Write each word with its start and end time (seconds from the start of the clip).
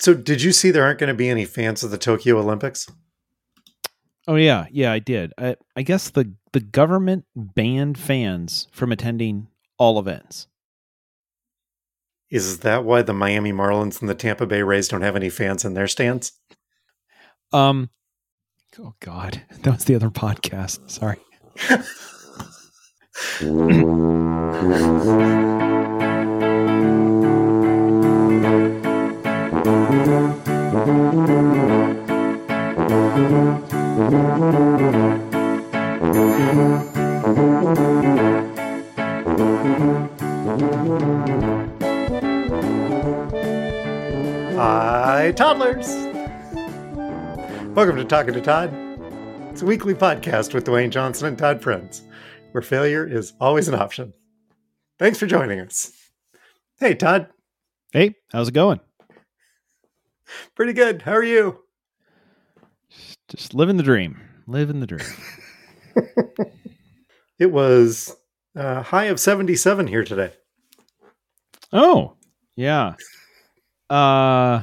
So, 0.00 0.14
did 0.14 0.40
you 0.40 0.52
see 0.52 0.70
there 0.70 0.84
aren't 0.84 0.98
going 0.98 1.08
to 1.08 1.14
be 1.14 1.28
any 1.28 1.44
fans 1.44 1.84
of 1.84 1.90
the 1.90 1.98
Tokyo 1.98 2.38
Olympics? 2.38 2.90
Oh 4.26 4.36
yeah, 4.36 4.64
yeah, 4.70 4.92
I 4.92 4.98
did. 4.98 5.34
I, 5.36 5.56
I 5.76 5.82
guess 5.82 6.08
the 6.08 6.32
the 6.52 6.60
government 6.60 7.26
banned 7.36 7.98
fans 7.98 8.66
from 8.72 8.92
attending 8.92 9.48
all 9.76 9.98
events. 9.98 10.46
Is 12.30 12.60
that 12.60 12.84
why 12.84 13.02
the 13.02 13.12
Miami 13.12 13.52
Marlins 13.52 14.00
and 14.00 14.08
the 14.08 14.14
Tampa 14.14 14.46
Bay 14.46 14.62
Rays 14.62 14.88
don't 14.88 15.02
have 15.02 15.16
any 15.16 15.28
fans 15.28 15.66
in 15.66 15.74
their 15.74 15.88
stands? 15.88 16.32
Um, 17.52 17.90
oh 18.78 18.94
God, 19.00 19.42
that 19.62 19.70
was 19.70 19.84
the 19.84 19.96
other 19.96 20.08
podcast. 20.08 20.90
Sorry. 20.90 21.18
Hi, 45.20 45.32
toddlers. 45.32 45.86
Welcome 47.74 47.96
to 47.96 48.06
Talking 48.06 48.32
to 48.32 48.40
Todd. 48.40 48.72
It's 49.50 49.60
a 49.60 49.66
weekly 49.66 49.92
podcast 49.92 50.54
with 50.54 50.64
Dwayne 50.64 50.88
Johnson 50.88 51.28
and 51.28 51.36
Todd 51.36 51.62
Friends, 51.62 52.04
where 52.52 52.62
failure 52.62 53.06
is 53.06 53.34
always 53.38 53.68
an 53.68 53.74
option. 53.74 54.14
Thanks 54.98 55.18
for 55.18 55.26
joining 55.26 55.60
us. 55.60 55.92
Hey, 56.78 56.94
Todd. 56.94 57.28
Hey, 57.92 58.14
how's 58.32 58.48
it 58.48 58.54
going? 58.54 58.80
Pretty 60.54 60.72
good. 60.72 61.02
How 61.02 61.12
are 61.12 61.22
you? 61.22 61.64
Just 63.28 63.52
living 63.52 63.76
the 63.76 63.82
dream. 63.82 64.18
Living 64.46 64.80
the 64.80 64.86
dream. 64.86 65.06
it 67.38 67.52
was 67.52 68.16
a 68.54 68.82
high 68.82 69.04
of 69.04 69.20
77 69.20 69.86
here 69.86 70.02
today. 70.02 70.32
Oh, 71.74 72.14
yeah. 72.56 72.94
Uh 73.90 74.62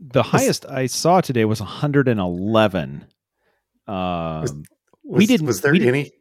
the 0.00 0.22
highest 0.22 0.64
I 0.66 0.86
saw 0.86 1.20
today 1.20 1.44
was 1.44 1.60
111. 1.60 3.04
Um 3.86 4.40
Was, 4.40 4.54
we 5.04 5.26
didn't- 5.26 5.46
Was 5.46 5.60
there 5.60 5.72
we 5.72 5.78
didn't- 5.78 5.94
any? 5.94 6.12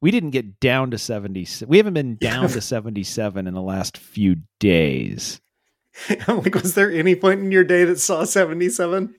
we 0.00 0.10
didn't 0.10 0.30
get 0.30 0.60
down 0.60 0.90
to 0.90 0.98
70. 0.98 1.46
We 1.66 1.78
haven't 1.78 1.94
been 1.94 2.16
down 2.16 2.48
to 2.48 2.60
77 2.74 3.46
in 3.46 3.54
the 3.54 3.62
last 3.62 3.96
few 3.96 4.36
days. 4.58 5.40
like, 6.28 6.54
was 6.54 6.74
there 6.74 6.90
any 6.92 7.14
point 7.14 7.40
in 7.40 7.50
your 7.52 7.64
day 7.64 7.84
that 7.84 8.00
saw 8.00 8.24
77? 8.24 9.14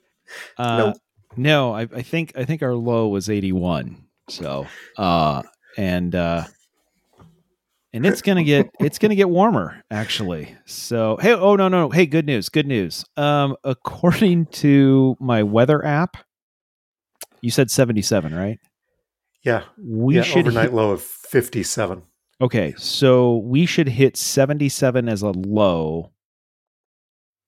Uh, 0.58 0.78
Nope. 0.78 0.98
No, 1.38 1.74
I, 1.74 1.82
I 1.82 2.02
think 2.02 2.34
I 2.38 2.46
think 2.46 2.62
our 2.64 2.74
low 2.76 3.08
was 3.10 3.30
81. 3.30 3.98
So, 4.30 4.68
uh, 4.98 5.44
and 5.78 6.14
uh, 6.16 6.44
and 7.96 8.06
it's 8.06 8.22
gonna 8.22 8.44
get 8.44 8.70
it's 8.80 9.00
gonna 9.00 9.16
get 9.16 9.30
warmer 9.30 9.82
actually. 9.90 10.54
So, 10.66 11.18
hey, 11.22 11.34
oh 11.34 11.56
no 11.56 11.70
no, 11.70 11.90
hey, 11.90 12.06
good 12.06 12.26
news, 12.26 12.50
good 12.50 12.68
news. 12.68 13.06
Um, 13.16 13.56
according 13.64 14.48
to 14.48 15.16
my 15.20 15.44
weather 15.44 15.84
app, 15.84 16.18
you 17.42 17.52
said 17.52 17.72
77, 17.72 18.36
right? 18.36 18.60
Yeah. 19.44 19.64
We 19.78 20.18
yeah, 20.18 20.24
should 20.24 20.40
overnight 20.40 20.66
hit- 20.66 20.74
low 20.74 20.92
of 20.92 21.02
57. 21.02 22.04
Okay, 22.42 22.74
so 22.78 23.38
we 23.38 23.66
should 23.66 23.88
hit 23.88 24.18
77 24.18 25.08
as 25.08 25.22
a 25.22 25.30
low 25.30 26.12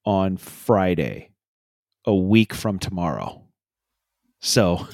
on 0.05 0.37
Friday, 0.37 1.31
a 2.05 2.15
week 2.15 2.53
from 2.53 2.79
tomorrow. 2.79 3.43
So 4.39 4.87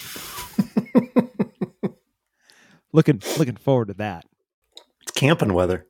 looking 2.91 3.21
looking 3.37 3.57
forward 3.57 3.89
to 3.89 3.93
that. 3.95 4.25
Camping 5.15 5.53
weather. 5.53 5.85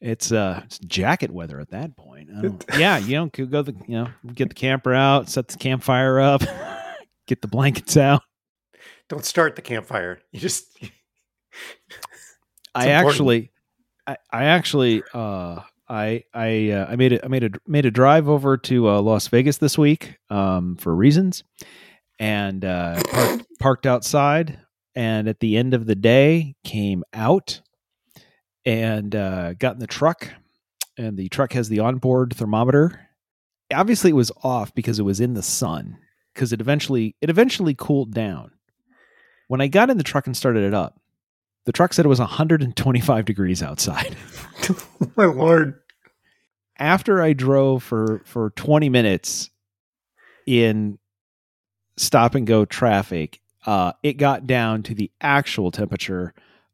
It's 0.00 0.32
uh 0.32 0.62
it's 0.64 0.78
jacket 0.78 1.30
weather 1.30 1.60
at 1.60 1.70
that 1.70 1.96
point. 1.96 2.30
Don't- 2.40 2.64
yeah, 2.78 2.96
you 2.98 3.16
know, 3.16 3.28
could 3.28 3.50
go 3.50 3.62
the 3.62 3.74
you 3.86 3.96
know, 3.96 4.08
get 4.34 4.48
the 4.48 4.54
camper 4.54 4.94
out, 4.94 5.28
set 5.28 5.48
the 5.48 5.58
campfire 5.58 6.18
up, 6.20 6.42
get 7.26 7.42
the 7.42 7.48
blankets 7.48 7.96
out. 7.96 8.22
Don't 9.08 9.24
start 9.24 9.56
the 9.56 9.62
campfire. 9.62 10.20
You 10.32 10.40
just 10.40 10.66
I 12.74 12.84
important. 12.86 13.10
actually, 13.10 13.52
I, 14.06 14.16
I 14.30 14.44
actually, 14.44 15.02
uh, 15.12 15.60
I 15.88 16.24
I 16.32 16.70
uh, 16.70 16.86
I 16.88 16.96
made 16.96 17.12
a 17.14 17.24
I 17.24 17.28
made 17.28 17.44
a 17.44 17.50
made 17.66 17.84
a 17.84 17.90
drive 17.90 18.28
over 18.28 18.56
to 18.56 18.88
uh, 18.88 19.00
Las 19.02 19.26
Vegas 19.28 19.58
this 19.58 19.76
week 19.76 20.16
um, 20.30 20.76
for 20.76 20.94
reasons, 20.94 21.42
and 22.18 22.64
uh, 22.64 23.02
parked, 23.10 23.44
parked 23.58 23.86
outside. 23.86 24.60
And 24.94 25.28
at 25.28 25.40
the 25.40 25.56
end 25.56 25.74
of 25.74 25.86
the 25.86 25.94
day, 25.94 26.56
came 26.64 27.04
out 27.14 27.60
and 28.64 29.14
uh, 29.14 29.54
got 29.54 29.74
in 29.74 29.78
the 29.78 29.86
truck, 29.86 30.28
and 30.98 31.16
the 31.16 31.28
truck 31.28 31.52
has 31.52 31.68
the 31.68 31.80
onboard 31.80 32.34
thermometer. 32.34 33.08
Obviously, 33.72 34.10
it 34.10 34.14
was 34.14 34.32
off 34.42 34.74
because 34.74 34.98
it 34.98 35.04
was 35.04 35.20
in 35.20 35.34
the 35.34 35.42
sun. 35.42 35.96
Because 36.34 36.52
it 36.52 36.60
eventually 36.60 37.16
it 37.20 37.30
eventually 37.30 37.74
cooled 37.74 38.12
down. 38.14 38.52
When 39.48 39.60
I 39.60 39.66
got 39.66 39.90
in 39.90 39.98
the 39.98 40.04
truck 40.04 40.26
and 40.26 40.36
started 40.36 40.64
it 40.64 40.74
up, 40.74 41.00
the 41.66 41.72
truck 41.72 41.92
said 41.92 42.04
it 42.04 42.08
was 42.08 42.20
125 42.20 43.24
degrees 43.24 43.62
outside. 43.62 44.16
my 45.16 45.24
lord. 45.24 45.80
After 46.78 47.20
I 47.20 47.32
drove 47.32 47.82
for 47.82 48.22
for 48.24 48.50
20 48.50 48.88
minutes 48.88 49.50
in 50.46 50.98
stop 51.96 52.34
and 52.34 52.46
go 52.46 52.64
traffic, 52.64 53.39
uh, 53.66 53.92
it 54.02 54.14
got 54.14 54.46
down 54.46 54.82
to 54.84 54.94
the 54.94 55.10
actual 55.20 55.70
temperature 55.70 56.32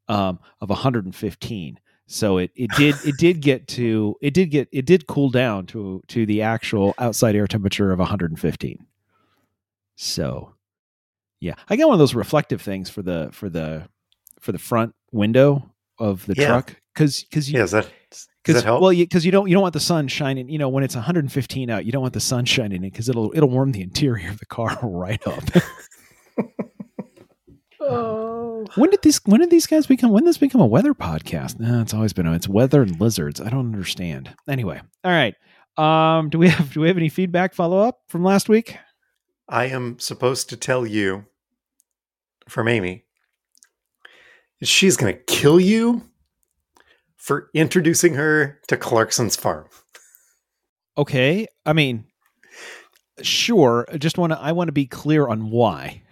um, 0.08 0.38
of 0.60 0.68
115. 0.68 1.80
So 2.06 2.38
it 2.38 2.50
it 2.54 2.72
did 2.72 3.00
it 3.02 3.16
did 3.18 3.40
get 3.40 3.66
to 3.68 4.16
it 4.20 4.32
did 4.34 4.50
get 4.50 4.68
it 4.72 4.86
did 4.86 5.06
cool 5.06 5.30
down 5.30 5.66
to 5.66 6.02
to 6.08 6.24
the 6.26 6.42
actual 6.42 6.94
outside 6.98 7.34
air 7.34 7.46
temperature 7.46 7.90
of 7.92 7.98
115. 7.98 8.86
So 9.96 10.54
yeah, 11.40 11.54
I 11.68 11.76
got 11.76 11.88
one 11.88 11.94
of 11.94 11.98
those 11.98 12.14
reflective 12.14 12.62
things 12.62 12.88
for 12.90 13.02
the 13.02 13.30
for 13.32 13.48
the 13.48 13.88
for 14.40 14.52
the 14.52 14.58
front 14.58 14.94
window 15.12 15.70
of 15.98 16.26
the 16.26 16.34
Yeah. 16.34 16.46
truck 16.46 16.76
because 16.94 17.24
because 17.24 17.50
Yeah, 17.50 17.64
that, 17.64 17.90
because 18.44 18.64
well, 18.64 18.90
because 18.90 19.24
you, 19.26 19.32
don't 19.32 19.48
you 19.48 19.54
don't 19.54 19.62
want 19.62 19.74
the 19.74 19.80
sun 19.80 20.06
shining. 20.08 20.48
You 20.48 20.58
know, 20.58 20.68
when 20.68 20.84
it's 20.84 20.94
115 20.94 21.70
out, 21.70 21.84
you 21.84 21.92
don't 21.92 22.02
want 22.02 22.14
the 22.14 22.20
sun 22.20 22.44
shining 22.44 22.84
in 22.84 22.90
because 22.90 23.08
it'll 23.08 23.32
it'll 23.34 23.50
warm 23.50 23.72
the 23.72 23.82
interior 23.82 24.30
of 24.30 24.38
the 24.38 24.46
car 24.46 24.78
right 24.82 25.20
up. 25.26 25.42
oh. 27.88 28.66
when 28.76 28.90
did 28.90 29.02
these 29.02 29.20
when 29.24 29.40
did 29.40 29.50
these 29.50 29.66
guys 29.66 29.86
become 29.86 30.10
when 30.10 30.24
did 30.24 30.30
this 30.30 30.38
become 30.38 30.60
a 30.60 30.66
weather 30.66 30.94
podcast? 30.94 31.58
No, 31.58 31.80
it's 31.80 31.94
always 31.94 32.12
been 32.12 32.26
it's 32.26 32.48
weather 32.48 32.82
and 32.82 33.00
lizards. 33.00 33.40
I 33.40 33.48
don't 33.48 33.72
understand. 33.72 34.34
Anyway, 34.48 34.80
all 35.04 35.10
right. 35.10 35.34
Um, 35.76 36.30
do 36.30 36.38
we 36.38 36.48
have 36.48 36.72
do 36.72 36.80
we 36.80 36.88
have 36.88 36.96
any 36.96 37.08
feedback 37.08 37.54
follow 37.54 37.78
up 37.78 38.00
from 38.08 38.24
last 38.24 38.48
week? 38.48 38.76
I 39.48 39.66
am 39.66 39.98
supposed 39.98 40.48
to 40.50 40.56
tell 40.56 40.86
you 40.86 41.26
from 42.48 42.68
Amy. 42.68 43.04
She's 44.62 44.96
going 44.96 45.14
to 45.14 45.20
kill 45.24 45.60
you 45.60 46.02
for 47.16 47.50
introducing 47.54 48.14
her 48.14 48.60
to 48.68 48.76
Clarkson's 48.76 49.36
farm. 49.36 49.66
Okay, 50.98 51.46
I 51.66 51.72
mean, 51.74 52.06
sure. 53.20 53.86
I 53.92 53.98
just 53.98 54.16
want 54.16 54.32
to 54.32 54.38
I 54.38 54.52
want 54.52 54.68
to 54.68 54.72
be 54.72 54.86
clear 54.86 55.28
on 55.28 55.50
why. 55.50 56.02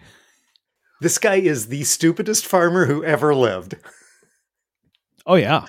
This 1.01 1.17
guy 1.17 1.35
is 1.35 1.67
the 1.67 1.83
stupidest 1.83 2.45
farmer 2.45 2.85
who 2.85 3.03
ever 3.03 3.35
lived. 3.35 3.75
Oh 5.25 5.35
yeah, 5.35 5.65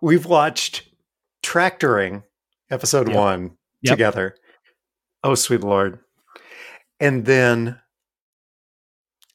We've 0.00 0.26
watched 0.26 0.88
Tractoring 1.42 2.22
episode 2.70 3.08
Yep. 3.08 3.16
one 3.16 3.56
Yep. 3.82 3.92
together. 3.92 4.36
Oh, 5.22 5.34
sweet 5.34 5.60
Lord. 5.60 5.98
And 7.00 7.26
then 7.26 7.78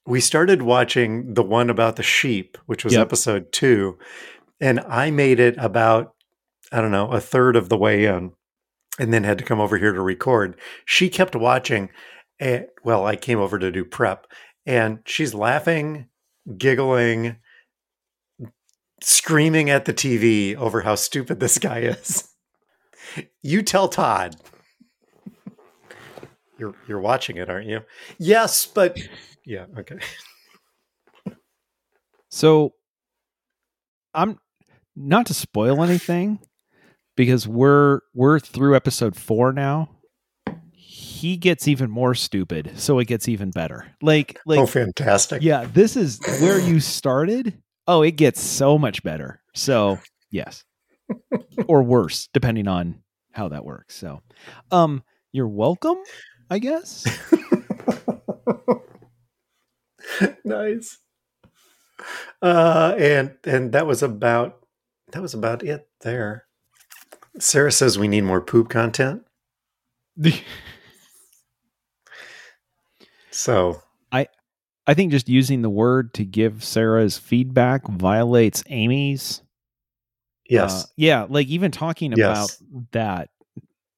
we 0.06 0.20
started 0.20 0.64
watching 0.64 1.34
the 1.36 1.44
one 1.44 1.70
about 1.70 1.96
the 1.96 2.04
sheep, 2.04 2.58
which 2.66 2.84
was 2.84 2.94
Yep. 2.94 3.02
episode 3.04 3.52
two. 3.52 3.98
And 4.60 4.80
I 4.82 5.12
made 5.12 5.40
it 5.40 5.56
about, 5.58 6.16
I 6.72 6.82
don't 6.82 6.92
know, 6.92 7.12
a 7.12 7.22
third 7.22 7.56
of 7.56 7.70
the 7.70 7.78
way 7.78 8.06
in 8.06 8.32
and 8.98 9.14
then 9.14 9.24
had 9.24 9.38
to 9.38 9.44
come 9.46 9.60
over 9.60 9.78
here 9.78 9.94
to 9.94 10.02
record. 10.02 10.60
She 10.86 11.10
kept 11.10 11.36
watching. 11.36 11.90
And, 12.40 12.68
well, 12.84 13.06
I 13.06 13.16
came 13.16 13.38
over 13.40 13.60
to 13.60 13.72
do 13.72 13.86
prep 13.86 14.26
and 14.70 15.00
she's 15.04 15.34
laughing, 15.34 16.06
giggling, 16.56 17.38
screaming 19.02 19.72
at 19.72 19.86
the 19.86 19.94
TV 19.96 20.56
over 20.56 20.82
how 20.82 20.94
stupid 20.94 21.40
this 21.40 21.58
guy 21.58 21.80
is. 21.80 22.26
You 23.42 23.64
tell 23.64 23.88
Todd. 23.88 24.36
You're 26.60 26.76
you're 26.88 27.00
watching 27.00 27.38
it, 27.38 27.50
aren't 27.50 27.66
you? 27.66 27.80
Yes, 28.20 28.68
but 28.68 29.00
yeah, 29.44 29.66
okay. 29.80 29.98
So 32.30 32.76
I'm 34.14 34.38
not 34.96 35.26
to 35.28 35.34
spoil 35.34 35.82
anything 35.84 36.38
because 37.16 37.48
we're 37.48 38.02
we're 38.14 38.40
through 38.40 38.76
episode 38.76 39.16
four 39.16 39.52
now. 39.54 39.90
He 41.20 41.36
gets 41.36 41.68
even 41.68 41.92
more 41.92 42.16
stupid, 42.16 42.72
so 42.78 42.98
it 43.00 43.06
gets 43.06 43.28
even 43.28 43.52
better. 43.52 43.86
Like 44.02 44.40
like 44.46 44.58
oh, 44.58 44.66
fantastic! 44.66 45.42
yeah, 45.42 45.68
this 45.74 45.98
is 45.98 46.18
where 46.40 46.58
you 46.58 46.80
started. 46.80 47.62
Oh, 47.88 48.04
it 48.04 48.16
gets 48.16 48.40
so 48.40 48.78
much 48.78 49.04
better. 49.04 49.42
So 49.54 50.00
yes, 50.32 50.64
or 51.68 51.84
worse, 51.84 52.30
depending 52.34 52.70
on 52.70 53.04
how 53.34 53.50
that 53.50 53.66
works. 53.66 53.98
So, 53.98 54.22
um, 54.72 55.04
you're 55.34 55.50
welcome, 55.50 55.98
I 56.50 56.60
guess. 56.60 57.06
nice. 60.46 61.00
Uh, 62.42 62.96
and 62.98 63.36
and 63.44 63.74
that 63.74 63.88
was 63.88 64.02
about 64.02 64.66
that 65.12 65.22
was 65.22 65.34
about 65.34 65.64
it 65.64 65.86
there. 66.00 66.46
Sarah 67.40 67.74
says 67.74 68.00
we 68.00 68.08
need 68.08 68.24
more 68.24 68.40
poop 68.40 68.70
content. 68.70 69.24
so 73.40 73.82
I 74.12 74.28
I 74.88 74.94
think 74.94 75.12
just 75.12 75.30
using 75.30 75.62
the 75.62 75.70
word 75.70 76.14
to 76.16 76.26
give 76.26 76.64
Sarah's 76.64 77.18
feedback 77.18 77.88
violates 77.88 78.64
Amy's. 78.68 79.42
yes, 80.50 80.84
Uh, 80.84 80.88
yeah, 80.98 81.26
like 81.30 81.48
even 81.48 81.72
talking 81.72 82.14
about 82.14 82.50
that 82.92 83.30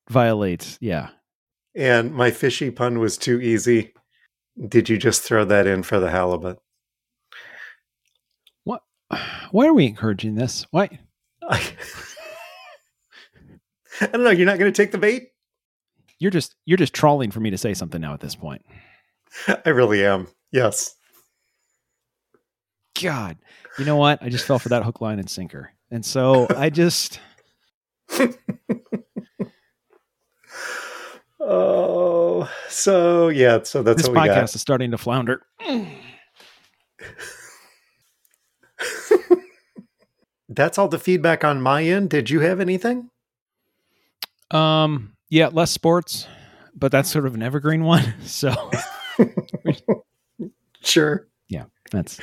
violates. 0.10 0.78
Yeah. 0.82 1.10
and 1.76 2.14
my 2.14 2.30
fishy 2.32 2.70
pun 2.72 3.00
was 3.00 3.18
too 3.18 3.40
easy. 3.42 3.94
Did 4.68 4.90
you 4.90 4.98
just 4.98 5.22
throw 5.24 5.46
that 5.46 5.66
in 5.66 5.82
for 5.84 6.00
the 6.00 6.12
halibut? 6.12 6.60
What? 8.66 8.84
Why 9.52 9.68
are 9.68 9.74
we 9.74 9.86
encouraging 9.86 10.36
this? 10.36 10.66
Why? 10.72 11.00
I, 11.50 11.62
I 14.02 14.06
don't 14.08 14.24
know. 14.24 14.30
You're 14.30 14.46
not 14.46 14.60
going 14.60 14.72
to 14.72 14.76
take 14.76 14.92
the 14.92 14.98
bait. 14.98 15.30
You're 16.20 16.32
just 16.32 16.56
you're 16.66 16.78
just 16.78 16.94
trawling 16.94 17.32
for 17.32 17.40
me 17.40 17.50
to 17.50 17.58
say 17.58 17.74
something 17.74 18.00
now 18.02 18.14
at 18.14 18.20
this 18.20 18.36
point. 18.36 18.64
I 19.66 19.70
really 19.70 20.06
am. 20.06 20.28
Yes. 20.52 20.96
God, 23.02 23.38
you 23.80 23.86
know 23.86 23.96
what? 23.96 24.22
I 24.22 24.30
just 24.30 24.46
fell 24.46 24.60
for 24.60 24.70
that 24.70 24.84
hook, 24.84 25.02
line, 25.02 25.18
and 25.20 25.30
sinker, 25.30 25.72
and 25.90 26.06
so 26.06 26.48
I 26.56 26.70
just 26.70 27.20
Oh, 31.40 32.50
so 32.70 33.30
yeah. 33.30 33.60
So 33.64 33.82
that's 33.82 34.04
this 34.04 34.08
what 34.10 34.22
we 34.22 34.30
podcast 34.30 34.36
got. 34.36 34.56
is 34.56 34.62
starting 34.62 34.92
to 34.92 34.98
flounder. 34.98 35.42
That's 40.50 40.78
all 40.78 40.90
the 40.90 41.00
feedback 41.00 41.44
on 41.46 41.62
my 41.62 41.84
end. 41.84 42.10
Did 42.10 42.30
you 42.30 42.42
have 42.42 42.60
anything? 42.60 43.10
Um, 44.52 45.14
yeah, 45.30 45.48
less 45.48 45.72
sports, 45.72 46.28
but 46.76 46.92
that's 46.92 47.10
sort 47.10 47.26
of 47.26 47.36
an 47.36 47.42
evergreen 47.42 47.84
one. 47.86 48.14
So 48.26 48.54
Sure. 50.84 51.28
Yeah, 51.48 51.66
that's 51.92 52.20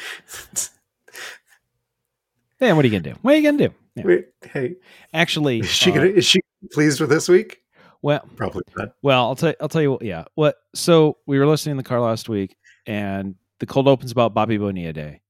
yeah. 2.61 2.73
What 2.73 2.85
are 2.85 2.89
you 2.89 2.99
gonna 2.99 3.15
do? 3.15 3.19
What 3.23 3.35
are 3.35 3.37
you 3.37 3.43
gonna 3.45 3.69
do? 3.69 3.75
Yeah. 3.95 4.03
Wait, 4.05 4.27
hey, 4.43 4.77
Actually, 5.15 5.61
is 5.61 5.69
she 5.69 5.91
uh, 5.91 5.95
gonna, 5.95 6.07
is 6.07 6.25
she 6.25 6.41
pleased 6.73 7.01
with 7.01 7.11
this 7.11 7.29
week? 7.29 7.63
well, 8.03 8.27
Probably 8.37 8.63
not. 8.77 8.95
Well, 9.03 9.27
I'll 9.27 9.37
tell 9.37 9.55
I'll 9.61 9.69
tell 9.69 9.83
you 9.83 9.93
what. 9.93 10.03
Yeah, 10.03 10.25
what? 10.35 10.57
So 10.75 11.19
we 11.27 11.39
were 11.39 11.47
listening 11.47 11.73
in 11.73 11.77
the 11.77 11.85
car 11.85 12.01
last 12.01 12.29
week, 12.29 12.57
and 12.87 13.37
the 13.61 13.67
cold 13.67 13.87
opens 13.87 14.11
about 14.13 14.35
Bobby 14.35 14.57
Bonilla 14.57 14.93
Day. 14.93 15.21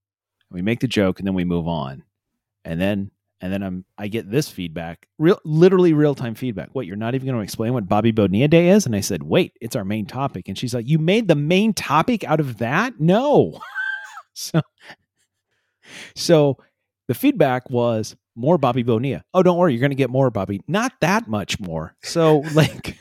We 0.50 0.62
make 0.62 0.80
the 0.80 0.88
joke, 0.88 1.18
and 1.18 1.26
then 1.26 1.34
we 1.34 1.44
move 1.44 1.68
on, 1.68 2.02
and 2.64 2.80
then 2.80 3.10
and 3.40 3.52
then 3.52 3.62
I'm 3.62 3.84
I 3.96 4.08
get 4.08 4.30
this 4.30 4.48
feedback, 4.48 5.06
real 5.18 5.38
literally 5.44 5.92
real 5.92 6.14
time 6.14 6.34
feedback. 6.34 6.70
What? 6.72 6.86
You're 6.86 6.96
not 6.96 7.14
even 7.14 7.26
going 7.26 7.38
to 7.38 7.42
explain 7.44 7.72
what 7.72 7.88
Bobby 7.88 8.10
Bonilla 8.10 8.48
Day 8.48 8.70
is? 8.70 8.86
And 8.86 8.96
I 8.96 9.00
said, 9.00 9.22
wait, 9.22 9.52
it's 9.60 9.76
our 9.76 9.84
main 9.84 10.06
topic. 10.06 10.48
And 10.48 10.58
she's 10.58 10.74
like, 10.74 10.88
you 10.88 10.98
made 10.98 11.28
the 11.28 11.34
main 11.34 11.72
topic 11.72 12.24
out 12.24 12.40
of 12.40 12.58
that? 12.58 12.98
No. 13.00 13.60
so 14.34 14.60
so 16.14 16.56
the 17.06 17.14
feedback 17.14 17.70
was 17.70 18.16
more 18.36 18.58
Bobby 18.58 18.82
Bonilla. 18.82 19.24
Oh, 19.34 19.42
don't 19.42 19.58
worry, 19.58 19.72
you're 19.72 19.80
going 19.80 19.90
to 19.90 19.96
get 19.96 20.10
more 20.10 20.30
Bobby. 20.30 20.60
Not 20.68 20.92
that 21.00 21.28
much 21.28 21.58
more. 21.58 21.94
So 22.02 22.38
like, 22.54 22.96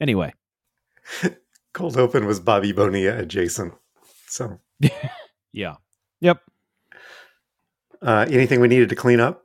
anyway. 0.00 0.32
Cold 1.72 1.96
open 1.96 2.26
was 2.26 2.40
Bobby 2.40 2.72
Bonilla 2.72 3.18
adjacent. 3.18 3.74
So, 4.28 4.60
Yeah. 5.52 5.76
Yep. 6.20 6.40
uh, 8.02 8.26
anything 8.28 8.60
we 8.60 8.68
needed 8.68 8.88
to 8.88 8.96
clean 8.96 9.20
up? 9.20 9.43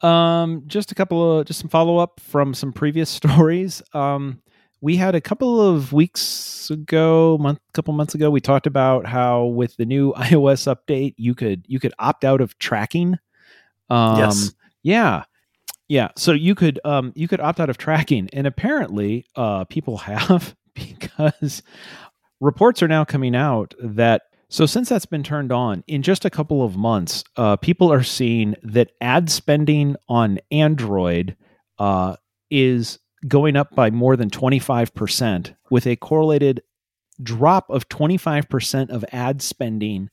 Um, 0.00 0.62
just 0.66 0.92
a 0.92 0.94
couple 0.94 1.38
of 1.40 1.46
just 1.46 1.60
some 1.60 1.68
follow 1.68 1.98
up 1.98 2.20
from 2.20 2.54
some 2.54 2.72
previous 2.72 3.10
stories. 3.20 3.82
Um, 3.92 4.40
we 4.80 4.96
had 4.96 5.14
a 5.14 5.20
couple 5.20 5.60
of 5.60 5.92
weeks 5.92 6.70
ago, 6.70 7.36
month, 7.40 7.58
couple 7.72 7.92
months 7.94 8.14
ago, 8.14 8.30
we 8.30 8.40
talked 8.40 8.66
about 8.66 9.06
how 9.06 9.46
with 9.46 9.76
the 9.76 9.84
new 9.84 10.12
iOS 10.16 10.72
update, 10.72 11.14
you 11.16 11.34
could 11.34 11.64
you 11.66 11.80
could 11.80 11.94
opt 11.98 12.24
out 12.24 12.40
of 12.40 12.58
tracking. 12.58 13.18
Um, 13.90 14.18
Yes. 14.18 14.54
Yeah. 14.82 15.24
Yeah. 15.88 16.08
So 16.16 16.32
you 16.32 16.54
could 16.54 16.78
um 16.84 17.12
you 17.16 17.26
could 17.26 17.40
opt 17.40 17.58
out 17.60 17.70
of 17.70 17.78
tracking, 17.78 18.28
and 18.32 18.46
apparently, 18.46 19.26
uh, 19.34 19.64
people 19.64 19.96
have 19.98 20.54
because 20.74 21.62
reports 22.40 22.82
are 22.82 22.88
now 22.88 23.04
coming 23.04 23.34
out 23.34 23.74
that 23.82 24.22
so 24.50 24.64
since 24.64 24.88
that's 24.88 25.06
been 25.06 25.22
turned 25.22 25.52
on 25.52 25.84
in 25.86 26.02
just 26.02 26.24
a 26.24 26.30
couple 26.30 26.64
of 26.64 26.76
months, 26.76 27.22
uh, 27.36 27.56
people 27.56 27.92
are 27.92 28.02
seeing 28.02 28.54
that 28.62 28.92
ad 29.00 29.30
spending 29.30 29.96
on 30.08 30.38
Android 30.50 31.36
uh, 31.78 32.16
is 32.50 32.98
going 33.26 33.56
up 33.56 33.74
by 33.74 33.90
more 33.90 34.16
than 34.16 34.30
25%, 34.30 35.54
with 35.70 35.86
a 35.86 35.96
correlated 35.96 36.62
drop 37.22 37.68
of 37.68 37.88
25% 37.88 38.90
of 38.90 39.04
ad 39.12 39.42
spending 39.42 40.08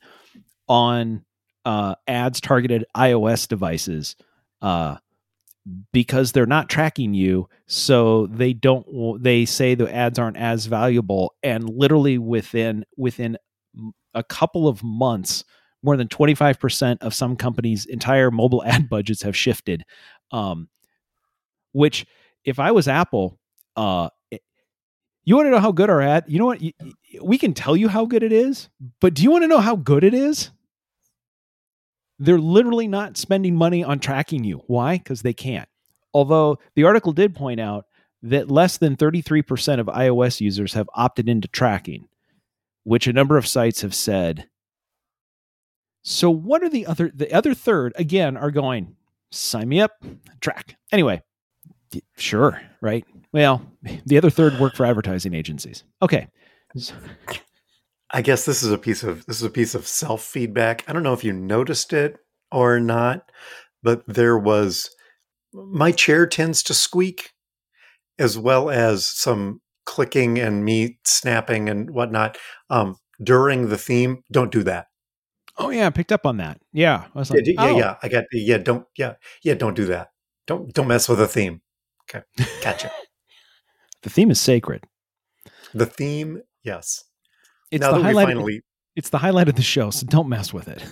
on 0.67 1.23
uh, 1.63 1.95
ads 2.07 2.41
targeted 2.41 2.85
iOS 2.95 3.47
devices. 3.47 4.15
Uh, 4.61 4.97
because 5.91 6.31
they're 6.31 6.45
not 6.45 6.69
tracking 6.69 7.15
you 7.15 7.49
so 7.65 8.27
they 8.27 8.53
don't 8.53 8.85
they 9.23 9.45
say 9.45 9.73
the 9.73 9.91
ads 9.91 10.19
aren't 10.19 10.37
as 10.37 10.67
valuable 10.67 11.33
and 11.41 11.67
literally 11.67 12.19
within 12.19 12.85
within 12.95 13.35
a 14.15 14.23
couple 14.23 14.67
of 14.67 14.83
months 14.83 15.44
more 15.83 15.95
than 15.97 16.07
25% 16.07 16.97
of 17.01 17.13
some 17.13 17.35
companies 17.35 17.85
entire 17.85 18.31
mobile 18.31 18.63
ad 18.65 18.89
budgets 18.89 19.21
have 19.21 19.38
shifted 19.38 19.83
um, 20.31 20.67
which 21.73 22.06
if 22.44 22.59
i 22.59 22.71
was 22.71 22.87
apple 22.87 23.40
uh, 23.75 24.09
you 25.25 25.35
want 25.35 25.47
to 25.47 25.51
know 25.51 25.59
how 25.59 25.71
good 25.71 25.90
our 25.90 26.01
ad 26.01 26.23
you 26.28 26.40
know 26.40 26.45
what 26.45 26.61
we 27.21 27.37
can 27.37 27.54
tell 27.54 27.75
you 27.75 27.87
how 27.87 28.06
good 28.06 28.23
it 28.23 28.31
is 28.31 28.69
but 29.01 29.13
do 29.13 29.23
you 29.23 29.31
want 29.31 29.44
to 29.44 29.47
know 29.47 29.59
how 29.59 29.75
good 29.75 30.04
it 30.04 30.13
is? 30.13 30.51
They're 32.18 32.40
literally 32.40 32.87
not 32.87 33.18
spending 33.18 33.56
money 33.56 33.83
on 33.83 33.99
tracking 33.99 34.44
you. 34.44 34.63
Why? 34.68 34.97
Because 34.97 35.21
they 35.21 35.33
can't. 35.33 35.68
Although 36.13 36.59
the 36.75 36.85
article 36.85 37.11
did 37.11 37.35
point 37.35 37.59
out 37.59 37.85
that 38.23 38.49
less 38.49 38.78
than 38.78 38.95
33% 38.95 39.80
of 39.80 39.87
ios 39.87 40.40
users 40.40 40.73
have 40.73 40.90
opted 40.94 41.28
into 41.28 41.47
tracking 41.49 42.07
which 42.85 43.06
a 43.07 43.13
number 43.13 43.37
of 43.37 43.45
sites 43.45 43.81
have 43.81 43.94
said. 43.94 44.47
So 46.04 46.30
what 46.30 46.63
are 46.63 46.69
the 46.69 46.85
other 46.85 47.11
the 47.13 47.33
other 47.33 47.54
third 47.54 47.92
again 47.97 48.37
are 48.37 48.51
going 48.51 48.95
sign 49.35 49.69
me 49.69 49.81
up 49.81 49.92
track. 50.39 50.77
Anyway, 50.92 51.21
sure, 52.18 52.61
right? 52.81 53.06
Well, 53.31 53.61
the 54.06 54.18
other 54.18 54.30
third 54.30 54.59
work 54.59 54.75
for 54.75 54.85
advertising 54.85 55.33
agencies. 55.33 55.83
Okay. 56.01 56.27
I 58.11 58.21
guess 58.21 58.45
this 58.45 58.63
is 58.63 58.71
a 58.71 58.77
piece 58.77 59.04
of 59.04 59.25
this 59.25 59.37
is 59.37 59.44
a 59.44 59.49
piece 59.49 59.75
of 59.75 59.87
self 59.87 60.23
feedback. 60.23 60.83
I 60.87 60.94
don't 60.94 61.04
know 61.04 61.13
if 61.13 61.23
you 61.23 61.33
noticed 61.33 61.94
it 61.94 62.18
or 62.51 62.80
not, 62.80 63.30
but 63.83 64.04
there 64.07 64.37
was 64.37 64.89
my 65.54 65.92
chair 65.92 66.27
tends 66.27 66.63
to 66.63 66.73
squeak, 66.73 67.31
as 68.19 68.37
well 68.37 68.69
as 68.69 69.06
some 69.06 69.61
clicking 69.85 70.39
and 70.39 70.65
me 70.65 70.99
snapping 71.04 71.69
and 71.69 71.92
whatnot 71.92 72.37
um, 72.69 72.97
during 73.23 73.69
the 73.69 73.77
theme. 73.77 74.23
Don't 74.31 74.51
do 74.51 74.63
that. 74.63 74.87
Oh 75.57 75.69
yeah, 75.69 75.87
I 75.87 75.89
picked 75.89 76.11
up 76.11 76.25
on 76.25 76.37
that. 76.37 76.59
Yeah. 76.73 77.06
I 77.15 77.19
like, 77.19 77.30
yeah, 77.31 77.42
yeah, 77.45 77.54
oh, 77.57 77.77
yeah. 77.77 77.95
I 78.04 78.09
got 78.09 78.25
yeah. 78.31 78.57
Don't 78.57 78.85
yeah, 78.97 79.13
yeah. 79.44 79.54
Don't 79.54 79.75
do 79.75 79.85
that. 79.85 80.09
Don't 80.47 80.73
don't 80.73 80.87
mess 80.87 81.07
with 81.07 81.19
the 81.19 81.27
theme. 81.27 81.61
Okay, 82.09 82.23
gotcha. 82.61 82.92
The 84.04 84.11
theme 84.11 84.30
is 84.30 84.39
sacred. 84.39 84.83
the 85.73 85.87
theme, 85.87 86.44
yes. 86.63 87.06
It's 87.71 87.81
now 87.81 87.94
the 87.94 87.94
that 87.94 87.99
we 88.01 88.04
highlight 88.04 88.27
finally, 88.27 88.61
it's 88.95 89.09
the 89.09 89.18
highlight 89.18 89.49
of 89.49 89.56
the 89.56 89.63
show, 89.63 89.89
so 89.89 90.06
don't 90.06 90.30
mess 90.30 90.54
with 90.54 90.68
it. 90.68 90.85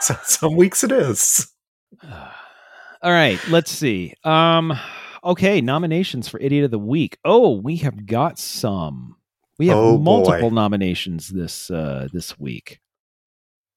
some 0.24 0.54
weeks 0.54 0.84
it 0.84 0.92
is. 0.92 1.50
All 2.12 3.10
right, 3.10 3.40
let's 3.48 3.70
see. 3.70 4.12
Um 4.22 4.78
okay, 5.24 5.60
nominations 5.60 6.28
for 6.28 6.40
Idiot 6.40 6.64
of 6.64 6.70
the 6.70 6.78
Week. 6.78 7.18
Oh, 7.24 7.60
we 7.60 7.76
have 7.76 8.06
got 8.06 8.38
some. 8.38 9.16
We 9.58 9.68
have 9.68 9.78
Oh, 9.78 9.96
boy. 9.98 10.02
multiple 10.02 10.50
nominations 10.50 11.28
this 11.28 11.70
uh 11.70 12.08
this 12.12 12.38
week. 12.38 12.80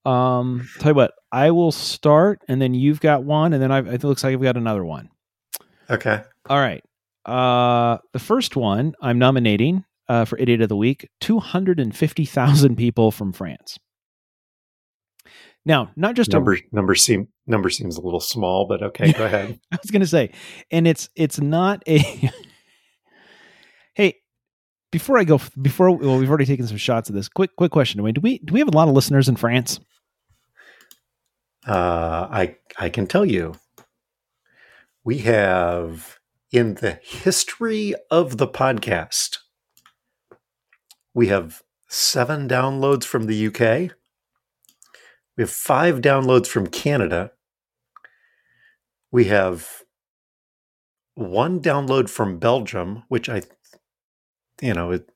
Um 0.05 0.67
tell 0.79 0.91
you 0.91 0.95
what, 0.95 1.13
I 1.31 1.51
will 1.51 1.71
start 1.71 2.41
and 2.47 2.61
then 2.61 2.73
you've 2.73 2.99
got 2.99 3.23
one 3.23 3.53
and 3.53 3.61
then 3.61 3.71
I've, 3.71 3.87
it 3.87 4.03
looks 4.03 4.23
like 4.23 4.33
I've 4.33 4.41
got 4.41 4.57
another 4.57 4.83
one. 4.85 5.09
Okay. 5.89 6.21
All 6.49 6.57
right. 6.59 6.83
Uh, 7.25 7.97
the 8.13 8.19
first 8.19 8.55
one 8.55 8.93
I'm 9.01 9.19
nominating 9.19 9.85
uh, 10.09 10.25
for 10.25 10.37
Idiot 10.39 10.61
of 10.61 10.69
the 10.69 10.75
Week 10.75 11.07
250,000 11.19 12.75
people 12.75 13.11
from 13.11 13.31
France. 13.31 13.77
Now, 15.65 15.91
not 15.95 16.15
just 16.15 16.31
Number 16.31 16.53
a, 16.53 16.61
number 16.71 16.95
seem 16.95 17.27
number 17.45 17.69
seems 17.69 17.97
a 17.97 18.01
little 18.01 18.19
small, 18.19 18.65
but 18.67 18.81
okay, 18.81 19.13
go 19.13 19.25
ahead. 19.25 19.59
I 19.71 19.77
was 19.81 19.91
going 19.91 20.01
to 20.01 20.07
say, 20.07 20.31
and 20.71 20.87
it's 20.87 21.09
it's 21.15 21.39
not 21.39 21.83
a. 21.87 21.99
hey, 23.93 24.15
before 24.91 25.19
I 25.19 25.23
go, 25.23 25.39
before 25.61 25.91
well, 25.91 26.17
we've 26.17 26.29
already 26.29 26.45
taken 26.45 26.65
some 26.65 26.77
shots 26.77 27.09
of 27.09 27.15
this. 27.15 27.29
Quick, 27.29 27.55
quick 27.55 27.71
question, 27.71 28.01
Wayne. 28.01 28.15
Do 28.15 28.21
we 28.21 28.39
do 28.39 28.53
we 28.53 28.59
have 28.59 28.69
a 28.69 28.75
lot 28.75 28.87
of 28.87 28.95
listeners 28.95 29.29
in 29.29 29.35
France? 29.35 29.79
Uh, 31.67 32.27
I 32.31 32.55
I 32.79 32.89
can 32.89 33.05
tell 33.05 33.25
you, 33.25 33.53
we 35.03 35.19
have 35.19 36.17
in 36.51 36.75
the 36.75 36.99
history 37.03 37.93
of 38.09 38.37
the 38.37 38.47
podcast, 38.47 39.37
we 41.13 41.27
have 41.27 41.61
seven 41.87 42.47
downloads 42.47 43.03
from 43.03 43.27
the 43.27 43.47
UK. 43.47 43.95
We 45.37 45.43
have 45.43 45.51
five 45.51 46.01
downloads 46.01 46.47
from 46.47 46.67
Canada. 46.67 47.31
We 49.11 49.25
have 49.25 49.83
one 51.15 51.61
download 51.61 52.09
from 52.09 52.39
Belgium, 52.39 53.03
which 53.07 53.29
I, 53.29 53.43
you 54.61 54.73
know, 54.73 54.91
it, 54.91 55.09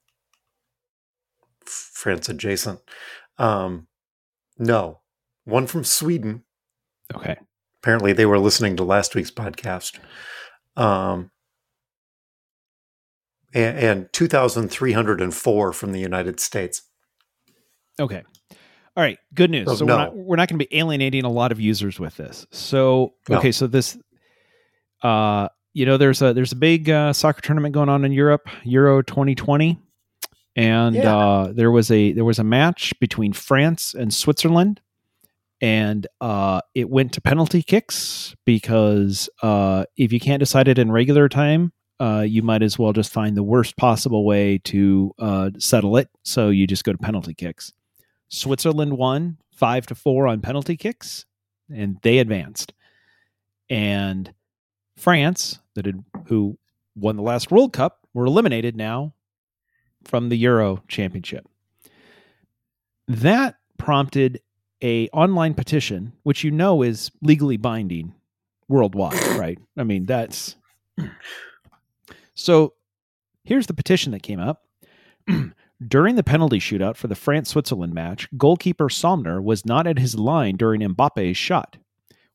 France 1.65 2.29
adjacent. 2.29 2.79
Um, 3.37 3.87
no, 4.57 5.01
one 5.43 5.67
from 5.67 5.83
Sweden. 5.83 6.43
Okay. 7.13 7.37
Apparently, 7.81 8.13
they 8.13 8.25
were 8.25 8.39
listening 8.39 8.75
to 8.77 8.83
last 8.83 9.15
week's 9.15 9.31
podcast. 9.31 9.99
Um, 10.75 11.31
and, 13.53 13.77
and 13.77 14.13
2,304 14.13 15.73
from 15.73 15.91
the 15.91 15.99
United 15.99 16.39
States. 16.39 16.83
Okay. 17.99 18.23
All 18.97 19.03
right. 19.03 19.17
Good 19.33 19.51
news. 19.51 19.67
Oh, 19.69 19.75
so 19.75 19.85
no. 19.85 19.93
we're 19.93 19.99
not 19.99 20.15
we're 20.15 20.35
not 20.37 20.49
going 20.49 20.59
to 20.59 20.65
be 20.65 20.77
alienating 20.77 21.25
a 21.25 21.29
lot 21.29 21.51
of 21.51 21.59
users 21.59 21.99
with 21.99 22.15
this. 22.15 22.47
So 22.51 23.13
No. 23.27 23.37
okay. 23.39 23.51
So 23.51 23.67
this, 23.67 23.97
uh, 25.03 25.49
you 25.73 25.85
know, 25.85 25.97
there's 25.97 26.21
a 26.21 26.33
there's 26.33 26.53
a 26.53 26.55
big 26.57 26.89
uh, 26.89 27.11
soccer 27.11 27.41
tournament 27.41 27.73
going 27.73 27.89
on 27.89 28.05
in 28.05 28.13
Europe, 28.13 28.47
Euro 28.63 29.01
2020, 29.01 29.77
and 30.55 30.95
Yeah. 30.95 31.17
uh, 31.17 31.51
there 31.51 31.71
was 31.71 31.91
a 31.91 32.13
there 32.13 32.23
was 32.23 32.39
a 32.39 32.43
match 32.45 32.97
between 33.01 33.33
France 33.33 33.93
and 33.93 34.13
Switzerland, 34.13 34.79
and 35.59 36.07
uh, 36.21 36.61
it 36.73 36.89
went 36.89 37.11
to 37.13 37.21
penalty 37.21 37.61
kicks 37.63 38.33
because 38.45 39.29
uh, 39.43 39.83
if 39.97 40.13
you 40.13 40.21
can't 40.21 40.39
decide 40.39 40.67
it 40.67 40.79
in 40.79 40.91
regular 40.91 41.29
time. 41.29 41.71
Uh, 41.97 42.25
you 42.27 42.41
might 42.41 42.61
as 42.61 42.77
well 42.77 42.91
just 42.91 43.09
find 43.09 43.37
the 43.37 43.41
worst 43.41 43.77
possible 43.77 44.25
way 44.25 44.57
to 44.57 45.13
uh, 45.17 45.49
settle 45.57 45.95
it. 45.95 46.09
So 46.23 46.49
you 46.49 46.67
just 46.67 46.83
go 46.83 46.91
to 46.91 46.97
penalty 46.97 47.33
kicks. 47.33 47.71
Switzerland 48.29 48.97
won 48.97 49.37
five 49.53 49.85
to 49.87 49.95
four 49.95 50.27
on 50.27 50.41
penalty 50.41 50.75
kicks, 50.75 51.25
and 51.73 51.97
they 52.01 52.19
advanced. 52.19 52.73
And 53.69 54.33
France, 54.97 55.59
that 55.75 55.85
had, 55.85 56.03
who 56.27 56.57
won 56.95 57.15
the 57.15 57.23
last 57.23 57.51
World 57.51 57.73
Cup, 57.73 57.99
were 58.13 58.25
eliminated 58.25 58.75
now 58.75 59.13
from 60.03 60.29
the 60.29 60.37
Euro 60.37 60.83
Championship. 60.87 61.47
That 63.07 63.55
prompted 63.77 64.41
a 64.81 65.07
online 65.09 65.53
petition, 65.53 66.13
which 66.23 66.43
you 66.43 66.51
know 66.51 66.81
is 66.81 67.11
legally 67.21 67.57
binding 67.57 68.13
worldwide, 68.67 69.21
right? 69.37 69.57
I 69.77 69.83
mean, 69.83 70.05
that's 70.05 70.55
so. 72.35 72.73
Here's 73.43 73.67
the 73.67 73.75
petition 73.75 74.11
that 74.13 74.23
came 74.23 74.39
up. 74.39 74.63
During 75.85 76.15
the 76.15 76.23
penalty 76.23 76.59
shootout 76.59 76.95
for 76.95 77.07
the 77.07 77.15
France 77.15 77.49
Switzerland 77.49 77.93
match, 77.93 78.29
goalkeeper 78.37 78.89
Sommer 78.89 79.41
was 79.41 79.65
not 79.65 79.85
at 79.87 79.99
his 79.99 80.15
line 80.15 80.55
during 80.55 80.81
Mbappe's 80.81 81.35
shot. 81.35 81.77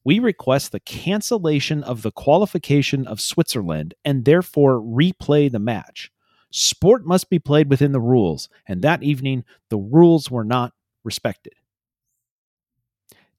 We 0.05 0.19
request 0.19 0.73
the 0.73 0.81
cancellation 0.81 1.83
of 1.83 2.03
the 2.03 2.11
qualification 2.11 3.07
of 3.07 3.21
Switzerland 3.21 3.95
and 4.05 4.25
therefore 4.25 4.81
replay 4.81 5.51
the 5.51 5.59
match. 5.59 6.11
Sport 6.51 7.07
must 7.07 7.31
be 7.31 7.39
played 7.39 7.71
within 7.71 7.93
the 7.93 8.01
rules, 8.01 8.49
and 8.67 8.83
that 8.83 9.03
evening 9.03 9.45
the 9.69 9.79
rules 9.79 10.31
were 10.31 10.45
not 10.45 10.73
respected. 11.05 11.55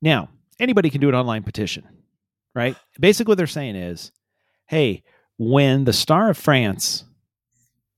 Now, 0.01 0.29
anybody 0.59 0.89
can 0.89 1.01
do 1.01 1.09
an 1.09 1.15
online 1.15 1.43
petition, 1.43 1.87
right? 2.55 2.75
Basically, 2.99 3.31
what 3.31 3.37
they're 3.37 3.47
saying 3.47 3.75
is 3.75 4.11
hey, 4.67 5.03
when 5.37 5.83
the 5.83 5.93
star 5.93 6.29
of 6.29 6.37
France 6.37 7.03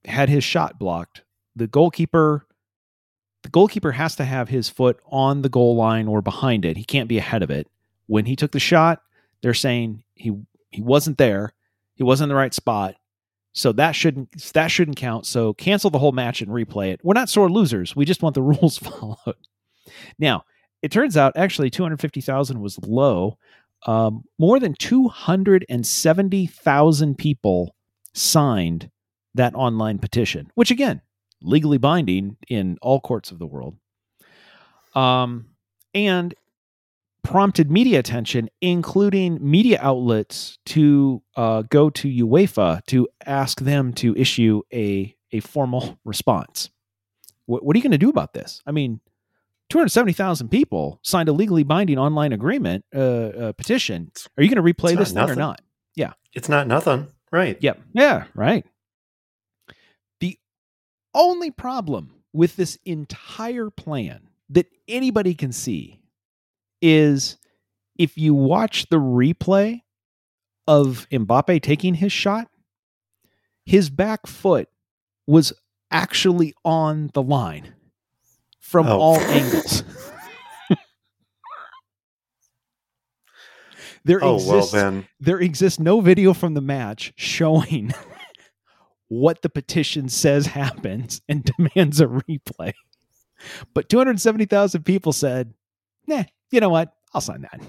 had 0.06 0.28
his 0.28 0.44
shot 0.44 0.80
blocked, 0.80 1.22
the 1.56 1.68
goalkeeper 1.68 2.46
the 3.44 3.50
goalkeeper 3.50 3.92
has 3.92 4.16
to 4.16 4.26
have 4.26 4.50
his 4.50 4.70
foot 4.70 5.00
on 5.06 5.42
the 5.42 5.50
goal 5.50 5.76
line 5.76 6.08
or 6.08 6.22
behind 6.22 6.64
it. 6.64 6.78
He 6.78 6.86
can't 6.86 7.10
be 7.10 7.18
ahead 7.18 7.44
of 7.44 7.52
it. 7.52 7.68
When 8.08 8.24
he 8.26 8.38
took 8.38 8.54
the 8.54 8.60
shot, 8.60 9.02
they're 9.42 9.54
saying 9.54 10.04
he 10.16 10.32
he 10.70 10.82
wasn't 10.82 11.18
there. 11.18 11.52
He 11.96 12.04
wasn't 12.04 12.26
in 12.26 12.30
the 12.30 12.40
right 12.40 12.54
spot. 12.54 12.96
So 13.52 13.74
that 13.74 13.92
shouldn't 13.92 14.54
that 14.54 14.70
shouldn't 14.70 14.98
count. 14.98 15.26
So 15.26 15.54
cancel 15.54 15.90
the 15.90 16.00
whole 16.00 16.14
match 16.14 16.42
and 16.42 16.52
replay 16.52 16.92
it. 16.92 17.02
We're 17.04 17.14
not 17.14 17.30
sore 17.30 17.52
losers. 17.52 17.96
We 17.96 18.06
just 18.06 18.24
want 18.24 18.36
the 18.36 18.42
rules 18.42 18.78
followed. 18.78 19.36
Now, 20.18 20.46
it 20.82 20.92
turns 20.92 21.18
out 21.18 21.34
actually 21.36 21.70
250,000 21.70 22.60
was 22.60 22.80
low. 22.80 23.38
Um, 23.86 24.24
more 24.40 24.62
than 24.62 24.76
270,000 24.76 27.18
people 27.18 27.76
signed 28.14 28.90
that 29.36 29.54
online 29.56 30.00
petition, 30.00 30.50
which 30.56 30.72
again, 30.72 31.02
legally 31.44 31.78
binding 31.78 32.38
in 32.48 32.78
all 32.82 33.00
courts 33.00 33.32
of 33.32 33.40
the 33.40 33.46
world. 33.46 33.76
Um, 34.96 35.48
and 35.94 36.34
prompted 37.24 37.72
media 37.72 38.00
attention, 38.00 38.50
including 38.62 39.40
media 39.42 39.80
outlets, 39.82 40.58
to 40.66 41.22
uh, 41.36 41.64
go 41.64 41.90
to 41.90 42.08
UEFA 42.08 42.86
to 42.88 43.08
ask 43.26 43.62
them 43.62 43.94
to 43.94 44.16
issue 44.16 44.62
a 44.74 45.16
a 45.32 45.40
formal 45.40 46.00
response. 46.06 46.70
What, 47.46 47.66
what 47.66 47.76
are 47.76 47.78
you 47.78 47.84
going 47.84 47.92
to 47.92 47.98
do 47.98 48.10
about 48.10 48.34
this? 48.34 48.62
I 48.66 48.72
mean, 48.72 49.00
two 49.70 49.78
hundred 49.78 49.90
seventy 49.90 50.14
thousand 50.14 50.50
people 50.50 51.00
signed 51.04 51.30
a 51.30 51.34
legally 51.34 51.64
binding 51.64 51.98
online 51.98 52.34
agreement 52.34 52.86
uh, 52.96 53.00
uh, 53.00 53.52
petition. 53.54 54.12
Are 54.38 54.44
you 54.44 54.54
going 54.54 54.64
to 54.64 54.74
replay 54.74 54.98
this 54.98 55.14
not 55.14 55.28
thing 55.28 55.38
or 55.38 55.40
not? 55.40 55.62
Yeah. 55.96 56.14
It's 56.34 56.50
not 56.50 56.68
nothing, 56.68 57.08
right? 57.32 57.58
Yep. 57.62 57.80
Yeah, 57.94 58.26
right. 58.34 58.66
Only 61.14 61.52
problem 61.52 62.12
with 62.34 62.56
this 62.56 62.78
entire 62.86 63.70
plan 63.70 64.30
that 64.50 64.68
anybody 64.88 65.34
can 65.36 65.52
see 65.52 66.02
is 66.82 67.38
if 67.98 68.18
you 68.18 68.34
watch 68.34 68.88
the 68.90 68.98
replay 68.98 69.82
of 70.68 71.08
Mbappe 71.12 71.62
taking 71.62 71.96
his 71.96 72.12
shot, 72.12 72.50
his 73.66 73.90
back 73.90 74.26
foot 74.28 74.68
was 75.28 75.54
actually 75.92 76.54
on 76.66 77.12
the 77.14 77.22
line 77.22 77.74
from 78.60 78.88
Oh. 78.88 79.00
all 79.00 79.18
angles. 79.20 79.84
there 84.04 84.20
Oh 84.24 84.34
well, 84.46 84.58
exists 84.58 84.72
then 84.72 85.08
there 85.20 85.40
exists 85.40 85.80
no 85.80 86.02
video 86.02 86.34
from 86.34 86.54
the 86.56 86.62
match 86.62 87.14
showing 87.16 87.94
what 89.20 89.42
the 89.42 89.50
petition 89.50 90.10
says 90.10 90.46
happens 90.62 91.22
and 91.30 91.44
demands 91.58 92.02
a 92.02 92.08
replay. 92.08 92.74
But 93.74 93.90
270,000 93.90 94.84
people 94.84 95.12
said, 95.14 95.54
nah, 96.08 96.24
you 96.52 96.60
know 96.60 96.70
what? 96.70 96.94
I'll 97.14 97.22
sign 97.22 97.42
that. 97.42 97.62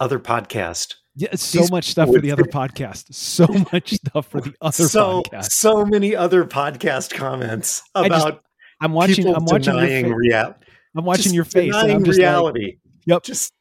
other 0.00 0.18
podcast. 0.18 0.94
Yeah, 1.16 1.34
so 1.34 1.58
These 1.58 1.70
much 1.72 1.86
stuff 1.86 2.10
for 2.12 2.20
the 2.20 2.30
other 2.30 2.44
podcast. 2.52 3.12
So 3.12 3.46
much 3.72 3.94
stuff 3.94 4.28
for 4.28 4.40
the 4.40 4.54
other 4.60 4.84
so 4.84 5.22
podcast. 5.22 5.50
so 5.50 5.84
many 5.84 6.14
other 6.14 6.44
podcast 6.44 7.12
comments 7.12 7.82
I 7.94 8.06
about 8.06 8.40
I'm 8.80 8.92
watching. 8.92 9.26
I'm 9.26 9.44
watching 9.44 9.74
your. 9.74 9.82
denying 9.82 10.04
Fa- 10.06 10.14
rea- 10.16 10.54
I'm 10.96 11.04
watching 11.04 11.22
just 11.24 11.34
your 11.34 11.44
face. 11.44 11.74
And 11.74 11.82
denying 11.82 11.96
I'm 11.96 12.04
just 12.04 12.18
like, 12.18 12.24
reality. 12.24 12.78
Yep. 13.06 13.22
Just 13.24 13.52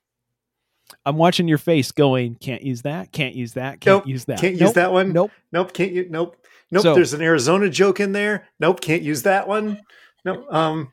I'm 1.05 1.17
watching 1.17 1.47
your 1.47 1.57
face, 1.57 1.91
going, 1.91 2.35
can't 2.35 2.61
use 2.63 2.83
that. 2.83 3.11
Can't 3.11 3.35
use 3.35 3.53
that. 3.53 3.81
Can't 3.81 3.97
Nope, 4.03 4.07
use 4.07 4.25
that. 4.25 4.39
can't 4.39 4.55
use 4.59 4.73
that 4.73 4.91
one. 4.91 5.11
Nope. 5.13 5.31
nope, 5.51 5.73
can't 5.73 5.91
you? 5.91 6.07
Nope, 6.09 6.37
nope. 6.71 6.83
So- 6.83 6.95
There's 6.95 7.13
an 7.13 7.21
Arizona 7.21 7.69
joke 7.69 7.99
in 7.99 8.11
there. 8.13 8.47
Nope, 8.59 8.81
can't 8.81 9.01
use 9.03 9.23
that 9.23 9.47
one. 9.47 9.81
No, 10.25 10.45
um, 10.49 10.91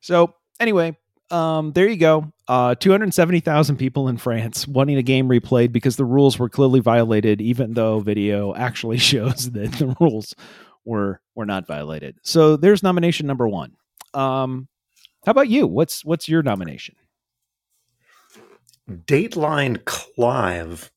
So 0.00 0.34
anyway, 0.60 0.96
um, 1.30 1.72
there 1.72 1.88
you 1.88 1.96
go. 1.96 2.32
Uh, 2.46 2.74
270,000 2.74 3.76
people 3.76 4.08
in 4.08 4.16
France 4.16 4.66
wanting 4.66 4.96
a 4.96 5.02
game 5.02 5.28
replayed 5.28 5.72
because 5.72 5.96
the 5.96 6.04
rules 6.04 6.38
were 6.38 6.48
clearly 6.48 6.80
violated, 6.80 7.40
even 7.42 7.74
though 7.74 8.00
video 8.00 8.54
actually 8.54 8.96
shows 8.98 9.50
that 9.52 9.72
the 9.72 9.94
rules 10.00 10.34
were 10.84 11.20
were 11.34 11.44
not 11.44 11.66
violated. 11.66 12.16
So 12.22 12.56
there's 12.56 12.82
nomination 12.82 13.26
number 13.26 13.46
one. 13.46 13.72
Um, 14.14 14.68
how 15.26 15.32
about 15.32 15.48
you? 15.48 15.66
What's 15.66 16.02
what's 16.04 16.28
your 16.28 16.42
nomination? 16.42 16.94
Dateline 18.88 19.84
Clive 19.84 20.90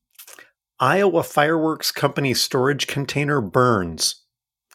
Iowa 0.80 1.24
Fireworks 1.24 1.92
Company 1.92 2.34
storage 2.34 2.88
container 2.88 3.42
burns. 3.42 4.24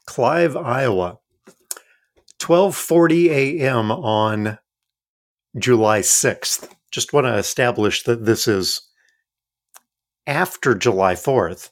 Clive, 0.04 0.54
Iowa. 0.54 1.18
12:40 2.38 3.28
a.m. 3.30 3.90
on 3.90 4.58
July 5.58 6.00
6th. 6.00 6.68
Just 6.92 7.14
want 7.14 7.26
to 7.26 7.34
establish 7.36 8.02
that 8.02 8.26
this 8.26 8.46
is 8.46 8.82
after 10.26 10.74
July 10.74 11.14
4th. 11.14 11.70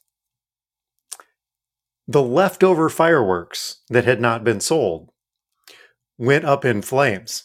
The 2.09 2.23
leftover 2.23 2.89
fireworks 2.89 3.83
that 3.91 4.05
had 4.05 4.21
not 4.21 4.45
been 4.45 4.61
sold 4.61 5.11
went 6.17 6.45
up 6.45 6.65
in 6.65 6.81
flames 6.81 7.45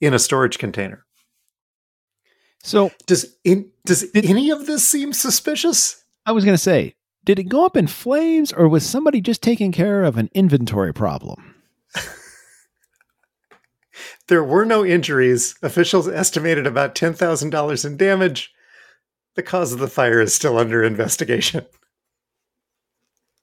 in 0.00 0.12
a 0.12 0.18
storage 0.18 0.58
container. 0.58 1.03
So 2.64 2.90
Does 3.06 3.36
in, 3.44 3.70
does 3.84 4.06
any 4.14 4.50
of 4.50 4.66
this 4.66 4.86
seem 4.86 5.12
suspicious? 5.12 6.02
I 6.24 6.32
was 6.32 6.44
going 6.44 6.54
to 6.56 6.62
say, 6.62 6.94
did 7.22 7.38
it 7.38 7.44
go 7.44 7.66
up 7.66 7.76
in 7.76 7.86
flames 7.86 8.52
or 8.52 8.68
was 8.68 8.86
somebody 8.86 9.20
just 9.20 9.42
taking 9.42 9.70
care 9.70 10.02
of 10.02 10.16
an 10.16 10.30
inventory 10.34 10.92
problem? 10.92 11.54
There 14.28 14.42
were 14.42 14.64
no 14.64 14.84
injuries. 14.84 15.54
Officials 15.62 16.08
estimated 16.08 16.66
about 16.66 16.94
$10,000 16.94 17.84
in 17.84 17.96
damage. 17.96 18.54
The 19.34 19.42
cause 19.42 19.72
of 19.72 19.80
the 19.80 19.86
fire 19.86 20.20
is 20.20 20.34
still 20.34 20.56
under 20.58 20.82
investigation. 20.82 21.66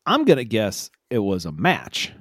I'm 0.05 0.25
going 0.25 0.37
to 0.37 0.45
guess 0.45 0.89
it 1.11 1.19
was 1.19 1.45
a 1.45 1.51
match. 1.51 2.13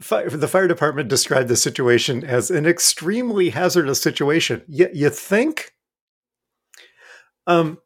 Fire, 0.00 0.28
the 0.28 0.48
fire 0.48 0.66
department 0.66 1.08
described 1.08 1.48
the 1.48 1.56
situation 1.56 2.24
as 2.24 2.50
an 2.50 2.66
extremely 2.66 3.50
hazardous 3.50 4.02
situation. 4.02 4.62
You, 4.66 4.88
you 4.92 5.10
think? 5.10 5.72
Um, 7.46 7.78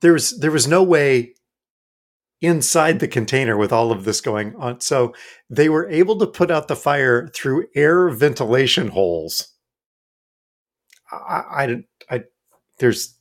there 0.00 0.12
was 0.12 0.38
there 0.38 0.50
was 0.50 0.66
no 0.66 0.82
way 0.82 1.34
inside 2.40 3.00
the 3.00 3.08
container 3.08 3.56
with 3.56 3.72
all 3.72 3.90
of 3.90 4.04
this 4.04 4.20
going 4.20 4.54
on. 4.56 4.80
So 4.80 5.14
they 5.48 5.68
were 5.68 5.88
able 5.88 6.18
to 6.18 6.26
put 6.26 6.50
out 6.50 6.68
the 6.68 6.76
fire 6.76 7.28
through 7.28 7.66
air 7.74 8.10
ventilation 8.10 8.88
holes. 8.88 9.48
I, 11.10 11.16
I, 11.18 11.84
I 12.10 12.24
there's 12.78 13.16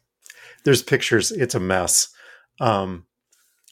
there's 0.66 0.82
pictures. 0.82 1.32
It's 1.32 1.56
a 1.56 1.60
mess. 1.60 2.10
Um, 2.60 3.06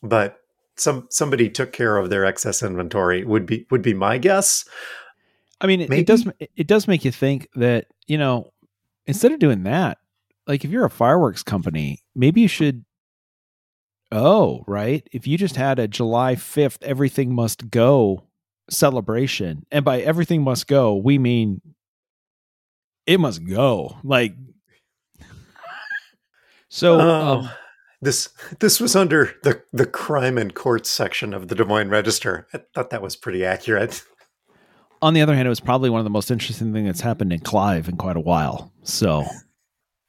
but 0.03 0.37
some 0.77 1.07
somebody 1.09 1.49
took 1.49 1.73
care 1.73 1.97
of 1.97 2.09
their 2.09 2.25
excess 2.25 2.63
inventory 2.63 3.23
would 3.23 3.45
be 3.45 3.67
would 3.71 3.81
be 3.81 3.93
my 3.93 4.17
guess. 4.17 4.65
I 5.59 5.67
mean, 5.67 5.81
it, 5.81 5.91
it 5.91 6.07
does 6.07 6.27
it 6.39 6.67
does 6.67 6.87
make 6.87 7.05
you 7.05 7.11
think 7.11 7.47
that 7.55 7.87
you 8.07 8.17
know 8.17 8.51
instead 9.05 9.31
of 9.31 9.39
doing 9.39 9.63
that, 9.63 9.97
like 10.47 10.65
if 10.65 10.71
you're 10.71 10.85
a 10.85 10.89
fireworks 10.89 11.43
company, 11.43 11.99
maybe 12.15 12.41
you 12.41 12.47
should. 12.47 12.85
Oh, 14.11 14.63
right. 14.67 15.07
If 15.11 15.25
you 15.25 15.37
just 15.37 15.55
had 15.55 15.79
a 15.79 15.87
July 15.87 16.35
fifth, 16.35 16.79
everything 16.81 17.33
must 17.33 17.69
go 17.69 18.23
celebration, 18.69 19.65
and 19.71 19.85
by 19.85 20.01
everything 20.01 20.43
must 20.43 20.67
go, 20.67 20.95
we 20.95 21.17
mean 21.17 21.61
it 23.05 23.19
must 23.19 23.45
go. 23.45 23.97
Like 24.03 24.35
so. 26.69 26.99
Oh, 26.99 27.09
um, 27.09 27.49
this 28.01 28.29
this 28.59 28.79
was 28.79 28.95
under 28.95 29.35
the 29.43 29.61
the 29.71 29.85
crime 29.85 30.37
and 30.37 30.53
courts 30.53 30.89
section 30.89 31.33
of 31.33 31.47
the 31.47 31.55
Des 31.55 31.65
Moines 31.65 31.89
Register. 31.89 32.47
I 32.53 32.61
thought 32.73 32.89
that 32.89 33.01
was 33.01 33.15
pretty 33.15 33.45
accurate. 33.45 34.03
on 35.01 35.13
the 35.13 35.21
other 35.21 35.35
hand, 35.35 35.45
it 35.45 35.49
was 35.49 35.59
probably 35.59 35.89
one 35.89 35.99
of 35.99 36.03
the 36.03 36.09
most 36.09 36.31
interesting 36.31 36.73
things 36.73 36.87
that's 36.87 37.01
happened 37.01 37.31
in 37.31 37.39
Clive 37.39 37.87
in 37.87 37.97
quite 37.97 38.17
a 38.17 38.21
while. 38.21 38.73
So, 38.83 39.25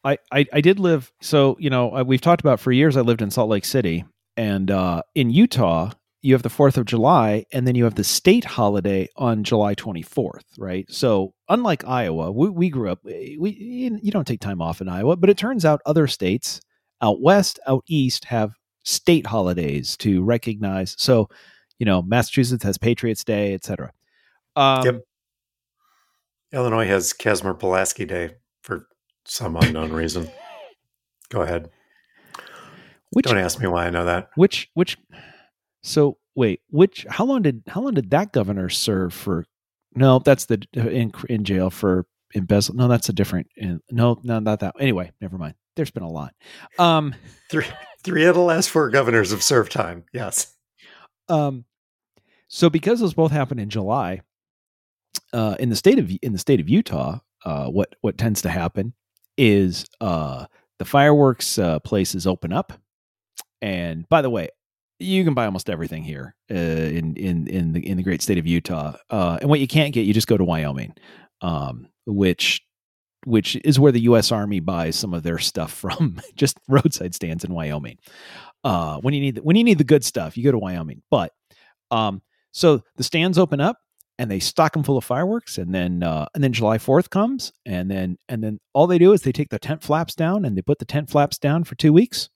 I 0.04 0.18
I, 0.30 0.47
I 0.52 0.61
did 0.61 0.78
live. 0.78 1.12
So 1.21 1.56
you 1.59 1.71
know, 1.71 2.02
we've 2.04 2.21
talked 2.21 2.40
about 2.40 2.61
for 2.61 2.73
years. 2.73 2.97
I 2.97 3.02
lived 3.02 3.23
in 3.23 3.30
Salt 3.30 3.49
Lake 3.49 3.64
City, 3.64 4.04
and 4.37 4.70
uh, 4.70 5.03
in 5.14 5.31
Utah, 5.31 5.92
you 6.22 6.35
have 6.35 6.42
the 6.42 6.50
Fourth 6.50 6.77
of 6.77 6.85
July, 6.85 7.46
and 7.53 7.66
then 7.66 7.74
you 7.74 7.85
have 7.85 7.94
the 7.94 8.05
state 8.05 8.44
holiday 8.44 9.09
on 9.16 9.44
July 9.44 9.74
twenty 9.74 10.03
fourth. 10.03 10.44
Right. 10.59 10.90
So, 10.90 11.35
unlike 11.48 11.87
Iowa, 11.87 12.33
we, 12.33 12.50
we 12.50 12.70
grew 12.70 12.90
up. 12.90 13.00
We 13.05 13.98
you 14.03 14.11
don't 14.11 14.27
take 14.27 14.40
time 14.40 14.62
off 14.62 14.81
in 14.81 14.88
Iowa, 14.88 15.16
but 15.16 15.31
it 15.31 15.37
turns 15.37 15.64
out 15.64 15.81
other 15.87 16.07
states 16.07 16.61
out 17.03 17.20
west, 17.20 17.59
out 17.66 17.83
east 17.87 18.27
have 18.27 18.53
state 18.85 19.27
holidays 19.27 19.96
to 19.98 20.22
recognize. 20.22 20.94
So, 20.98 21.29
you 21.79 21.85
know, 21.85 22.00
Massachusetts 22.00 22.64
has 22.64 22.79
Patriots 22.79 23.24
Day, 23.24 23.55
etc. 23.55 23.92
Um, 24.57 24.85
yep. 24.85 25.00
Illinois 26.53 26.87
has 26.87 27.12
Casimir 27.12 27.55
Pulaski 27.55 28.05
Day 28.05 28.37
some 29.24 29.56
unknown 29.56 29.92
reason. 29.92 30.28
Go 31.30 31.42
ahead. 31.42 31.70
Which, 33.11 33.26
Don't 33.26 33.38
ask 33.38 33.61
me 33.61 33.66
why 33.66 33.87
I 33.87 33.90
know 33.90 34.06
that. 34.06 34.30
Which 34.37 34.70
which 34.74 34.96
so 35.82 36.18
wait, 36.35 36.61
which 36.70 37.04
how 37.08 37.24
long 37.24 37.42
did 37.42 37.62
how 37.66 37.82
long 37.82 37.94
did 37.94 38.11
that 38.11 38.32
governor 38.32 38.68
serve 38.68 39.12
for 39.12 39.44
no, 39.94 40.18
that's 40.18 40.46
the 40.46 40.66
in 40.74 41.12
in 41.28 41.44
jail 41.44 41.70
for 41.70 42.06
embezzle. 42.35 42.74
No, 42.74 42.88
that's 42.88 43.08
a 43.08 43.12
different. 43.12 43.48
No, 43.90 44.18
no, 44.22 44.38
not 44.38 44.61
that. 44.61 44.74
Anyway, 44.80 45.12
never 45.20 45.38
mind. 45.38 45.54
There's 45.76 45.90
been 45.90 46.02
a 46.02 46.11
lot. 46.11 46.35
Um, 46.78 47.14
three, 47.50 47.66
three 48.02 48.24
of 48.24 48.35
the 48.35 48.42
last 48.42 48.70
four 48.70 48.90
governors 48.90 49.30
have 49.30 49.42
served 49.42 49.72
time. 49.72 50.04
Yes. 50.12 50.54
Um, 51.28 51.64
so 52.48 52.68
because 52.68 53.00
those 53.00 53.14
both 53.14 53.32
happened 53.32 53.61
in 53.61 53.70
July, 53.70 54.20
uh, 55.32 55.56
in 55.58 55.70
the 55.70 55.76
state 55.76 55.98
of 55.98 56.11
in 56.22 56.32
the 56.32 56.38
state 56.38 56.61
of 56.61 56.68
Utah, 56.68 57.20
uh, 57.44 57.66
what 57.66 57.94
what 58.00 58.18
tends 58.18 58.42
to 58.42 58.50
happen 58.50 58.94
is 59.37 59.85
uh, 60.01 60.47
the 60.79 60.85
fireworks 60.85 61.59
uh, 61.59 61.79
places 61.81 62.27
open 62.27 62.53
up, 62.53 62.73
and 63.61 64.09
by 64.09 64.23
the 64.23 64.31
way, 64.31 64.49
you 64.99 65.25
can 65.25 65.35
buy 65.35 65.45
almost 65.45 65.71
everything 65.71 66.03
here 66.03 66.35
uh, 66.51 66.55
in 66.55 67.16
in 67.16 67.47
in 67.47 67.73
the 67.73 67.87
in 67.87 67.97
the 67.97 68.03
great 68.03 68.23
state 68.23 68.38
of 68.38 68.47
Utah. 68.47 68.97
Uh, 69.11 69.38
and 69.40 69.51
what 69.51 69.61
you 69.61 69.68
can't 69.68 69.92
get, 69.92 70.07
you 70.07 70.14
just 70.14 70.27
go 70.27 70.37
to 70.37 70.45
Wyoming, 70.45 70.95
um, 71.40 71.88
which 72.07 72.62
which 73.25 73.57
is 73.64 73.79
where 73.79 73.92
the 73.92 74.01
U.S. 74.03 74.33
Army 74.33 74.61
buys 74.61 74.97
some 74.97 75.14
of 75.14 75.23
their 75.23 75.38
stuff 75.38 75.73
from, 75.73 76.21
just 76.35 76.59
roadside 76.68 77.14
stands 77.14 77.45
in 77.45 77.53
Wyoming. 77.53 77.99
Uh, 78.64 78.99
when 78.99 79.14
you 79.14 79.21
need 79.21 79.37
the, 79.37 79.42
when 79.42 79.57
you 79.57 79.64
need 79.64 79.79
the 79.79 79.85
good 79.85 80.05
stuff, 80.05 80.37
you 80.37 80.45
go 80.45 80.53
to 80.53 80.59
Wyoming. 80.59 81.03
But 81.11 81.33
um, 81.90 82.23
so 82.53 82.83
the 82.97 83.05
stands 83.05 83.38
open 83.38 83.61
up 83.61 83.79
and 84.22 84.30
they 84.30 84.38
stock 84.38 84.72
them 84.72 84.85
full 84.85 84.96
of 84.96 85.04
fireworks, 85.04 85.58
and 85.58 85.74
then 85.74 86.04
uh, 86.04 86.26
and 86.32 86.44
then 86.44 86.52
July 86.52 86.78
Fourth 86.78 87.11
comes, 87.11 87.52
and 87.66 87.90
then 87.90 88.16
and 88.28 88.40
then 88.40 88.61
all 88.72 88.87
they 88.87 88.98
do 88.98 89.12
is 89.12 89.22
they 89.22 89.32
take 89.32 89.48
the 89.48 89.58
tent 89.58 89.82
flaps 89.82 90.14
down 90.14 90.44
and 90.44 90.56
they 90.56 90.62
put 90.62 90.78
the 90.78 90.85
tent 90.85 91.11
flaps 91.11 91.38
down 91.38 91.64
for 91.64 91.74
two 91.74 91.92
weeks, 91.92 92.28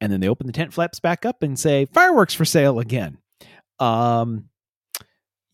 and 0.00 0.12
then 0.12 0.18
they 0.18 0.28
open 0.28 0.48
the 0.48 0.52
tent 0.52 0.74
flaps 0.74 0.98
back 0.98 1.24
up 1.24 1.40
and 1.44 1.56
say 1.56 1.84
fireworks 1.84 2.34
for 2.34 2.44
sale 2.44 2.80
again. 2.80 3.16
Um, 3.78 4.48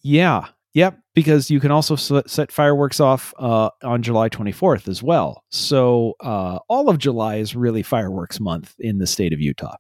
yeah, 0.01 0.47
Yep, 0.73 0.99
because 1.15 1.51
you 1.51 1.61
can 1.61 1.71
also 1.71 1.95
set 1.95 2.51
fireworks 2.51 2.99
off 2.99 3.35
uh, 3.39 3.69
on 3.83 4.03
July 4.03 4.31
24th 4.31 4.89
as 4.89 5.03
well. 5.03 5.45
So 5.51 6.15
uh, 6.21 6.59
all 6.69 6.89
of 6.89 6.97
July 6.97 7.37
is 7.37 7.55
really 7.55 7.83
fireworks 7.83 8.41
month 8.41 8.75
in 8.81 8.97
the 8.99 9.07
state 9.07 9.35
of 9.35 9.41
Utah. 9.41 9.77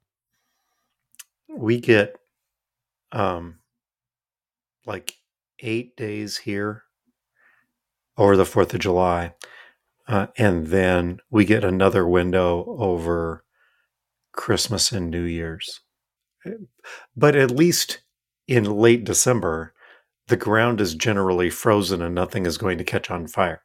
We 1.48 1.81
get 1.81 2.16
um, 3.11 3.59
like 4.87 5.16
eight 5.61 5.97
days 5.97 6.38
here 6.38 6.85
over 8.17 8.37
the 8.37 8.45
4th 8.45 8.75
of 8.75 8.81
July. 8.81 9.35
Uh, 10.07 10.27
and 10.37 10.67
then 10.69 11.19
we 11.31 11.45
get 11.45 11.64
another 11.64 12.07
window 12.07 12.64
over 12.79 13.45
Christmas 14.33 14.93
and 14.93 15.11
New 15.11 15.23
Year's. 15.23 15.81
But 17.17 17.37
at 17.37 17.51
least 17.51 18.01
in 18.47 18.64
late 18.64 19.05
December, 19.05 19.73
the 20.29 20.37
ground 20.37 20.81
is 20.81 20.95
generally 20.95 21.51
frozen 21.51 22.03
and 22.03 22.14
nothing 22.14 22.45
is 22.47 22.59
going 22.59 22.79
to 22.79 22.85
catch 22.85 23.11
on 23.11 23.27
fire. 23.27 23.62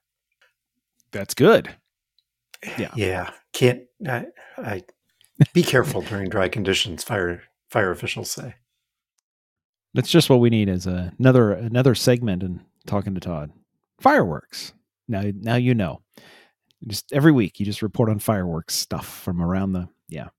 That's 1.11 1.33
good. 1.33 1.75
Yeah. 2.77 2.91
Yeah. 2.93 3.29
Can't 3.53 3.83
I, 4.05 4.25
I 4.57 4.83
be 5.53 5.63
careful 5.63 6.01
during 6.01 6.27
dry 6.27 6.49
conditions, 6.49 7.05
fire 7.05 7.43
fire 7.69 7.89
officials 7.89 8.31
say. 8.31 8.55
That's 9.93 10.09
just 10.09 10.29
what 10.29 10.39
we 10.39 10.49
need 10.49 10.69
is 10.69 10.85
a, 10.87 11.13
another 11.19 11.51
another 11.51 11.95
segment 11.95 12.43
and 12.43 12.61
talking 12.85 13.15
to 13.15 13.19
Todd. 13.19 13.51
Fireworks. 13.99 14.73
Now 15.07 15.23
now 15.33 15.55
you 15.55 15.73
know. 15.73 16.01
Just 16.87 17.11
every 17.11 17.31
week 17.31 17.59
you 17.59 17.65
just 17.65 17.81
report 17.81 18.09
on 18.09 18.19
fireworks 18.19 18.75
stuff 18.75 19.07
from 19.07 19.41
around 19.41 19.73
the 19.73 19.89
yeah. 20.07 20.29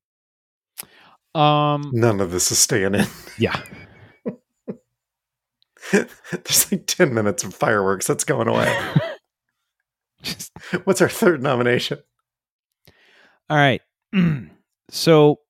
Um 1.34 1.90
none 1.92 2.20
of 2.20 2.30
this 2.30 2.50
is 2.50 2.58
staying 2.58 2.94
in. 2.94 3.06
Yeah. 3.38 3.60
There's 5.92 6.70
like 6.70 6.86
10 6.86 7.12
minutes 7.12 7.42
of 7.42 7.54
fireworks 7.54 8.06
that's 8.06 8.24
going 8.24 8.48
away. 8.48 8.72
Just, 10.22 10.52
what's 10.84 11.00
our 11.00 11.08
third 11.08 11.42
nomination? 11.42 11.98
All 13.48 13.56
right. 13.56 13.80
so 14.90 15.40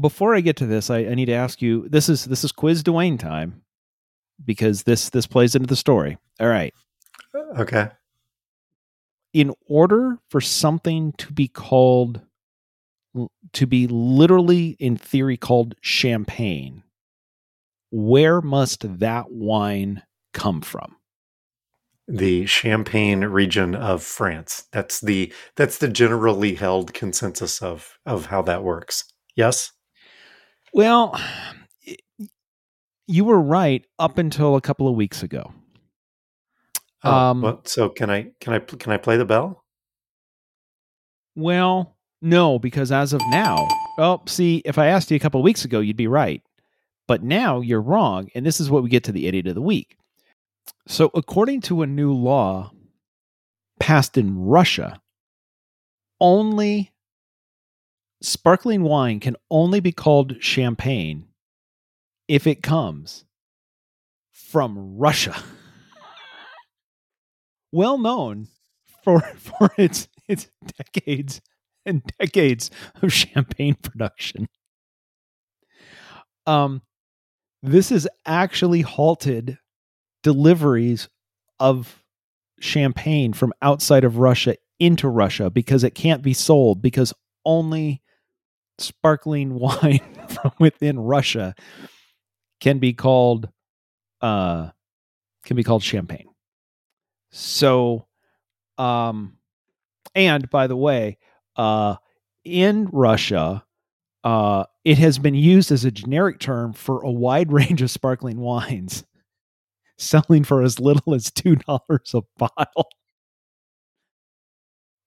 before 0.00 0.34
I 0.34 0.40
get 0.40 0.56
to 0.56 0.66
this, 0.66 0.90
I, 0.90 0.98
I, 0.98 1.14
need 1.14 1.26
to 1.26 1.32
ask 1.32 1.62
you 1.62 1.88
this 1.88 2.08
is 2.08 2.24
this 2.24 2.44
is 2.44 2.52
quiz 2.52 2.82
Dwayne 2.82 3.18
time 3.18 3.62
because 4.44 4.84
this 4.84 5.10
this 5.10 5.26
plays 5.26 5.54
into 5.54 5.66
the 5.66 5.76
story. 5.76 6.18
All 6.40 6.48
right. 6.48 6.72
Okay. 7.58 7.88
In 9.32 9.54
order 9.66 10.18
for 10.30 10.40
something 10.40 11.12
to 11.18 11.32
be 11.32 11.48
called 11.48 12.22
to 13.52 13.66
be 13.66 13.86
literally 13.88 14.76
in 14.78 14.96
theory 14.96 15.36
called 15.36 15.74
champagne, 15.80 16.82
where 17.90 18.40
must 18.40 18.98
that 18.98 19.30
wine 19.30 20.02
come 20.32 20.60
from? 20.60 20.96
The 22.06 22.46
Champagne 22.46 23.24
region 23.24 23.74
of 23.74 24.02
France. 24.02 24.64
That's 24.72 25.00
the 25.00 25.32
that's 25.56 25.78
the 25.78 25.88
generally 25.88 26.54
held 26.54 26.94
consensus 26.94 27.62
of 27.62 27.98
of 28.06 28.26
how 28.26 28.42
that 28.42 28.62
works. 28.62 29.04
Yes. 29.36 29.72
Well, 30.72 31.20
you 33.06 33.24
were 33.24 33.40
right 33.40 33.84
up 33.98 34.18
until 34.18 34.56
a 34.56 34.60
couple 34.60 34.88
of 34.88 34.94
weeks 34.94 35.22
ago. 35.22 35.52
Oh, 37.04 37.12
um, 37.12 37.42
well, 37.42 37.60
so 37.64 37.88
can 37.88 38.10
I 38.10 38.32
can 38.40 38.54
I 38.54 38.58
can 38.58 38.92
I 38.92 38.96
play 38.96 39.16
the 39.16 39.24
bell? 39.24 39.64
Well, 41.36 41.96
no, 42.20 42.58
because 42.58 42.90
as 42.90 43.12
of 43.12 43.22
now, 43.30 43.68
well, 43.96 44.22
see, 44.26 44.62
if 44.64 44.76
I 44.76 44.86
asked 44.86 45.10
you 45.10 45.16
a 45.16 45.20
couple 45.20 45.40
of 45.40 45.44
weeks 45.44 45.64
ago, 45.64 45.80
you'd 45.80 45.96
be 45.96 46.08
right. 46.08 46.42
But 47.06 47.22
now 47.22 47.60
you're 47.60 47.80
wrong, 47.80 48.28
and 48.34 48.44
this 48.44 48.60
is 48.60 48.68
what 48.68 48.82
we 48.82 48.90
get 48.90 49.04
to 49.04 49.12
the 49.12 49.28
idiot 49.28 49.46
of 49.46 49.54
the 49.54 49.62
week. 49.62 49.96
So, 50.86 51.10
according 51.14 51.62
to 51.62 51.82
a 51.82 51.86
new 51.86 52.12
law 52.12 52.72
passed 53.80 54.18
in 54.18 54.38
Russia, 54.38 55.00
only 56.20 56.90
sparkling 58.22 58.82
wine 58.82 59.20
can 59.20 59.36
only 59.50 59.80
be 59.80 59.92
called 59.92 60.36
champagne 60.40 61.26
if 62.26 62.46
it 62.46 62.62
comes 62.62 63.24
from 64.32 64.96
Russia. 64.96 65.36
well 67.72 67.98
known 67.98 68.48
for 69.02 69.20
for 69.36 69.70
its 69.76 70.08
its 70.28 70.48
decades 70.76 71.40
and 71.86 72.02
decades 72.18 72.70
of 73.02 73.12
champagne 73.12 73.74
production. 73.74 74.48
Um 76.46 76.82
this 77.62 77.90
has 77.90 78.06
actually 78.24 78.82
halted 78.82 79.58
deliveries 80.22 81.08
of 81.58 82.04
champagne 82.60 83.32
from 83.32 83.52
outside 83.62 84.04
of 84.04 84.18
Russia 84.18 84.56
into 84.78 85.08
Russia 85.08 85.50
because 85.50 85.82
it 85.82 85.94
can't 85.94 86.22
be 86.22 86.32
sold 86.32 86.80
because 86.80 87.12
only 87.44 88.00
sparkling 88.78 89.54
wine 89.58 90.00
from 90.28 90.52
within 90.58 90.98
Russia 90.98 91.54
can 92.60 92.78
be 92.78 92.92
called 92.92 93.48
uh 94.20 94.70
can 95.44 95.56
be 95.56 95.64
called 95.64 95.82
champagne. 95.82 96.28
So 97.30 98.06
um 98.78 99.36
and 100.14 100.48
by 100.50 100.66
the 100.66 100.76
way, 100.76 101.18
uh 101.56 101.96
in 102.44 102.88
Russia, 102.92 103.64
uh 104.24 104.64
it 104.84 104.98
has 104.98 105.18
been 105.18 105.34
used 105.34 105.72
as 105.72 105.84
a 105.84 105.90
generic 105.92 106.40
term 106.40 106.72
for 106.72 107.02
a 107.02 107.10
wide 107.12 107.52
range 107.54 107.82
of 107.82 107.90
sparkling 107.90 108.38
wines 108.40 109.04
selling 109.98 110.44
for 110.44 110.62
as 110.62 110.80
little 110.80 111.14
as 111.14 111.30
$2 111.30 112.14
a 112.14 112.22
bottle. 112.38 112.88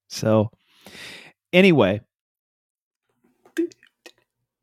So 0.09 0.51
anyway, 1.53 2.01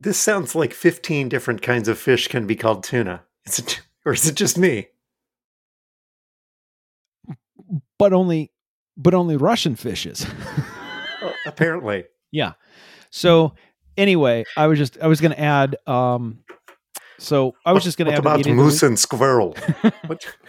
this 0.00 0.18
sounds 0.18 0.54
like 0.54 0.72
15 0.72 1.28
different 1.28 1.62
kinds 1.62 1.88
of 1.88 1.98
fish 1.98 2.28
can 2.28 2.46
be 2.46 2.56
called 2.56 2.84
tuna. 2.84 3.22
Is 3.46 3.58
it, 3.58 3.80
or 4.04 4.12
is 4.12 4.26
it 4.26 4.34
just 4.34 4.58
me? 4.58 4.88
But 7.98 8.12
only 8.12 8.52
but 8.96 9.14
only 9.14 9.36
Russian 9.36 9.76
fishes. 9.76 10.26
well, 11.22 11.34
apparently. 11.46 12.04
Yeah. 12.30 12.52
So 13.10 13.54
anyway, 13.96 14.44
I 14.56 14.66
was 14.66 14.78
just 14.78 14.98
I 15.00 15.06
was 15.06 15.20
going 15.20 15.32
to 15.32 15.40
add 15.40 15.76
um 15.86 16.40
so 17.18 17.54
I 17.66 17.72
was 17.72 17.84
just 17.84 17.98
going 17.98 18.06
to 18.06 18.12
add 18.12 18.20
about 18.20 18.46
moose 18.46 18.82
and 18.82 18.98
squirrel. 18.98 19.56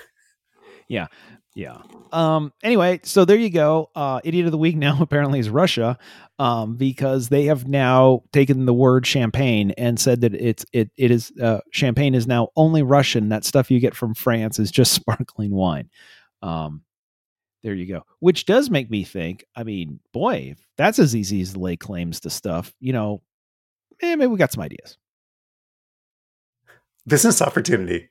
yeah. 0.88 1.08
Yeah. 1.56 1.78
Um, 2.12 2.54
anyway, 2.64 3.02
so 3.04 3.26
there 3.26 3.38
you 3.38 3.50
go. 3.50 3.90
Uh, 3.96 4.22
idiot 4.24 4.46
of 4.46 4.52
the 4.52 4.58
week 4.58 4.76
now 4.78 4.98
apparently 5.02 5.40
is 5.40 5.50
Russia, 5.50 5.98
um, 6.38 6.76
because 6.76 7.30
they 7.30 7.46
have 7.46 7.68
now 7.68 8.24
taken 8.32 8.66
the 8.66 8.74
word 8.74 9.06
champagne 9.06 9.72
and 9.72 10.00
said 10.00 10.22
that 10.22 10.34
it's 10.34 10.66
it 10.74 10.92
it 10.98 11.12
is 11.12 11.32
uh, 11.42 11.60
champagne 11.72 12.16
is 12.16 12.28
now 12.28 12.50
only 12.56 12.84
Russian. 12.84 13.30
That 13.30 13.46
stuff 13.46 13.72
you 13.72 13.80
get 13.80 13.96
from 13.96 14.14
France 14.14 14.60
is 14.60 14.72
just 14.72 14.94
sparkling 14.94 15.52
wine. 15.52 15.90
Um, 16.42 16.84
there 17.64 17.74
you 17.74 17.88
go. 17.88 18.04
Which 18.20 18.46
does 18.46 18.70
make 18.70 18.90
me 18.90 19.04
think. 19.04 19.44
I 19.56 19.64
mean, 19.64 20.00
boy, 20.14 20.54
if 20.54 20.66
that's 20.78 21.00
as 21.00 21.16
easy 21.16 21.42
as 21.42 21.54
to 21.54 21.60
lay 21.60 21.76
claims 21.76 22.22
to 22.22 22.30
stuff, 22.30 22.74
you 22.80 22.94
know, 22.94 23.22
eh, 24.02 24.16
maybe 24.16 24.28
we 24.28 24.38
got 24.38 24.54
some 24.54 24.64
ideas. 24.64 24.98
Business 27.06 27.42
opportunity. 27.42 28.10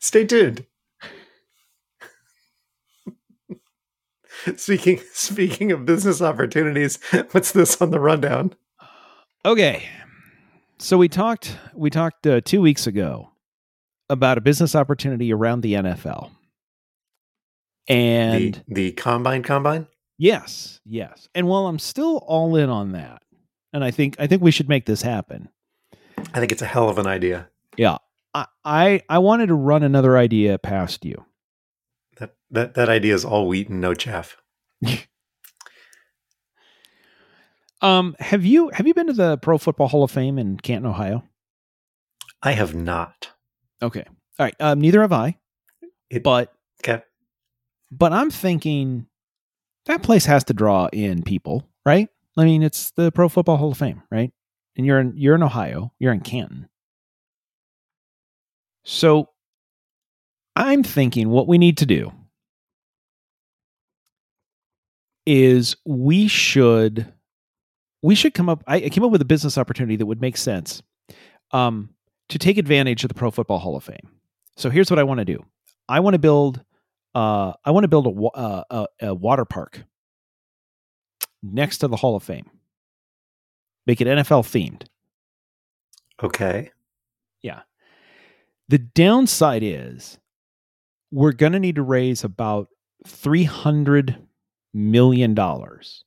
Stay 0.00 0.26
tuned. 0.26 0.66
speaking 4.56 5.00
speaking 5.12 5.72
of 5.72 5.84
business 5.84 6.22
opportunities, 6.22 6.98
what's 7.32 7.52
this 7.52 7.80
on 7.80 7.90
the 7.90 8.00
rundown? 8.00 8.54
Okay. 9.44 9.88
So 10.78 10.96
we 10.96 11.08
talked 11.08 11.56
we 11.74 11.90
talked 11.90 12.26
uh, 12.26 12.40
2 12.40 12.60
weeks 12.60 12.86
ago 12.86 13.30
about 14.08 14.38
a 14.38 14.40
business 14.40 14.74
opportunity 14.74 15.32
around 15.32 15.60
the 15.60 15.74
NFL. 15.74 16.30
And 17.88 18.62
the, 18.68 18.74
the 18.74 18.92
combine 18.92 19.42
combine? 19.42 19.86
Yes, 20.18 20.80
yes. 20.84 21.28
And 21.34 21.48
while 21.48 21.66
I'm 21.66 21.78
still 21.78 22.18
all 22.26 22.54
in 22.56 22.68
on 22.68 22.92
that, 22.92 23.22
and 23.72 23.84
I 23.84 23.90
think 23.90 24.16
I 24.18 24.26
think 24.26 24.42
we 24.42 24.50
should 24.50 24.68
make 24.68 24.86
this 24.86 25.02
happen. 25.02 25.48
I 26.34 26.40
think 26.40 26.52
it's 26.52 26.62
a 26.62 26.66
hell 26.66 26.88
of 26.88 26.98
an 26.98 27.06
idea. 27.06 27.48
Yeah. 27.76 27.98
I 28.34 28.46
I, 28.64 29.02
I 29.08 29.18
wanted 29.18 29.46
to 29.46 29.54
run 29.54 29.82
another 29.82 30.16
idea 30.16 30.58
past 30.58 31.04
you. 31.04 31.24
That 32.50 32.74
that 32.74 32.88
idea 32.88 33.14
is 33.14 33.24
all 33.24 33.46
wheat 33.46 33.68
and 33.68 33.80
no 33.80 33.94
chaff. 33.94 34.36
um, 37.80 38.16
have 38.18 38.44
you 38.44 38.70
have 38.70 38.86
you 38.86 38.94
been 38.94 39.06
to 39.06 39.12
the 39.12 39.38
Pro 39.38 39.58
Football 39.58 39.88
Hall 39.88 40.02
of 40.02 40.10
Fame 40.10 40.38
in 40.38 40.58
Canton, 40.58 40.90
Ohio? 40.90 41.22
I 42.42 42.52
have 42.52 42.74
not. 42.74 43.30
Okay. 43.82 44.04
All 44.38 44.46
right. 44.46 44.54
Um, 44.58 44.80
neither 44.80 45.02
have 45.02 45.12
I. 45.12 45.36
It, 46.08 46.22
but 46.22 46.52
okay. 46.82 47.02
But 47.90 48.12
I'm 48.12 48.30
thinking 48.30 49.06
that 49.86 50.02
place 50.02 50.24
has 50.26 50.44
to 50.44 50.54
draw 50.54 50.88
in 50.92 51.22
people, 51.22 51.68
right? 51.84 52.08
I 52.36 52.44
mean, 52.44 52.62
it's 52.62 52.90
the 52.92 53.12
Pro 53.12 53.28
Football 53.28 53.58
Hall 53.58 53.72
of 53.72 53.78
Fame, 53.78 54.02
right? 54.10 54.32
And 54.76 54.86
you're 54.86 55.00
in 55.00 55.12
you're 55.16 55.34
in 55.34 55.42
Ohio, 55.42 55.92
you're 55.98 56.12
in 56.12 56.20
Canton. 56.20 56.68
So 58.84 59.28
I'm 60.56 60.82
thinking 60.82 61.28
what 61.28 61.46
we 61.46 61.58
need 61.58 61.76
to 61.78 61.86
do 61.86 62.12
is 65.26 65.76
we 65.84 66.28
should 66.28 67.12
we 68.02 68.14
should 68.14 68.34
come 68.34 68.48
up 68.48 68.64
I 68.66 68.88
came 68.88 69.04
up 69.04 69.10
with 69.10 69.22
a 69.22 69.26
business 69.26 69.58
opportunity 69.58 69.96
that 69.96 70.06
would 70.06 70.20
make 70.20 70.36
sense 70.36 70.82
um, 71.52 71.90
to 72.28 72.38
take 72.38 72.58
advantage 72.58 73.04
of 73.04 73.08
the 73.08 73.14
Pro 73.14 73.30
Football 73.30 73.58
Hall 73.58 73.76
of 73.76 73.84
Fame. 73.84 74.08
So 74.56 74.70
here's 74.70 74.90
what 74.90 74.98
I 74.98 75.04
want 75.04 75.18
to 75.18 75.24
do. 75.24 75.44
I 75.88 76.00
want 76.00 76.14
to 76.14 76.18
build 76.18 76.62
uh, 77.14 77.52
I 77.64 77.70
want 77.72 77.84
to 77.84 77.88
build 77.88 78.06
a, 78.06 78.38
uh, 78.38 78.64
a, 78.70 79.08
a 79.08 79.14
water 79.14 79.44
park 79.44 79.82
next 81.42 81.78
to 81.78 81.88
the 81.88 81.96
Hall 81.96 82.16
of 82.16 82.22
Fame. 82.22 82.48
Make 83.86 84.00
it 84.00 84.06
NFL 84.06 84.44
themed. 84.44 84.84
Okay. 86.22 86.70
Yeah. 87.42 87.62
The 88.68 88.78
downside 88.78 89.62
is 89.62 90.18
we're 91.10 91.32
going 91.32 91.52
to 91.52 91.58
need 91.58 91.76
to 91.76 91.82
raise 91.82 92.22
about 92.22 92.68
$300 93.06 94.16
million 94.72 95.34
dollars 95.34 96.04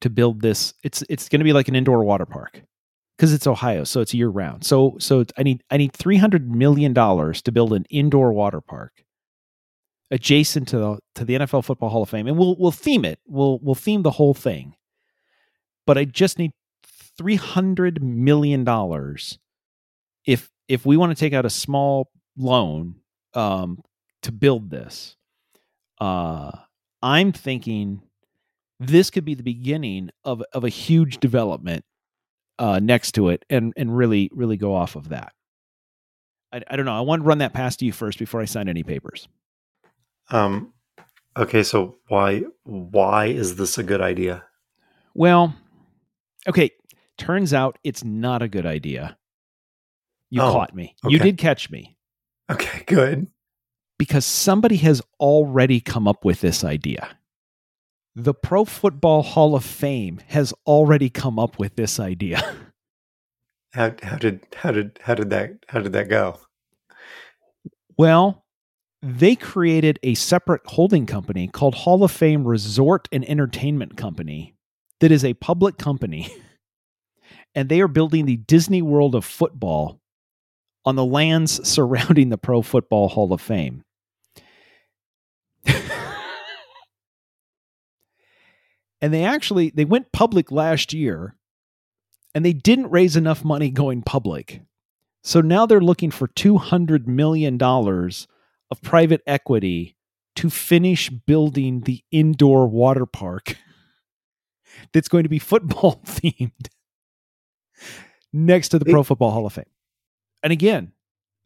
to 0.00 0.10
build 0.10 0.40
this. 0.40 0.74
It's, 0.82 1.02
it's 1.08 1.28
going 1.28 1.40
to 1.40 1.44
be 1.44 1.52
like 1.52 1.68
an 1.68 1.76
indoor 1.76 2.04
water 2.04 2.26
park 2.26 2.62
because 3.16 3.32
it's 3.32 3.46
Ohio, 3.46 3.84
so 3.84 4.00
it's 4.00 4.14
year 4.14 4.28
round. 4.28 4.64
So, 4.64 4.96
so 4.98 5.24
I 5.36 5.42
need, 5.42 5.62
I 5.70 5.76
need 5.76 5.92
$300 5.92 6.46
million 6.46 6.94
to 6.94 7.52
build 7.52 7.72
an 7.72 7.84
indoor 7.90 8.32
water 8.32 8.60
park 8.60 9.04
adjacent 10.10 10.68
to 10.68 10.78
the, 10.78 10.98
to 11.14 11.24
the 11.24 11.34
NFL 11.34 11.64
Football 11.64 11.90
Hall 11.90 12.02
of 12.02 12.10
Fame. 12.10 12.26
And 12.26 12.38
we'll, 12.38 12.56
we'll 12.58 12.72
theme 12.72 13.04
it. 13.04 13.20
We'll, 13.26 13.58
we'll 13.62 13.74
theme 13.74 14.02
the 14.02 14.10
whole 14.10 14.34
thing. 14.34 14.74
But 15.86 15.98
I 15.98 16.04
just 16.04 16.38
need 16.38 16.52
$300 17.20 18.00
million 18.00 18.66
if 20.26 20.50
if 20.68 20.86
we 20.86 20.96
want 20.96 21.10
to 21.10 21.18
take 21.18 21.32
out 21.32 21.44
a 21.44 21.50
small 21.50 22.10
loan 22.36 22.94
um, 23.34 23.82
to 24.22 24.30
build 24.30 24.70
this, 24.70 25.16
uh, 26.00 26.52
I'm 27.02 27.32
thinking 27.32 28.02
this 28.78 29.10
could 29.10 29.24
be 29.24 29.34
the 29.34 29.42
beginning 29.42 30.10
of 30.24 30.42
of 30.52 30.64
a 30.64 30.68
huge 30.68 31.18
development 31.18 31.84
uh, 32.58 32.78
next 32.78 33.12
to 33.12 33.28
it, 33.28 33.44
and 33.50 33.72
and 33.76 33.96
really 33.96 34.30
really 34.32 34.56
go 34.56 34.74
off 34.74 34.96
of 34.96 35.10
that. 35.10 35.32
I, 36.52 36.62
I 36.68 36.76
don't 36.76 36.86
know. 36.86 36.96
I 36.96 37.00
want 37.00 37.22
to 37.22 37.26
run 37.26 37.38
that 37.38 37.52
past 37.52 37.82
you 37.82 37.92
first 37.92 38.18
before 38.18 38.40
I 38.40 38.44
sign 38.44 38.68
any 38.68 38.82
papers. 38.82 39.28
Um. 40.30 40.72
Okay, 41.36 41.62
so 41.62 41.96
why 42.08 42.42
why 42.64 43.26
is 43.26 43.56
this 43.56 43.78
a 43.78 43.82
good 43.82 44.00
idea? 44.00 44.44
Well, 45.14 45.54
okay. 46.48 46.70
Turns 47.16 47.52
out 47.52 47.78
it's 47.84 48.02
not 48.02 48.40
a 48.40 48.48
good 48.48 48.64
idea. 48.64 49.18
You 50.30 50.40
Oh, 50.40 50.52
caught 50.52 50.74
me. 50.74 50.96
You 51.06 51.18
did 51.18 51.36
catch 51.36 51.70
me 51.70 51.98
Okay, 52.50 52.82
good. 52.86 53.28
Because 54.00 54.24
somebody 54.24 54.76
has 54.78 55.02
already 55.20 55.78
come 55.78 56.08
up 56.08 56.24
with 56.24 56.40
this 56.40 56.64
idea. 56.64 57.18
The 58.16 58.32
Pro 58.32 58.64
Football 58.64 59.22
Hall 59.22 59.54
of 59.54 59.62
Fame 59.62 60.22
has 60.28 60.54
already 60.66 61.10
come 61.10 61.38
up 61.38 61.58
with 61.58 61.76
this 61.76 62.00
idea. 62.00 62.40
How 63.74 63.94
how 64.02 64.16
did 64.16 64.46
how 64.56 64.72
did 64.72 64.98
how 65.00 65.14
did 65.14 65.30
that 65.30 65.64
how 65.68 65.78
did 65.78 65.92
that 65.92 66.08
go? 66.08 66.40
Well, 67.96 68.44
they 69.00 69.36
created 69.36 70.00
a 70.02 70.14
separate 70.14 70.62
holding 70.66 71.06
company 71.06 71.46
called 71.46 71.76
Hall 71.76 72.02
of 72.02 72.10
Fame 72.10 72.48
Resort 72.48 73.06
and 73.12 73.24
Entertainment 73.28 73.96
Company 73.96 74.56
that 74.98 75.12
is 75.12 75.24
a 75.24 75.34
public 75.34 75.76
company. 75.78 76.34
And 77.52 77.68
they 77.68 77.80
are 77.80 77.88
building 77.88 78.26
the 78.26 78.36
Disney 78.36 78.80
World 78.80 79.16
of 79.16 79.24
football 79.24 80.00
on 80.84 80.94
the 80.94 81.04
lands 81.04 81.68
surrounding 81.68 82.28
the 82.28 82.38
Pro 82.38 82.62
Football 82.62 83.08
Hall 83.08 83.32
of 83.32 83.40
Fame. 83.40 83.82
and 89.00 89.12
they 89.12 89.24
actually 89.24 89.70
they 89.70 89.84
went 89.84 90.12
public 90.12 90.50
last 90.50 90.92
year 90.92 91.36
and 92.34 92.44
they 92.44 92.52
didn't 92.52 92.90
raise 92.90 93.16
enough 93.16 93.44
money 93.44 93.70
going 93.70 94.02
public. 94.02 94.62
So 95.22 95.40
now 95.40 95.66
they're 95.66 95.80
looking 95.80 96.10
for 96.10 96.28
$200 96.28 97.06
million 97.06 97.60
of 97.60 98.82
private 98.82 99.20
equity 99.26 99.96
to 100.36 100.48
finish 100.48 101.10
building 101.10 101.80
the 101.80 102.02
indoor 102.10 102.66
water 102.66 103.04
park 103.04 103.56
that's 104.92 105.08
going 105.08 105.24
to 105.24 105.28
be 105.28 105.38
football 105.38 106.00
themed 106.06 106.68
next 108.32 108.68
to 108.68 108.78
the 108.78 108.84
Pro 108.84 109.02
Football 109.02 109.32
Hall 109.32 109.46
of 109.46 109.52
Fame. 109.52 109.64
And 110.42 110.52
again, 110.52 110.92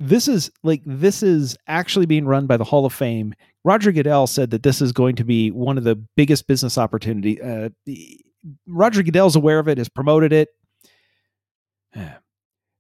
this 0.09 0.29
is 0.29 0.51
like 0.63 0.83
this 0.85 1.23
is 1.23 1.57
actually 1.67 2.07
being 2.07 2.27
run 2.27 2.47
by 2.47 2.57
the 2.57 2.65
Hall 2.65 2.85
of 2.85 2.93
Fame. 2.93 3.35
Roger 3.65 3.93
Goodell 3.93 4.27
said 4.27 4.51
that 4.51 4.63
this 4.63 4.83
is 4.83 4.93
going 4.93 5.17
to 5.17 5.25
be 5.25 5.51
one 5.51 5.79
of 5.79 5.85
the 5.85 5.97
biggest 5.97 6.47
business 6.47 6.77
opportunity. 6.77 7.41
Uh, 7.41 7.71
Roger 8.67 9.03
Goodell's 9.03 9.37
aware 9.37 9.59
of 9.59 9.69
it, 9.69 9.79
has 9.79 9.89
promoted 9.89 10.33
it. 10.33 10.49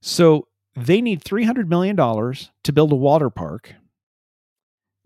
So 0.02 0.48
they 0.76 1.00
need 1.00 1.24
$300 1.24 1.66
million 1.66 1.96
to 1.96 2.72
build 2.72 2.92
a 2.92 2.96
water 2.96 3.30
park. 3.30 3.74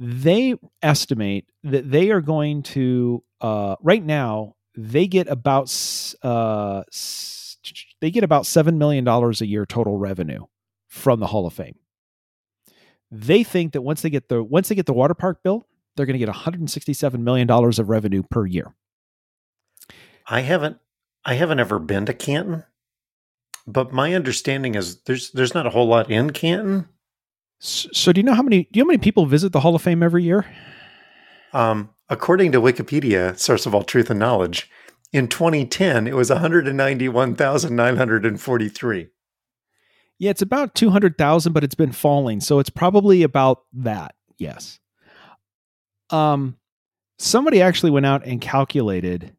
They 0.01 0.57
estimate 0.83 1.47
that 1.63 1.91
they 1.91 2.11
are 2.11 2.21
going 2.21 2.63
to, 2.65 3.23
uh, 3.41 3.77
right 3.81 4.05
now, 4.05 4.57
they 4.77 5.07
get 5.07 5.29
about, 5.29 5.73
uh, 6.23 6.83
they 8.01 8.11
get 8.11 8.25
about 8.25 8.45
$7 8.45 8.77
million 8.77 9.07
a 9.07 9.45
year 9.45 9.67
total 9.67 9.99
revenue 9.99 10.47
from 10.89 11.21
the 11.21 11.27
Hall 11.29 11.47
of 11.47 11.53
Fame. 11.53 11.77
They 13.11 13.43
think 13.43 13.73
that 13.73 13.83
once 13.83 14.03
they 14.03 14.11
get 14.11 14.29
the, 14.29 14.43
once 14.43 14.69
they 14.69 14.75
get 14.75 14.87
the 14.87 14.93
water 14.93 15.15
park 15.15 15.43
built, 15.43 15.67
they're 15.97 16.07
going 16.07 16.19
to 16.19 16.25
get 16.25 16.35
$167 16.35 17.19
million 17.21 17.51
of 17.51 17.89
revenue 17.89 18.23
per 18.31 18.47
year. 18.47 18.75
I 20.27 20.41
haven't 20.43 20.79
I 21.25 21.35
haven't 21.35 21.59
ever 21.59 21.79
been 21.79 22.05
to 22.07 22.15
Canton, 22.15 22.65
but 23.67 23.93
my 23.93 24.15
understanding 24.15 24.75
is 24.75 25.01
there's 25.03 25.31
there's 25.33 25.55
not 25.55 25.67
a 25.67 25.71
whole 25.71 25.87
lot 25.87 26.11
in 26.11 26.31
Canton. 26.31 26.89
S- 27.63 27.87
So 27.93 28.13
do 28.13 28.21
you 28.21 28.25
know 28.25 28.35
how 28.35 28.43
many, 28.43 28.65
do 28.65 28.69
you 28.79 28.83
know 28.83 28.87
how 28.87 28.93
many 28.93 28.99
people 28.99 29.25
visit 29.27 29.53
the 29.53 29.61
Hall 29.61 29.75
of 29.75 29.83
Fame 29.83 30.03
every 30.03 30.23
year? 30.23 30.45
Um, 31.55 31.91
according 32.11 32.53
to 32.53 32.61
Wikipedia, 32.61 33.39
source 33.39 33.65
of 33.67 33.75
all 33.75 33.83
truth 33.83 34.11
and 34.11 34.21
knowledge, 34.21 34.71
in 35.13 35.29
2010 35.29 36.07
it 36.07 36.15
was 36.15 36.31
191,943. 36.31 39.09
Yeah, 40.19 40.31
it's 40.31 40.43
about 40.43 40.75
200,000, 40.75 41.53
but 41.53 41.63
it's 41.65 41.75
been 41.75 41.93
falling. 41.93 42.41
So 42.41 42.59
it's 42.59 42.71
probably 42.71 43.23
about 43.23 43.63
that. 43.73 44.15
Yes. 44.37 44.81
Um, 46.11 46.57
somebody 47.19 47.63
actually 47.63 47.91
went 47.91 48.07
out 48.07 48.25
and 48.25 48.41
calculated 48.41 49.37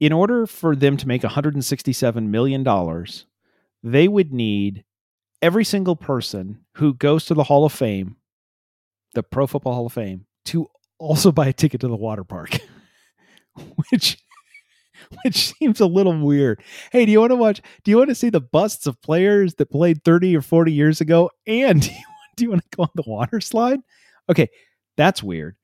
in 0.00 0.12
order 0.12 0.46
for 0.46 0.76
them 0.76 0.96
to 0.96 1.08
make 1.08 1.22
$167 1.22 2.28
million, 2.28 3.04
they 3.82 4.08
would 4.08 4.32
need 4.32 4.84
every 5.42 5.64
single 5.64 5.96
person 5.96 6.60
who 6.74 6.94
goes 6.94 7.24
to 7.26 7.34
the 7.34 7.44
Hall 7.44 7.64
of 7.64 7.72
Fame, 7.72 8.16
the 9.14 9.22
Pro 9.22 9.46
Football 9.46 9.74
Hall 9.74 9.86
of 9.86 9.92
Fame, 9.92 10.26
to 10.46 10.68
also 10.98 11.32
buy 11.32 11.48
a 11.48 11.52
ticket 11.52 11.80
to 11.80 11.88
the 11.88 11.96
water 11.96 12.24
park, 12.24 12.58
which 13.90 14.18
which 15.24 15.54
seems 15.54 15.80
a 15.80 15.86
little 15.86 16.18
weird. 16.18 16.62
Hey, 16.92 17.06
do 17.06 17.12
you 17.12 17.20
want 17.20 17.30
to 17.30 17.36
watch? 17.36 17.60
Do 17.84 17.90
you 17.90 17.98
want 17.98 18.10
to 18.10 18.14
see 18.14 18.30
the 18.30 18.40
busts 18.40 18.86
of 18.86 19.00
players 19.02 19.54
that 19.54 19.70
played 19.70 20.04
30 20.04 20.36
or 20.36 20.42
40 20.42 20.72
years 20.72 21.00
ago? 21.00 21.30
And 21.46 21.82
do 21.82 21.90
you, 21.90 22.04
do 22.36 22.44
you 22.44 22.50
want 22.50 22.62
to 22.62 22.76
go 22.76 22.82
on 22.84 22.90
the 22.94 23.04
water 23.06 23.40
slide? 23.40 23.80
Okay, 24.28 24.48
that's 24.96 25.22
weird. 25.22 25.56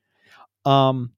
Um, 0.64 1.12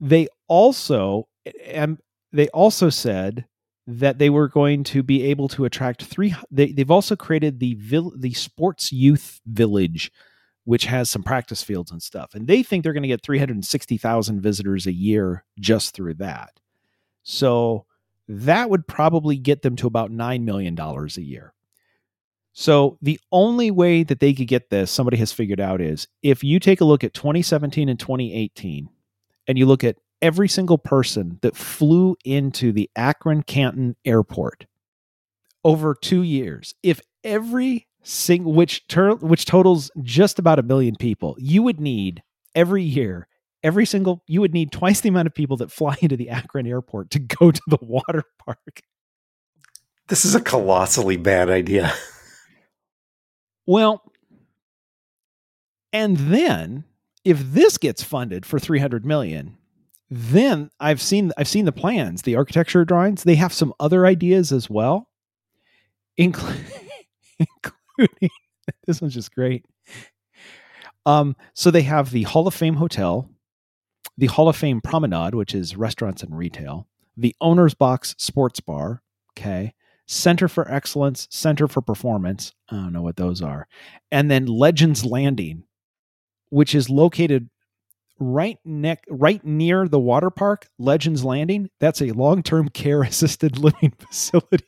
they 0.00 0.28
also 0.48 1.28
and 1.64 1.98
they 2.32 2.48
also 2.48 2.90
said 2.90 3.46
that 3.86 4.18
they 4.18 4.30
were 4.30 4.48
going 4.48 4.82
to 4.84 5.02
be 5.02 5.24
able 5.24 5.48
to 5.48 5.64
attract 5.64 6.04
three. 6.04 6.34
They, 6.50 6.72
they've 6.72 6.90
also 6.90 7.14
created 7.14 7.60
the 7.60 7.74
vill, 7.74 8.12
the 8.16 8.34
sports 8.34 8.92
youth 8.92 9.40
village, 9.46 10.10
which 10.64 10.86
has 10.86 11.08
some 11.08 11.22
practice 11.22 11.62
fields 11.62 11.92
and 11.92 12.02
stuff, 12.02 12.34
and 12.34 12.48
they 12.48 12.62
think 12.62 12.82
they're 12.82 12.92
going 12.92 13.02
to 13.02 13.08
get 13.08 13.22
360,000 13.22 14.40
visitors 14.40 14.86
a 14.86 14.92
year 14.92 15.44
just 15.60 15.94
through 15.94 16.14
that. 16.14 16.58
So 17.28 17.86
that 18.28 18.70
would 18.70 18.86
probably 18.86 19.36
get 19.36 19.62
them 19.62 19.74
to 19.76 19.88
about 19.88 20.12
$9 20.12 20.44
million 20.44 20.78
a 20.78 21.20
year. 21.20 21.52
So 22.52 22.98
the 23.02 23.18
only 23.32 23.72
way 23.72 24.04
that 24.04 24.20
they 24.20 24.32
could 24.32 24.46
get 24.46 24.70
this, 24.70 24.92
somebody 24.92 25.16
has 25.16 25.32
figured 25.32 25.58
out, 25.58 25.80
is 25.80 26.06
if 26.22 26.44
you 26.44 26.60
take 26.60 26.80
a 26.80 26.84
look 26.84 27.02
at 27.02 27.14
2017 27.14 27.88
and 27.88 27.98
2018 27.98 28.88
and 29.48 29.58
you 29.58 29.66
look 29.66 29.82
at 29.82 29.96
every 30.22 30.46
single 30.46 30.78
person 30.78 31.40
that 31.42 31.56
flew 31.56 32.16
into 32.24 32.70
the 32.70 32.88
Akron 32.94 33.42
Canton 33.42 33.96
airport 34.04 34.66
over 35.64 35.96
two 35.96 36.22
years, 36.22 36.76
if 36.84 37.00
every 37.24 37.88
single, 38.04 38.52
which, 38.52 38.86
tur- 38.86 39.16
which 39.16 39.46
totals 39.46 39.90
just 40.00 40.38
about 40.38 40.60
a 40.60 40.62
million 40.62 40.94
people, 40.94 41.34
you 41.40 41.64
would 41.64 41.80
need 41.80 42.22
every 42.54 42.84
year 42.84 43.26
every 43.66 43.84
single 43.84 44.22
you 44.28 44.40
would 44.40 44.54
need 44.54 44.70
twice 44.70 45.00
the 45.00 45.08
amount 45.08 45.26
of 45.26 45.34
people 45.34 45.56
that 45.56 45.72
fly 45.72 45.96
into 46.00 46.16
the 46.16 46.30
Akron 46.30 46.66
airport 46.66 47.10
to 47.10 47.18
go 47.18 47.50
to 47.50 47.62
the 47.66 47.78
water 47.82 48.22
park. 48.38 48.80
This 50.08 50.24
is 50.24 50.36
a 50.36 50.40
colossally 50.40 51.16
bad 51.16 51.50
idea. 51.50 51.92
Well, 53.66 54.02
and 55.92 56.16
then 56.16 56.84
if 57.24 57.40
this 57.40 57.76
gets 57.76 58.04
funded 58.04 58.46
for 58.46 58.60
300 58.60 59.04
million, 59.04 59.58
then 60.08 60.70
I've 60.78 61.02
seen 61.02 61.32
I've 61.36 61.48
seen 61.48 61.64
the 61.64 61.72
plans, 61.72 62.22
the 62.22 62.36
architecture 62.36 62.84
drawings, 62.84 63.24
they 63.24 63.34
have 63.34 63.52
some 63.52 63.74
other 63.80 64.06
ideas 64.06 64.52
as 64.52 64.70
well. 64.70 65.08
Inclu- 66.16 66.56
including 67.40 68.30
this 68.86 69.00
one's 69.00 69.14
just 69.14 69.34
great. 69.34 69.64
Um, 71.04 71.34
so 71.54 71.72
they 71.72 71.82
have 71.82 72.12
the 72.12 72.22
Hall 72.22 72.46
of 72.46 72.54
Fame 72.54 72.74
Hotel, 72.74 73.28
the 74.18 74.26
Hall 74.26 74.48
of 74.48 74.56
Fame 74.56 74.80
Promenade, 74.80 75.34
which 75.34 75.54
is 75.54 75.76
restaurants 75.76 76.22
and 76.22 76.36
retail, 76.36 76.86
the 77.16 77.34
Owner's 77.40 77.74
Box 77.74 78.14
Sports 78.18 78.60
Bar, 78.60 79.02
okay, 79.32 79.74
Center 80.06 80.48
for 80.48 80.70
Excellence, 80.70 81.26
Center 81.30 81.68
for 81.68 81.80
Performance. 81.80 82.52
I 82.70 82.76
don't 82.76 82.92
know 82.92 83.02
what 83.02 83.16
those 83.16 83.42
are. 83.42 83.66
And 84.10 84.30
then 84.30 84.46
Legends 84.46 85.04
Landing, 85.04 85.64
which 86.50 86.74
is 86.74 86.88
located 86.88 87.50
right 88.18 88.58
neck 88.64 89.04
right 89.08 89.44
near 89.44 89.88
the 89.88 89.98
water 89.98 90.30
park, 90.30 90.68
Legends 90.78 91.24
Landing. 91.24 91.68
That's 91.80 92.00
a 92.00 92.12
long-term 92.12 92.70
care 92.70 93.02
assisted 93.02 93.58
living 93.58 93.92
facility. 93.98 94.64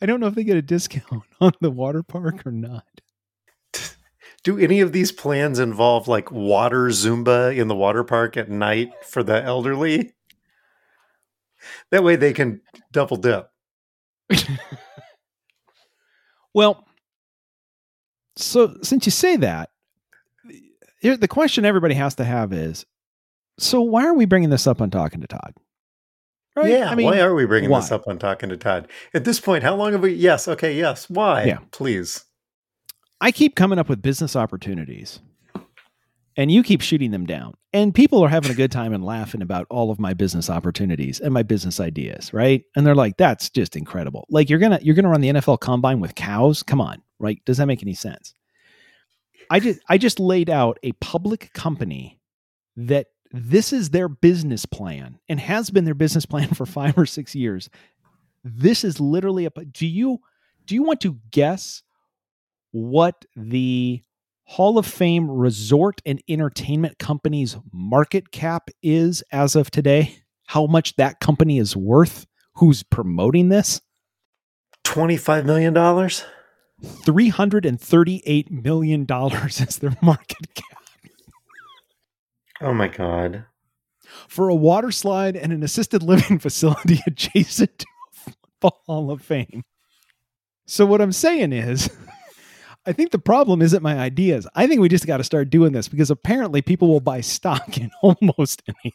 I 0.00 0.06
don't 0.06 0.20
know 0.20 0.26
if 0.26 0.34
they 0.34 0.44
get 0.44 0.58
a 0.58 0.62
discount 0.62 1.22
on 1.40 1.52
the 1.60 1.70
water 1.70 2.02
park 2.02 2.46
or 2.46 2.52
not. 2.52 2.84
Do 4.46 4.56
any 4.60 4.80
of 4.80 4.92
these 4.92 5.10
plans 5.10 5.58
involve 5.58 6.06
like 6.06 6.30
water 6.30 6.86
Zumba 6.90 7.56
in 7.56 7.66
the 7.66 7.74
water 7.74 8.04
park 8.04 8.36
at 8.36 8.48
night 8.48 8.92
for 9.04 9.24
the 9.24 9.42
elderly? 9.42 10.12
That 11.90 12.04
way 12.04 12.14
they 12.14 12.32
can 12.32 12.60
double 12.92 13.16
dip. 13.16 13.50
Well, 16.54 16.86
so 18.36 18.76
since 18.82 19.04
you 19.04 19.10
say 19.10 19.34
that, 19.34 19.70
the 21.02 21.26
question 21.26 21.64
everybody 21.64 21.94
has 21.94 22.14
to 22.14 22.24
have 22.24 22.52
is 22.52 22.86
so 23.58 23.80
why 23.80 24.06
are 24.06 24.14
we 24.14 24.26
bringing 24.26 24.50
this 24.50 24.68
up 24.68 24.80
on 24.80 24.90
Talking 24.90 25.22
to 25.22 25.26
Todd? 25.26 25.54
Yeah, 26.62 26.88
I 26.88 26.94
mean, 26.94 27.06
why 27.06 27.18
are 27.18 27.34
we 27.34 27.46
bringing 27.46 27.70
this 27.70 27.90
up 27.90 28.06
on 28.06 28.20
talking 28.20 28.50
to 28.50 28.56
Todd? 28.56 28.86
At 29.12 29.24
this 29.24 29.40
point, 29.40 29.64
how 29.64 29.74
long 29.74 29.90
have 29.90 30.02
we? 30.02 30.12
Yes, 30.12 30.46
okay, 30.46 30.72
yes. 30.72 31.10
Why? 31.10 31.42
Yeah. 31.46 31.58
Please. 31.72 32.22
I 33.20 33.32
keep 33.32 33.54
coming 33.54 33.78
up 33.78 33.88
with 33.88 34.02
business 34.02 34.36
opportunities 34.36 35.20
and 36.36 36.50
you 36.50 36.62
keep 36.62 36.82
shooting 36.82 37.10
them 37.10 37.26
down. 37.26 37.54
And 37.72 37.94
people 37.94 38.22
are 38.22 38.28
having 38.28 38.50
a 38.50 38.54
good 38.54 38.70
time 38.72 38.92
and 38.92 39.04
laughing 39.04 39.42
about 39.42 39.66
all 39.70 39.90
of 39.90 39.98
my 39.98 40.14
business 40.14 40.50
opportunities 40.50 41.20
and 41.20 41.32
my 41.32 41.42
business 41.42 41.80
ideas, 41.80 42.32
right? 42.32 42.62
And 42.74 42.86
they're 42.86 42.94
like, 42.94 43.16
"That's 43.16 43.50
just 43.50 43.76
incredible." 43.76 44.26
Like 44.30 44.48
you're 44.48 44.58
gonna 44.58 44.78
you're 44.82 44.94
gonna 44.94 45.08
run 45.08 45.20
the 45.20 45.28
NFL 45.28 45.60
Combine 45.60 46.00
with 46.00 46.14
cows? 46.14 46.62
Come 46.62 46.80
on, 46.80 47.02
right? 47.18 47.42
Does 47.44 47.56
that 47.58 47.66
make 47.66 47.82
any 47.82 47.94
sense? 47.94 48.34
I 49.50 49.60
just 49.60 49.80
I 49.88 49.98
just 49.98 50.20
laid 50.20 50.50
out 50.50 50.78
a 50.82 50.92
public 50.92 51.52
company 51.52 52.18
that 52.76 53.08
this 53.32 53.72
is 53.72 53.90
their 53.90 54.08
business 54.08 54.66
plan 54.66 55.18
and 55.28 55.40
has 55.40 55.70
been 55.70 55.84
their 55.84 55.94
business 55.94 56.26
plan 56.26 56.48
for 56.48 56.66
five 56.66 56.96
or 56.96 57.06
six 57.06 57.34
years. 57.34 57.68
This 58.44 58.84
is 58.84 59.00
literally 59.00 59.46
a. 59.46 59.50
Do 59.50 59.86
you 59.86 60.20
do 60.64 60.74
you 60.74 60.82
want 60.82 61.00
to 61.02 61.18
guess 61.30 61.82
what 62.72 63.24
the 63.34 64.02
Hall 64.44 64.78
of 64.78 64.86
Fame 64.86 65.30
resort 65.30 66.00
and 66.06 66.22
entertainment 66.28 66.98
company's 66.98 67.56
market 67.72 68.30
cap 68.30 68.68
is 68.82 69.22
as 69.32 69.56
of 69.56 69.70
today? 69.70 70.18
How 70.46 70.66
much 70.66 70.96
that 70.96 71.20
company 71.20 71.58
is 71.58 71.76
worth? 71.76 72.26
Who's 72.54 72.82
promoting 72.82 73.48
this? 73.48 73.80
$25 74.84 75.44
million? 75.44 75.74
$338 75.74 78.50
million 78.50 79.06
is 79.44 79.78
their 79.78 79.96
market 80.02 80.54
cap. 80.54 80.78
Oh 82.60 82.72
my 82.72 82.88
God. 82.88 83.44
For 84.28 84.48
a 84.48 84.54
water 84.54 84.90
slide 84.90 85.36
and 85.36 85.52
an 85.52 85.62
assisted 85.62 86.02
living 86.02 86.38
facility 86.38 87.00
adjacent 87.06 87.78
to 87.78 87.86
a 87.86 88.30
football 88.30 88.82
Hall 88.86 89.10
of 89.10 89.22
Fame. 89.22 89.62
So, 90.66 90.86
what 90.86 91.00
I'm 91.00 91.12
saying 91.12 91.52
is, 91.52 91.90
I 92.86 92.92
think 92.92 93.10
the 93.10 93.18
problem 93.18 93.62
isn't 93.62 93.82
my 93.82 93.98
ideas. 93.98 94.46
I 94.54 94.66
think 94.66 94.80
we 94.80 94.88
just 94.88 95.06
got 95.06 95.16
to 95.16 95.24
start 95.24 95.50
doing 95.50 95.72
this 95.72 95.88
because 95.88 96.10
apparently 96.10 96.62
people 96.62 96.88
will 96.88 97.00
buy 97.00 97.20
stock 97.20 97.76
in 97.78 97.90
almost 98.02 98.62
anything. 98.68 98.92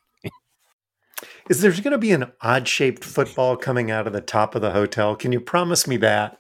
Is 1.50 1.62
there 1.62 1.72
going 1.72 1.92
to 1.92 1.98
be 1.98 2.14
an 2.14 2.32
odd 2.42 2.68
shaped 2.68 3.04
football 3.04 3.58
coming 3.58 3.92
out 3.92 4.08
of 4.08 4.14
the 4.14 4.22
top 4.22 4.56
of 4.56 4.62
the 4.62 4.72
hotel? 4.72 5.16
Can 5.16 5.32
you 5.32 5.42
promise 5.42 5.88
me 5.88 5.98
that? 5.98 6.40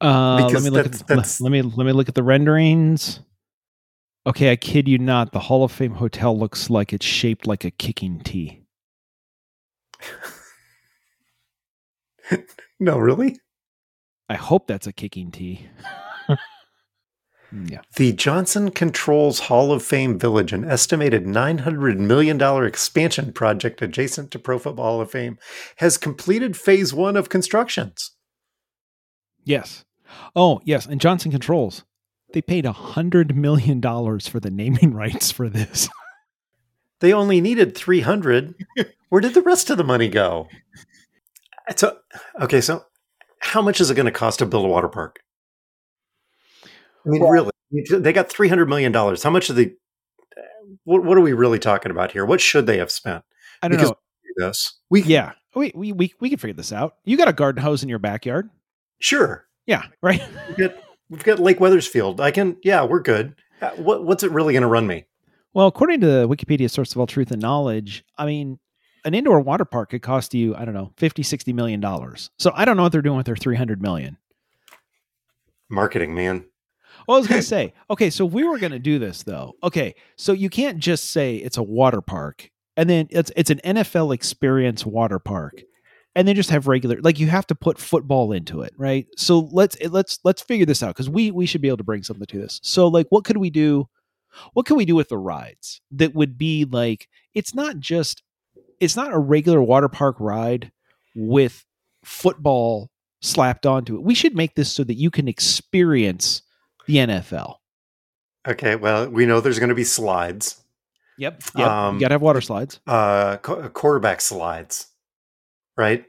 Uh, 0.00 0.48
let 0.52 0.62
me 0.62 0.70
look 0.70 0.86
at 0.86 0.92
the, 0.92 1.36
let 1.40 1.50
me 1.50 1.62
let 1.62 1.84
me 1.84 1.92
look 1.92 2.08
at 2.08 2.14
the 2.14 2.22
renderings. 2.22 3.20
Okay, 4.26 4.52
I 4.52 4.56
kid 4.56 4.88
you 4.88 4.98
not. 4.98 5.32
The 5.32 5.40
Hall 5.40 5.64
of 5.64 5.72
Fame 5.72 5.94
hotel 5.94 6.38
looks 6.38 6.68
like 6.68 6.92
it's 6.92 7.06
shaped 7.06 7.46
like 7.46 7.64
a 7.64 7.70
kicking 7.70 8.20
tee. 8.20 8.64
no, 12.80 12.98
really? 12.98 13.38
I 14.28 14.34
hope 14.34 14.66
that's 14.66 14.86
a 14.86 14.92
kicking 14.92 15.30
tee. 15.30 15.66
Mm, 17.52 17.70
yeah. 17.70 17.80
The 17.96 18.12
Johnson 18.12 18.70
Controls 18.70 19.40
Hall 19.40 19.72
of 19.72 19.82
Fame 19.82 20.18
Village, 20.18 20.52
an 20.52 20.64
estimated 20.64 21.24
$900 21.24 21.98
million 21.98 22.40
expansion 22.64 23.32
project 23.32 23.80
adjacent 23.82 24.30
to 24.32 24.38
Pro 24.38 24.58
Football 24.58 24.84
Hall 24.84 25.00
of 25.00 25.10
Fame, 25.10 25.38
has 25.76 25.96
completed 25.96 26.56
phase 26.56 26.92
one 26.92 27.16
of 27.16 27.28
constructions. 27.28 28.12
Yes. 29.44 29.84
Oh, 30.36 30.60
yes. 30.64 30.86
And 30.86 31.00
Johnson 31.00 31.30
Controls, 31.30 31.84
they 32.32 32.42
paid 32.42 32.64
$100 32.64 33.34
million 33.34 33.80
for 33.80 34.40
the 34.40 34.50
naming 34.50 34.92
rights 34.94 35.30
for 35.30 35.48
this. 35.48 35.88
they 37.00 37.12
only 37.12 37.40
needed 37.40 37.74
300. 37.74 38.54
Where 39.08 39.20
did 39.22 39.34
the 39.34 39.42
rest 39.42 39.70
of 39.70 39.78
the 39.78 39.84
money 39.84 40.08
go? 40.08 40.48
So, 41.76 41.98
okay, 42.40 42.60
so 42.60 42.84
how 43.40 43.62
much 43.62 43.80
is 43.80 43.90
it 43.90 43.94
going 43.94 44.06
to 44.06 44.12
cost 44.12 44.40
to 44.40 44.46
build 44.46 44.66
a 44.66 44.68
water 44.68 44.88
park? 44.88 45.20
I 47.08 47.10
mean, 47.10 47.22
well, 47.22 47.30
really, 47.30 47.50
they 47.90 48.12
got 48.12 48.28
three 48.28 48.48
hundred 48.48 48.68
million 48.68 48.92
dollars. 48.92 49.22
How 49.22 49.30
much 49.30 49.50
of 49.50 49.56
the? 49.56 49.74
What, 50.84 51.02
what, 51.02 51.16
are 51.16 51.22
we 51.22 51.32
really 51.32 51.58
talking 51.58 51.90
about 51.90 52.12
here? 52.12 52.26
What 52.26 52.40
should 52.40 52.66
they 52.66 52.78
have 52.78 52.90
spent? 52.90 53.24
I 53.62 53.68
don't 53.68 53.78
because 53.78 53.90
know. 53.90 53.96
This 54.36 54.74
we 54.88 55.02
yeah 55.02 55.32
we, 55.54 55.72
we 55.74 55.92
we 55.92 56.14
we 56.20 56.28
can 56.28 56.38
figure 56.38 56.54
this 56.54 56.72
out. 56.72 56.96
You 57.04 57.16
got 57.16 57.28
a 57.28 57.32
garden 57.32 57.62
hose 57.62 57.82
in 57.82 57.88
your 57.88 57.98
backyard? 57.98 58.50
Sure. 59.00 59.46
Yeah. 59.66 59.84
Right. 60.02 60.22
we've, 60.48 60.56
got, 60.56 60.74
we've 61.10 61.24
got 61.24 61.38
Lake 61.38 61.60
Wethersfield. 61.60 62.20
I 62.20 62.30
can. 62.30 62.56
Yeah, 62.62 62.84
we're 62.84 63.00
good. 63.00 63.34
Uh, 63.60 63.70
what, 63.70 64.04
what's 64.04 64.22
it 64.22 64.30
really 64.30 64.52
going 64.52 64.62
to 64.62 64.68
run 64.68 64.86
me? 64.86 65.04
Well, 65.52 65.66
according 65.66 66.00
to 66.00 66.06
the 66.06 66.28
Wikipedia 66.28 66.70
source 66.70 66.92
of 66.92 66.98
all 66.98 67.06
truth 67.06 67.30
and 67.30 67.42
knowledge, 67.42 68.04
I 68.16 68.26
mean, 68.26 68.58
an 69.04 69.14
indoor 69.14 69.40
water 69.40 69.64
park 69.64 69.90
could 69.90 70.02
cost 70.02 70.34
you, 70.34 70.54
I 70.54 70.64
don't 70.64 70.74
know, 70.74 70.92
50, 70.96 71.22
60 71.22 71.52
million 71.52 71.80
dollars. 71.80 72.30
So 72.38 72.52
I 72.54 72.64
don't 72.64 72.76
know 72.76 72.84
what 72.84 72.92
they're 72.92 73.02
doing 73.02 73.16
with 73.16 73.26
their 73.26 73.36
300 73.36 73.82
million. 73.82 74.16
Marketing, 75.68 76.14
man. 76.14 76.44
Well, 77.08 77.16
I 77.16 77.20
was 77.20 77.26
going 77.26 77.40
to 77.40 77.46
say, 77.46 77.72
okay, 77.88 78.10
so 78.10 78.26
we 78.26 78.44
were 78.44 78.58
going 78.58 78.72
to 78.72 78.78
do 78.78 78.98
this 78.98 79.22
though. 79.22 79.54
Okay, 79.62 79.94
so 80.16 80.34
you 80.34 80.50
can't 80.50 80.78
just 80.78 81.10
say 81.10 81.36
it's 81.36 81.56
a 81.56 81.62
water 81.62 82.02
park 82.02 82.50
and 82.76 82.88
then 82.88 83.08
it's 83.10 83.32
it's 83.34 83.48
an 83.48 83.60
NFL 83.64 84.14
experience 84.14 84.84
water 84.84 85.18
park 85.18 85.62
and 86.14 86.28
then 86.28 86.36
just 86.36 86.50
have 86.50 86.68
regular 86.68 86.98
like 87.00 87.18
you 87.18 87.26
have 87.26 87.46
to 87.46 87.54
put 87.54 87.78
football 87.78 88.32
into 88.32 88.60
it, 88.60 88.74
right? 88.76 89.06
So 89.16 89.48
let's 89.52 89.74
eh, 89.80 89.88
let's 89.90 90.18
let's 90.22 90.42
figure 90.42 90.66
this 90.66 90.82
out 90.82 90.94
cuz 90.96 91.08
we 91.08 91.30
we 91.30 91.46
should 91.46 91.62
be 91.62 91.68
able 91.68 91.78
to 91.78 91.84
bring 91.84 92.02
something 92.02 92.26
to 92.26 92.38
this. 92.38 92.60
So 92.62 92.86
like 92.88 93.06
what 93.08 93.24
could 93.24 93.38
we 93.38 93.48
do? 93.48 93.88
What 94.52 94.66
can 94.66 94.76
we 94.76 94.84
do 94.84 94.94
with 94.94 95.08
the 95.08 95.16
rides 95.16 95.80
that 95.90 96.14
would 96.14 96.36
be 96.36 96.66
like 96.66 97.08
it's 97.32 97.54
not 97.54 97.78
just 97.78 98.22
it's 98.80 98.96
not 98.96 99.14
a 99.14 99.18
regular 99.18 99.62
water 99.62 99.88
park 99.88 100.16
ride 100.20 100.72
with 101.16 101.64
football 102.04 102.90
slapped 103.22 103.64
onto 103.64 103.96
it. 103.96 104.02
We 104.02 104.14
should 104.14 104.36
make 104.36 104.56
this 104.56 104.70
so 104.70 104.84
that 104.84 104.94
you 104.94 105.10
can 105.10 105.26
experience 105.26 106.42
the 106.88 106.96
NFL. 106.96 107.56
Okay, 108.46 108.76
well, 108.76 109.08
we 109.08 109.26
know 109.26 109.40
there's 109.40 109.58
going 109.58 109.68
to 109.68 109.74
be 109.74 109.84
slides. 109.84 110.62
Yep. 111.18 111.42
Yep. 111.56 111.68
Um, 111.68 111.94
you 111.94 112.00
got 112.00 112.08
to 112.08 112.14
have 112.14 112.22
water 112.22 112.40
slides. 112.40 112.80
Uh, 112.86 113.36
quarterback 113.36 114.20
slides, 114.20 114.86
right? 115.76 116.04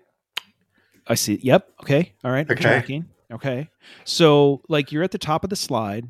I 1.08 1.15
see. 1.15 1.39
Yep. 1.44 1.68
Okay. 1.82 2.13
All 2.24 2.32
right. 2.32 2.50
Okay. 2.50 2.62
Tracking. 2.62 3.06
Okay. 3.32 3.70
So, 4.06 4.62
like, 4.70 4.92
you're 4.92 5.04
at 5.04 5.12
the 5.12 5.18
top 5.18 5.44
of 5.44 5.50
the 5.50 5.56
slide. 5.56 6.08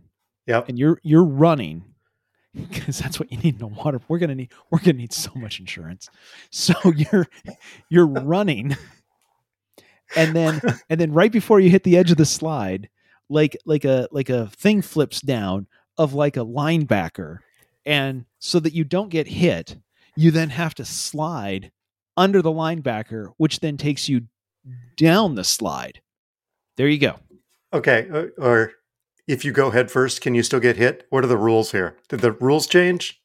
Yep. 0.47 0.69
And 0.69 0.79
you're 0.79 0.99
you're 1.03 1.23
running 1.23 1.85
because 2.53 2.99
that's 2.99 3.19
what 3.19 3.31
you 3.31 3.37
need 3.37 3.55
in 3.55 3.61
a 3.61 3.67
water. 3.67 4.01
We're 4.07 4.19
gonna 4.19 4.35
need 4.35 4.51
we're 4.71 4.79
gonna 4.79 4.93
need 4.93 5.13
so 5.13 5.31
much 5.35 5.59
insurance. 5.59 6.09
So 6.49 6.73
you're 6.95 7.27
you're 7.89 8.07
running, 8.07 8.75
and 10.15 10.35
then 10.35 10.61
and 10.89 10.99
then 10.99 11.13
right 11.13 11.31
before 11.31 11.59
you 11.59 11.69
hit 11.69 11.83
the 11.83 11.97
edge 11.97 12.11
of 12.11 12.17
the 12.17 12.25
slide, 12.25 12.89
like 13.29 13.57
like 13.65 13.85
a 13.85 14.07
like 14.11 14.29
a 14.29 14.47
thing 14.47 14.81
flips 14.81 15.21
down 15.21 15.67
of 15.97 16.13
like 16.13 16.37
a 16.37 16.45
linebacker, 16.45 17.39
and 17.85 18.25
so 18.39 18.59
that 18.59 18.73
you 18.73 18.83
don't 18.83 19.09
get 19.09 19.27
hit, 19.27 19.77
you 20.15 20.31
then 20.31 20.49
have 20.49 20.75
to 20.75 20.85
slide 20.85 21.71
under 22.17 22.41
the 22.41 22.51
linebacker, 22.51 23.33
which 23.37 23.59
then 23.59 23.77
takes 23.77 24.09
you 24.09 24.23
down 24.97 25.35
the 25.35 25.43
slide. 25.43 26.01
There 26.77 26.87
you 26.87 26.97
go. 26.97 27.15
Okay, 27.73 28.07
uh, 28.11 28.25
or 28.37 28.73
if 29.27 29.45
you 29.45 29.51
go 29.51 29.69
head 29.69 29.91
first, 29.91 30.21
can 30.21 30.33
you 30.33 30.43
still 30.43 30.59
get 30.59 30.75
hit? 30.75 31.05
What 31.09 31.23
are 31.23 31.27
the 31.27 31.37
rules 31.37 31.71
here? 31.71 31.95
Did 32.07 32.21
the 32.21 32.31
rules 32.31 32.67
change? 32.67 33.21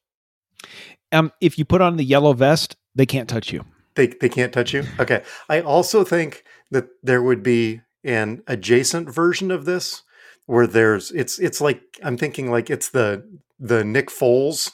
Um, 1.11 1.31
if 1.41 1.57
you 1.57 1.65
put 1.65 1.81
on 1.81 1.97
the 1.97 2.03
yellow 2.03 2.33
vest, 2.33 2.75
they 2.93 3.05
can't 3.05 3.29
touch 3.29 3.51
you. 3.51 3.65
They 3.95 4.07
they 4.07 4.29
can't 4.29 4.53
touch 4.53 4.73
you. 4.73 4.83
Okay. 4.99 5.23
I 5.49 5.61
also 5.61 6.03
think 6.03 6.43
that 6.71 6.87
there 7.01 7.23
would 7.23 7.41
be 7.41 7.81
an 8.05 8.43
adjacent 8.47 9.09
version 9.09 9.51
of 9.51 9.65
this 9.65 10.03
where 10.45 10.67
there's 10.67 11.11
it's 11.11 11.39
it's 11.39 11.59
like 11.59 11.81
I'm 12.03 12.17
thinking 12.17 12.51
like 12.51 12.69
it's 12.69 12.89
the 12.89 13.25
the 13.59 13.83
Nick 13.83 14.09
Foles 14.09 14.71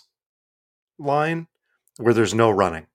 line 1.00 1.48
where 1.98 2.14
there's 2.14 2.34
no 2.34 2.50
running. 2.52 2.88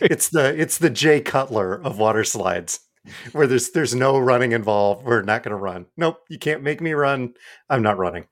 it's 0.00 0.28
the 0.30 0.54
it's 0.60 0.78
the 0.78 0.90
Jay 0.90 1.20
Cutler 1.20 1.74
of 1.74 1.98
water 1.98 2.24
slides 2.24 2.80
where 3.32 3.46
there's 3.46 3.70
there's 3.70 3.94
no 3.94 4.18
running 4.18 4.52
involved. 4.52 5.04
We're 5.04 5.22
not 5.22 5.42
going 5.42 5.50
to 5.50 5.56
run. 5.56 5.86
Nope, 5.96 6.18
you 6.28 6.38
can't 6.38 6.62
make 6.62 6.80
me 6.80 6.92
run. 6.92 7.34
I'm 7.68 7.82
not 7.82 7.98
running. 7.98 8.26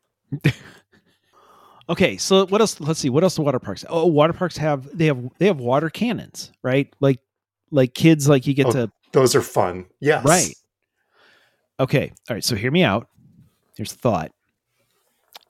okay, 1.89 2.17
so 2.17 2.47
what 2.47 2.61
else? 2.61 2.81
Let's 2.81 3.01
see. 3.01 3.11
What 3.11 3.23
else 3.23 3.37
do 3.37 3.43
water 3.43 3.59
parks? 3.59 3.85
Oh, 3.89 4.07
water 4.07 4.33
parks 4.33 4.57
have 4.57 4.97
they 4.97 5.07
have 5.07 5.23
they 5.39 5.47
have 5.47 5.61
water 5.61 5.91
cannons, 5.91 6.53
right? 6.63 6.93
Like 7.01 7.21
like 7.73 7.95
kids, 7.95 8.29
like 8.29 8.47
you 8.47 8.55
get 8.55 8.67
oh, 8.67 8.73
to. 8.73 8.93
Those 9.13 9.35
are 9.35 9.43
fun. 9.43 9.87
Yes. 10.01 10.25
Right. 10.25 10.55
Okay. 11.81 12.13
All 12.31 12.37
right. 12.37 12.45
So 12.45 12.55
hear 12.55 12.71
me 12.71 12.85
out. 12.85 13.09
Here's 13.77 13.93
the 13.93 13.99
thought. 13.99 14.31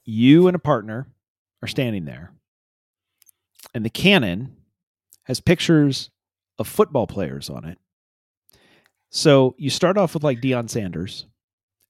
You 0.05 0.49
and 0.49 0.57
a 0.57 0.61
partner 0.61 1.07
are 1.63 1.69
standing 1.69 2.07
there, 2.07 2.33
and 3.75 3.85
the 3.85 3.91
cannon 3.91 4.57
has 5.25 5.41
pictures 5.41 6.11
of 6.59 6.67
football 6.67 7.07
players 7.07 7.51
on 7.51 7.65
it 7.65 7.79
so 9.15 9.55
you 9.59 9.69
start 9.69 9.99
off 9.99 10.15
with 10.15 10.25
like 10.25 10.41
Deion 10.41 10.71
Sanders, 10.71 11.27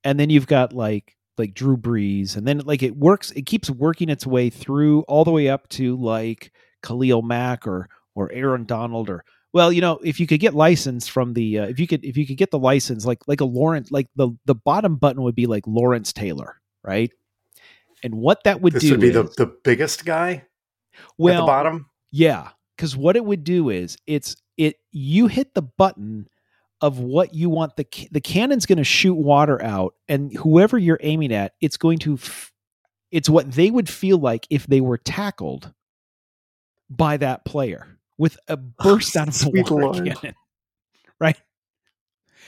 and 0.02 0.18
then 0.18 0.28
you've 0.28 0.48
got 0.48 0.72
like 0.72 1.16
like 1.38 1.54
Drew 1.54 1.76
Brees, 1.76 2.36
and 2.36 2.46
then 2.46 2.58
like 2.64 2.82
it 2.82 2.96
works, 2.96 3.30
it 3.30 3.46
keeps 3.46 3.70
working 3.70 4.08
its 4.08 4.26
way 4.26 4.50
through 4.50 5.02
all 5.02 5.24
the 5.24 5.30
way 5.30 5.48
up 5.48 5.68
to 5.70 5.96
like 5.96 6.50
Khalil 6.82 7.22
Mack 7.22 7.64
or 7.64 7.88
or 8.16 8.30
Aaron 8.32 8.64
Donald 8.64 9.08
or 9.08 9.24
well, 9.52 9.72
you 9.72 9.80
know, 9.80 9.98
if 10.02 10.18
you 10.18 10.26
could 10.26 10.40
get 10.40 10.54
license 10.54 11.08
from 11.08 11.34
the 11.34 11.58
uh, 11.58 11.66
if 11.66 11.78
you 11.78 11.86
could 11.86 12.04
if 12.04 12.16
you 12.16 12.26
could 12.26 12.38
get 12.38 12.50
the 12.50 12.58
license 12.58 13.04
like 13.04 13.18
like 13.26 13.40
a 13.40 13.44
Lawrence 13.44 13.90
like 13.90 14.08
the 14.16 14.30
the 14.46 14.54
bottom 14.54 14.96
button 14.96 15.22
would 15.22 15.34
be 15.34 15.46
like 15.46 15.66
Lawrence 15.66 16.12
Taylor, 16.12 16.60
right? 16.82 17.10
And 18.02 18.14
what 18.14 18.44
that 18.44 18.60
would 18.60 18.72
This 18.72 18.82
do 18.82 18.92
would 18.92 19.00
be 19.00 19.08
is, 19.08 19.14
the, 19.14 19.24
the 19.44 19.54
biggest 19.62 20.04
guy 20.04 20.30
at 20.32 21.40
the 21.40 21.46
bottom. 21.46 21.86
Yeah, 22.10 22.48
because 22.76 22.96
what 22.96 23.16
it 23.16 23.24
would 23.24 23.44
do 23.44 23.68
is 23.68 23.96
it's 24.06 24.36
it 24.56 24.76
you 24.90 25.26
hit 25.26 25.54
the 25.54 25.62
button 25.62 26.28
of 26.80 26.98
what 26.98 27.34
you 27.34 27.48
want 27.48 27.76
the 27.76 27.86
the 28.10 28.20
cannon's 28.20 28.66
going 28.66 28.78
to 28.78 28.84
shoot 28.84 29.14
water 29.14 29.62
out, 29.62 29.94
and 30.08 30.34
whoever 30.36 30.78
you're 30.78 31.00
aiming 31.02 31.32
at, 31.32 31.52
it's 31.60 31.76
going 31.76 31.98
to 32.00 32.14
f- 32.14 32.52
it's 33.10 33.28
what 33.28 33.52
they 33.52 33.70
would 33.70 33.88
feel 33.88 34.18
like 34.18 34.46
if 34.48 34.66
they 34.66 34.80
were 34.80 34.98
tackled 34.98 35.72
by 36.88 37.18
that 37.18 37.44
player 37.44 37.98
with 38.22 38.38
a 38.46 38.52
oh, 38.52 38.56
burst 38.84 39.16
out 39.16 39.28
of 39.28 39.46
water 39.52 39.74
Lord. 39.74 39.96
cannon, 39.96 40.36
right? 41.20 41.36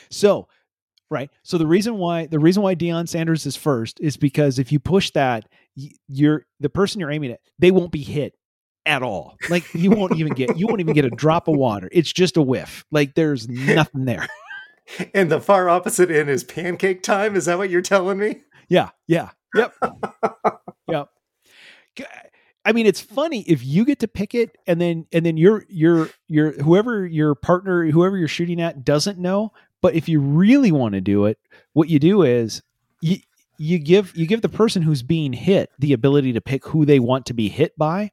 So, 0.08 0.46
right. 1.10 1.30
So 1.42 1.58
the 1.58 1.66
reason 1.66 1.98
why 1.98 2.26
the 2.26 2.38
reason 2.38 2.62
why 2.62 2.76
Deion 2.76 3.08
Sanders 3.08 3.44
is 3.44 3.56
first 3.56 3.98
is 3.98 4.16
because 4.16 4.60
if 4.60 4.70
you 4.70 4.78
push 4.78 5.10
that, 5.10 5.48
you're 6.06 6.46
the 6.60 6.70
person 6.70 7.00
you're 7.00 7.10
aiming 7.10 7.32
at, 7.32 7.40
they 7.58 7.72
won't 7.72 7.90
be 7.90 8.04
hit 8.04 8.36
at 8.86 9.02
all. 9.02 9.36
Like 9.50 9.64
you 9.74 9.90
won't 9.90 10.14
even 10.16 10.32
get 10.34 10.56
you 10.56 10.68
won't 10.68 10.78
even 10.78 10.94
get 10.94 11.04
a 11.04 11.10
drop 11.16 11.48
of 11.48 11.56
water. 11.56 11.88
It's 11.90 12.12
just 12.12 12.36
a 12.36 12.42
whiff. 12.42 12.84
Like 12.92 13.16
there's 13.16 13.48
nothing 13.48 14.04
there. 14.04 14.28
And 15.12 15.32
the 15.32 15.40
far 15.40 15.68
opposite 15.68 16.10
end 16.10 16.30
is 16.30 16.44
pancake 16.44 17.02
time. 17.02 17.34
Is 17.34 17.46
that 17.46 17.58
what 17.58 17.68
you're 17.68 17.82
telling 17.82 18.18
me? 18.18 18.42
Yeah. 18.68 18.90
Yeah. 19.08 19.30
Yep. 19.56 19.74
yep. 20.88 21.08
I 22.64 22.72
mean, 22.72 22.86
it's 22.86 23.00
funny 23.00 23.42
if 23.42 23.64
you 23.64 23.84
get 23.84 23.98
to 24.00 24.08
pick 24.08 24.34
it, 24.34 24.56
and 24.66 24.80
then 24.80 25.06
and 25.12 25.24
then 25.24 25.36
your 25.36 25.64
your 25.68 26.08
your 26.28 26.52
whoever 26.52 27.06
your 27.06 27.34
partner, 27.34 27.90
whoever 27.90 28.16
you're 28.16 28.28
shooting 28.28 28.60
at, 28.60 28.84
doesn't 28.84 29.18
know. 29.18 29.52
But 29.82 29.94
if 29.94 30.08
you 30.08 30.20
really 30.20 30.72
want 30.72 30.94
to 30.94 31.00
do 31.00 31.26
it, 31.26 31.38
what 31.74 31.90
you 31.90 31.98
do 31.98 32.22
is 32.22 32.62
you 33.02 33.18
you 33.58 33.78
give 33.78 34.16
you 34.16 34.26
give 34.26 34.40
the 34.40 34.48
person 34.48 34.82
who's 34.82 35.02
being 35.02 35.32
hit 35.32 35.70
the 35.78 35.92
ability 35.92 36.32
to 36.32 36.40
pick 36.40 36.66
who 36.66 36.86
they 36.86 36.98
want 36.98 37.26
to 37.26 37.34
be 37.34 37.48
hit 37.48 37.76
by, 37.76 38.10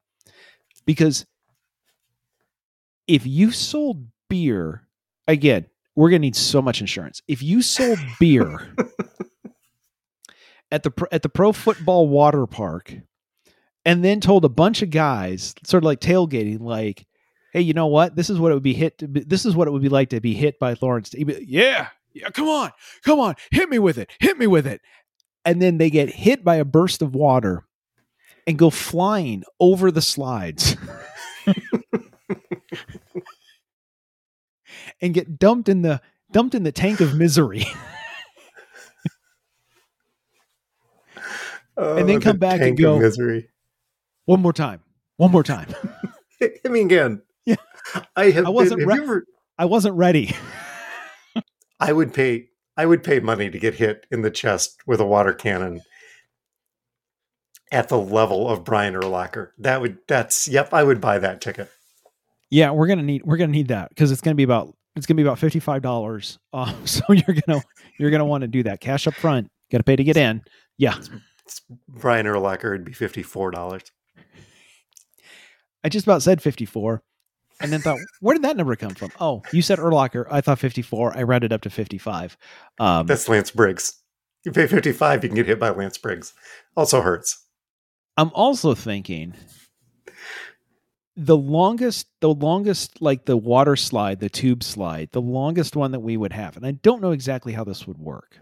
because 0.85 1.25
if 3.07 3.25
you 3.25 3.51
sold 3.51 4.05
beer 4.29 4.85
again, 5.27 5.65
we're 5.95 6.09
gonna 6.09 6.19
need 6.19 6.35
so 6.35 6.61
much 6.61 6.81
insurance. 6.81 7.21
If 7.27 7.41
you 7.41 7.61
sold 7.61 7.99
beer 8.19 8.75
at 10.71 10.83
the 10.83 11.07
at 11.11 11.21
the 11.21 11.29
pro 11.29 11.53
football 11.53 12.09
water 12.09 12.45
park 12.45 12.93
and 13.85 14.03
then 14.03 14.21
told 14.21 14.45
a 14.45 14.49
bunch 14.49 14.81
of 14.81 14.89
guys 14.89 15.53
sort 15.65 15.83
of 15.83 15.85
like 15.85 15.99
tailgating 15.99 16.61
like 16.61 17.05
hey 17.53 17.61
you 17.61 17.73
know 17.73 17.87
what? 17.87 18.15
This 18.15 18.29
is 18.29 18.39
what 18.39 18.51
it 18.51 18.55
would 18.55 18.63
be 18.63 18.73
hit 18.73 18.97
to 18.99 19.07
be, 19.07 19.21
this 19.21 19.45
is 19.45 19.55
what 19.55 19.67
it 19.67 19.71
would 19.71 19.81
be 19.81 19.89
like 19.89 20.09
to 20.09 20.21
be 20.21 20.33
hit 20.33 20.59
by 20.59 20.75
lawrence 20.81 21.11
yeah 21.15 21.87
yeah 22.13 22.29
come 22.29 22.47
on 22.47 22.71
come 23.03 23.19
on 23.19 23.35
hit 23.51 23.69
me 23.69 23.79
with 23.79 23.97
it 23.97 24.09
hit 24.19 24.37
me 24.37 24.47
with 24.47 24.67
it. 24.67 24.81
And 25.43 25.59
then 25.61 25.77
they 25.79 25.89
get 25.89 26.09
hit 26.09 26.43
by 26.43 26.57
a 26.57 26.65
burst 26.65 27.01
of 27.01 27.15
water 27.15 27.65
and 28.45 28.57
go 28.59 28.69
flying 28.69 29.43
over 29.59 29.89
the 29.91 30.01
slides 30.01 30.77
and 35.01 35.13
get 35.13 35.39
dumped 35.39 35.69
in 35.69 35.81
the 35.81 36.01
dumped 36.31 36.55
in 36.55 36.63
the 36.63 36.71
tank 36.71 36.99
of 37.01 37.15
misery. 37.15 37.65
And 41.77 42.07
then 42.07 42.17
Oh, 42.17 42.19
come 42.19 42.33
the 42.33 42.39
back 42.39 42.61
and 42.61 42.77
go- 42.77 42.99
misery. 42.99 43.49
One 44.25 44.41
more 44.41 44.53
time 44.53 44.81
one 45.17 45.31
more 45.31 45.43
time 45.43 45.67
Hit 46.39 46.71
me 46.71 46.81
again. 46.81 47.21
Yeah. 47.45 47.55
I 48.15 48.31
have. 48.31 48.47
I 48.47 48.49
wasn't 48.49 48.79
Been, 48.79 48.87
re- 48.87 49.03
ever, 49.03 49.25
i 49.59 49.65
wasn't 49.65 49.95
ready 49.95 50.35
I 51.79 51.93
would 51.93 52.13
pay. 52.13 52.47
I 52.77 52.85
would 52.85 53.03
pay 53.03 53.19
money 53.19 53.49
to 53.49 53.59
get 53.59 53.75
hit 53.75 54.05
in 54.11 54.21
the 54.21 54.31
chest 54.31 54.77
with 54.87 54.99
a 54.99 55.05
water 55.05 55.33
cannon 55.33 55.81
at 57.71 57.89
the 57.89 57.97
level 57.97 58.49
of 58.49 58.63
Brian 58.63 58.93
Urlacher. 58.93 59.49
That 59.57 59.81
would. 59.81 59.97
That's. 60.07 60.47
Yep. 60.47 60.73
I 60.73 60.83
would 60.83 61.01
buy 61.01 61.19
that 61.19 61.41
ticket. 61.41 61.69
Yeah, 62.49 62.71
we're 62.71 62.87
gonna 62.87 63.01
need 63.03 63.23
we're 63.25 63.37
gonna 63.37 63.51
need 63.51 63.69
that 63.69 63.89
because 63.89 64.11
it's 64.11 64.21
gonna 64.21 64.35
be 64.35 64.43
about 64.43 64.75
it's 64.95 65.05
gonna 65.05 65.17
be 65.17 65.23
about 65.23 65.39
fifty 65.39 65.59
five 65.59 65.81
dollars. 65.81 66.37
Um, 66.53 66.85
so 66.85 67.01
you're 67.09 67.37
gonna 67.47 67.61
you're 67.97 68.11
gonna 68.11 68.25
want 68.25 68.41
to 68.41 68.47
do 68.47 68.63
that 68.63 68.79
cash 68.81 69.07
up 69.07 69.13
front. 69.13 69.49
Got 69.71 69.77
to 69.79 69.83
pay 69.85 69.95
to 69.95 70.03
get 70.03 70.17
in. 70.17 70.41
Yeah, 70.77 70.97
It's 71.45 71.61
Brian 71.87 72.25
Urlacher 72.25 72.71
would 72.71 72.83
be 72.85 72.93
fifty 72.93 73.23
four 73.23 73.51
dollars. 73.51 73.83
I 75.83 75.89
just 75.89 76.05
about 76.05 76.21
said 76.21 76.41
fifty 76.41 76.65
four, 76.65 77.03
and 77.59 77.71
then 77.71 77.81
thought, 77.81 77.99
where 78.19 78.35
did 78.35 78.43
that 78.43 78.57
number 78.57 78.75
come 78.75 78.95
from? 78.95 79.11
Oh, 79.19 79.43
you 79.51 79.61
said 79.61 79.79
Urlacher. 79.79 80.25
I 80.29 80.41
thought 80.41 80.59
fifty 80.59 80.81
four. 80.81 81.15
I 81.17 81.23
rounded 81.23 81.53
up 81.53 81.61
to 81.61 81.69
fifty 81.69 81.97
five. 81.97 82.37
Um, 82.79 83.07
That's 83.07 83.27
Lance 83.29 83.51
Briggs. 83.51 83.93
You 84.43 84.51
pay 84.51 84.67
fifty 84.67 84.91
five, 84.91 85.23
you 85.23 85.29
can 85.29 85.35
get 85.35 85.47
hit 85.47 85.59
by 85.59 85.69
Lance 85.69 85.97
Briggs. 85.97 86.33
Also 86.75 87.01
hurts. 87.01 87.45
I'm 88.17 88.31
also 88.33 88.75
thinking 88.75 89.33
the 91.17 91.37
longest 91.37 92.07
the 92.21 92.33
longest 92.33 93.01
like 93.01 93.25
the 93.25 93.35
water 93.35 93.75
slide 93.75 94.19
the 94.19 94.29
tube 94.29 94.63
slide 94.63 95.09
the 95.11 95.21
longest 95.21 95.75
one 95.75 95.91
that 95.91 95.99
we 95.99 96.15
would 96.15 96.31
have 96.31 96.55
and 96.55 96.65
i 96.65 96.71
don't 96.71 97.01
know 97.01 97.11
exactly 97.11 97.51
how 97.51 97.63
this 97.63 97.85
would 97.85 97.97
work 97.97 98.39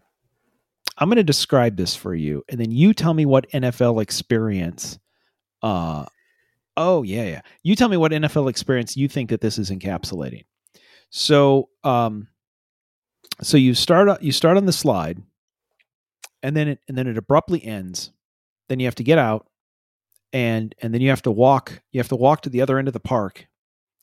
i'm 0.97 1.09
going 1.09 1.17
to 1.17 1.23
describe 1.23 1.75
this 1.77 1.95
for 1.95 2.13
you 2.13 2.43
and 2.47 2.59
then 2.59 2.71
you 2.71 2.93
tell 2.93 3.13
me 3.13 3.25
what 3.25 3.49
nfl 3.51 4.01
experience 4.01 4.99
uh 5.63 6.05
oh 6.79 7.03
yeah 7.03 7.25
yeah. 7.25 7.41
You 7.61 7.75
tell 7.75 7.89
me 7.89 7.97
what 7.97 8.11
nfl 8.11 8.49
experience 8.49 8.97
you 8.97 9.07
think 9.07 9.29
that 9.29 9.41
this 9.41 9.59
is 9.59 9.69
encapsulating. 9.69 10.45
So 11.11 11.69
um 11.83 12.27
so 13.43 13.57
you 13.57 13.75
start 13.75 14.21
you 14.23 14.31
start 14.31 14.57
on 14.57 14.65
the 14.65 14.73
slide 14.73 15.21
and 16.41 16.55
then 16.55 16.69
it 16.69 16.79
and 16.87 16.97
then 16.97 17.05
it 17.05 17.17
abruptly 17.17 17.63
ends. 17.63 18.11
Then 18.69 18.79
you 18.79 18.87
have 18.87 18.95
to 18.95 19.03
get 19.03 19.19
out 19.19 19.47
and 20.33 20.73
and 20.81 20.93
then 20.93 21.01
you 21.01 21.09
have 21.09 21.21
to 21.23 21.31
walk 21.31 21.81
you 21.91 21.99
have 21.99 22.07
to 22.09 22.15
walk 22.15 22.41
to 22.41 22.49
the 22.49 22.61
other 22.61 22.79
end 22.79 22.87
of 22.87 22.93
the 22.93 22.99
park 22.99 23.47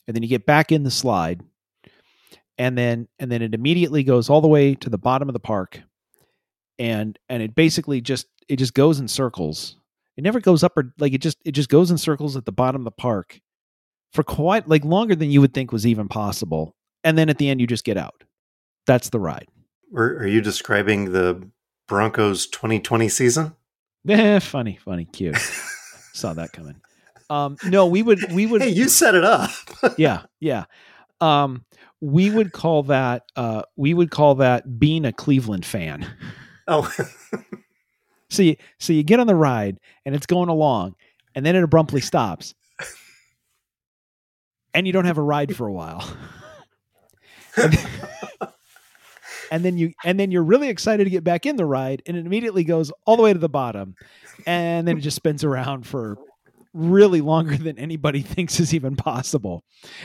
and 0.07 0.14
then 0.14 0.22
you 0.22 0.29
get 0.29 0.47
back 0.47 0.72
in 0.72 0.83
the 0.83 0.91
slide 0.91 1.43
and 2.59 2.77
then 2.77 3.09
and 3.18 3.31
then 3.31 3.43
it 3.43 3.55
immediately 3.55 4.03
goes 4.03 4.29
all 4.29 4.41
the 4.41 4.49
way 4.49 4.74
to 4.74 4.91
the 4.91 4.99
bottom 4.99 5.29
of 5.29 5.33
the 5.33 5.41
park 5.41 5.81
and 6.79 7.18
and 7.29 7.43
it 7.43 7.55
basically 7.55 8.01
just 8.01 8.27
it 8.49 8.57
just 8.57 8.74
goes 8.74 8.99
in 8.99 9.09
circles 9.09 9.77
it 10.17 10.23
never 10.25 10.41
goes 10.41 10.62
up 10.62 10.77
or 10.77 10.93
like 10.99 11.12
it 11.12 11.21
just 11.21 11.39
it 11.45 11.53
just 11.53 11.69
goes 11.69 11.91
in 11.91 11.99
circles 11.99 12.37
at 12.37 12.45
the 12.45 12.53
bottom 12.53 12.81
of 12.81 12.85
the 12.85 12.91
park 12.91 13.41
for 14.12 14.23
quite 14.23 14.69
like 14.69 14.85
longer 14.85 15.14
than 15.14 15.31
you 15.31 15.41
would 15.41 15.55
think 15.55 15.73
was 15.73 15.87
even 15.87 16.09
possible 16.09 16.75
and 17.05 17.17
then 17.17 17.29
at 17.29 17.39
the 17.39 17.49
end 17.49 17.61
you 17.61 17.67
just 17.67 17.85
get 17.85 17.97
out. 17.97 18.25
That's 18.87 19.11
the 19.11 19.21
ride. 19.21 19.49
Or 19.93 20.05
are 20.19 20.27
you 20.27 20.41
describing 20.41 21.12
the 21.12 21.49
Broncos 21.89 22.47
twenty 22.47 22.81
twenty 22.81 23.09
season? 23.09 23.55
eh, 24.09 24.39
funny 24.41 24.79
funny 24.83 25.05
cute. 25.05 25.37
Saw 26.12 26.33
that 26.35 26.53
coming. 26.53 26.81
Um 27.29 27.57
no 27.64 27.87
we 27.87 28.03
would 28.03 28.33
we 28.33 28.47
would 28.47 28.62
Hey, 28.62 28.71
you 28.71 28.89
set 28.89 29.14
it 29.14 29.25
up. 29.25 29.51
yeah 29.99 30.23
yeah. 30.41 30.64
Um 31.21 31.64
we 32.01 32.31
would 32.31 32.53
call 32.53 32.85
that 32.85 33.25
uh 33.37 33.62
we 33.77 33.95
would 33.95 34.11
call 34.11 34.37
that 34.37 34.79
being 34.79 35.05
a 35.05 35.12
cleveland 35.12 35.67
fan. 35.67 36.07
Oh, 36.69 36.91
so 38.37 38.43
you 38.43 38.57
so 38.78 38.93
you 38.93 39.03
get 39.03 39.20
on 39.20 39.26
the 39.26 39.34
ride 39.34 39.78
and 40.05 40.14
it's 40.14 40.26
going 40.26 40.49
along 40.49 40.95
and 41.37 41.45
then 41.45 41.55
it 41.55 41.62
abruptly 41.62 42.01
stops. 42.01 42.55
And 44.74 44.87
you 44.87 44.93
don't 44.93 45.05
have 45.05 45.18
a 45.18 45.22
ride 45.22 45.55
for 45.55 45.66
a 45.66 45.72
while. 45.72 46.05
And, 47.59 47.72
then, 47.72 47.89
and 49.51 49.64
then 49.64 49.78
you 49.78 49.95
and 50.05 50.20
then 50.20 50.30
you're 50.30 50.43
really 50.43 50.68
excited 50.68 51.05
to 51.05 51.11
get 51.11 51.24
back 51.24 51.47
in 51.47 51.57
the 51.57 51.64
ride 51.64 52.03
and 52.05 52.14
it 52.14 52.26
immediately 52.26 52.64
goes 52.64 52.93
all 53.07 53.16
the 53.16 53.22
way 53.22 53.32
to 53.32 53.39
the 53.39 53.49
bottom. 53.49 53.95
And 54.47 54.87
then 54.87 54.99
it 54.99 55.01
just 55.01 55.16
spins 55.16 55.43
around 55.43 55.87
for 55.87 56.18
really 56.74 57.22
longer 57.22 57.57
than 57.57 57.78
anybody 57.78 58.20
thinks 58.34 58.61
is 58.61 58.74
even 58.74 58.95
possible. 58.95 59.64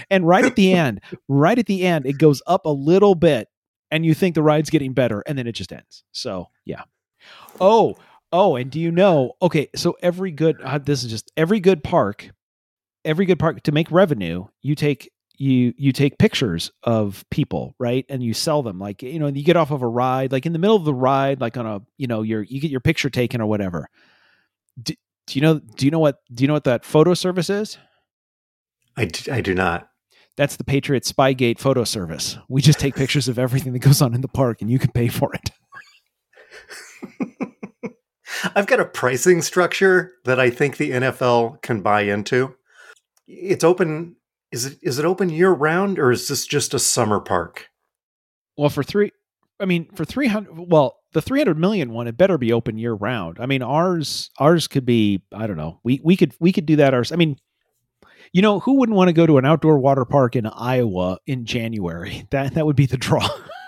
And 0.09 0.25
right 0.25 0.45
at 0.45 0.55
the 0.55 0.71
end 0.71 1.01
right 1.27 1.59
at 1.59 1.65
the 1.65 1.86
end 1.86 2.05
it 2.05 2.17
goes 2.17 2.41
up 2.47 2.65
a 2.65 2.69
little 2.69 3.15
bit 3.15 3.49
and 3.91 4.05
you 4.05 4.13
think 4.13 4.36
the 4.36 4.43
ride's 4.43 4.69
getting 4.69 4.93
better 4.93 5.21
and 5.27 5.38
then 5.38 5.45
it 5.45 5.51
just 5.51 5.73
ends. 5.73 6.05
So 6.13 6.47
yeah. 6.63 6.84
Oh 7.59 7.97
oh 8.32 8.55
and 8.55 8.71
do 8.71 8.79
you 8.79 8.91
know 8.91 9.34
okay 9.41 9.67
so 9.75 9.95
every 10.01 10.32
good 10.32 10.59
uh, 10.61 10.77
this 10.77 11.03
is 11.03 11.09
just 11.09 11.32
every 11.38 11.59
good 11.59 11.84
park 11.84 12.29
every 13.03 13.25
good 13.25 13.39
park 13.39 13.61
to 13.63 13.71
make 13.71 13.89
revenue 13.91 14.45
you 14.61 14.75
take 14.75 15.11
you 15.41 15.73
you 15.75 15.91
take 15.91 16.19
pictures 16.19 16.71
of 16.84 17.25
people 17.32 17.73
right? 17.79 18.05
And 18.09 18.21
you 18.21 18.32
sell 18.32 18.61
them 18.61 18.77
like 18.77 19.01
you 19.01 19.17
know 19.17 19.25
you 19.25 19.43
get 19.43 19.57
off 19.57 19.71
of 19.71 19.82
a 19.82 19.88
ride 19.88 20.32
like 20.32 20.45
in 20.45 20.53
the 20.53 20.59
middle 20.59 20.75
of 20.75 20.86
the 20.86 20.93
ride 20.93 21.41
like 21.41 21.57
on 21.57 21.65
a 21.65 21.82
you 21.97 22.05
know 22.05 22.21
your 22.21 22.43
you 22.43 22.61
get 22.61 22.69
your 22.69 22.79
picture 22.79 23.09
taken 23.09 23.41
or 23.41 23.47
whatever. 23.47 23.89
Do, 24.82 24.93
do 25.25 25.39
you 25.39 25.41
know 25.41 25.59
do 25.59 25.86
you 25.86 25.91
know 25.91 25.97
what 25.97 26.19
do 26.32 26.43
you 26.43 26.47
know 26.47 26.53
what 26.53 26.65
that 26.65 26.86
photo 26.86 27.15
service 27.15 27.49
is? 27.49 27.79
I 28.95 29.09
I 29.32 29.41
do 29.41 29.55
not. 29.55 29.89
that's 30.38 30.57
the 30.57 30.63
patriot 30.63 31.05
spygate 31.05 31.57
photo 31.57 31.86
service. 31.86 32.38
We 32.47 32.61
just 32.61 32.79
take 32.79 32.93
pictures 32.93 33.27
of 33.27 33.39
everything 33.39 33.73
that 33.73 33.79
goes 33.79 33.99
on 33.99 34.13
in 34.13 34.21
the 34.21 34.27
park 34.27 34.61
and 34.61 34.69
you 34.69 34.77
can 34.77 34.91
pay 34.91 35.07
for 35.07 35.32
it 35.34 35.49
I've 38.55 38.67
got 38.67 38.79
a 38.79 38.86
pricing 38.86 39.41
structure 39.41 40.13
that 40.25 40.39
I 40.39 40.49
think 40.49 40.77
the 40.77 40.91
NFL 40.91 41.61
can 41.61 41.82
buy 41.82 42.01
into. 42.01 42.55
It's 43.27 43.63
open. 43.63 44.15
Is 44.51 44.65
it 44.65 44.79
is 44.82 44.99
it 44.99 45.05
open 45.05 45.29
year 45.29 45.51
round 45.51 45.99
or 45.99 46.11
is 46.11 46.27
this 46.27 46.45
just 46.45 46.73
a 46.73 46.79
summer 46.79 47.19
park? 47.19 47.69
Well, 48.57 48.69
for 48.69 48.84
three, 48.84 49.11
I 49.59 49.65
mean, 49.65 49.89
for 49.95 50.05
three 50.05 50.27
hundred. 50.27 50.71
Well, 50.71 50.97
the 51.13 51.21
300 51.21 51.57
million 51.57 51.91
one, 51.91 52.07
it 52.07 52.17
better 52.17 52.38
be 52.38 52.53
open 52.53 52.77
year 52.77 52.93
round. 52.93 53.38
I 53.39 53.45
mean, 53.45 53.61
ours 53.61 54.29
ours 54.39 54.67
could 54.67 54.86
be 54.86 55.21
I 55.34 55.47
don't 55.47 55.57
know. 55.57 55.79
We 55.84 56.01
we 56.03 56.17
could 56.17 56.34
we 56.39 56.51
could 56.51 56.65
do 56.65 56.77
that 56.77 56.93
ours. 56.93 57.11
I 57.11 57.15
mean, 57.15 57.38
you 58.34 58.41
know, 58.41 58.59
who 58.59 58.73
wouldn't 58.73 58.95
want 58.95 59.09
to 59.09 59.13
go 59.13 59.25
to 59.25 59.38
an 59.38 59.45
outdoor 59.45 59.79
water 59.79 60.05
park 60.05 60.36
in 60.36 60.45
Iowa 60.45 61.19
in 61.27 61.45
January? 61.45 62.27
That 62.32 62.53
that 62.55 62.65
would 62.65 62.75
be 62.75 62.86
the 62.86 62.97
draw. 62.97 63.27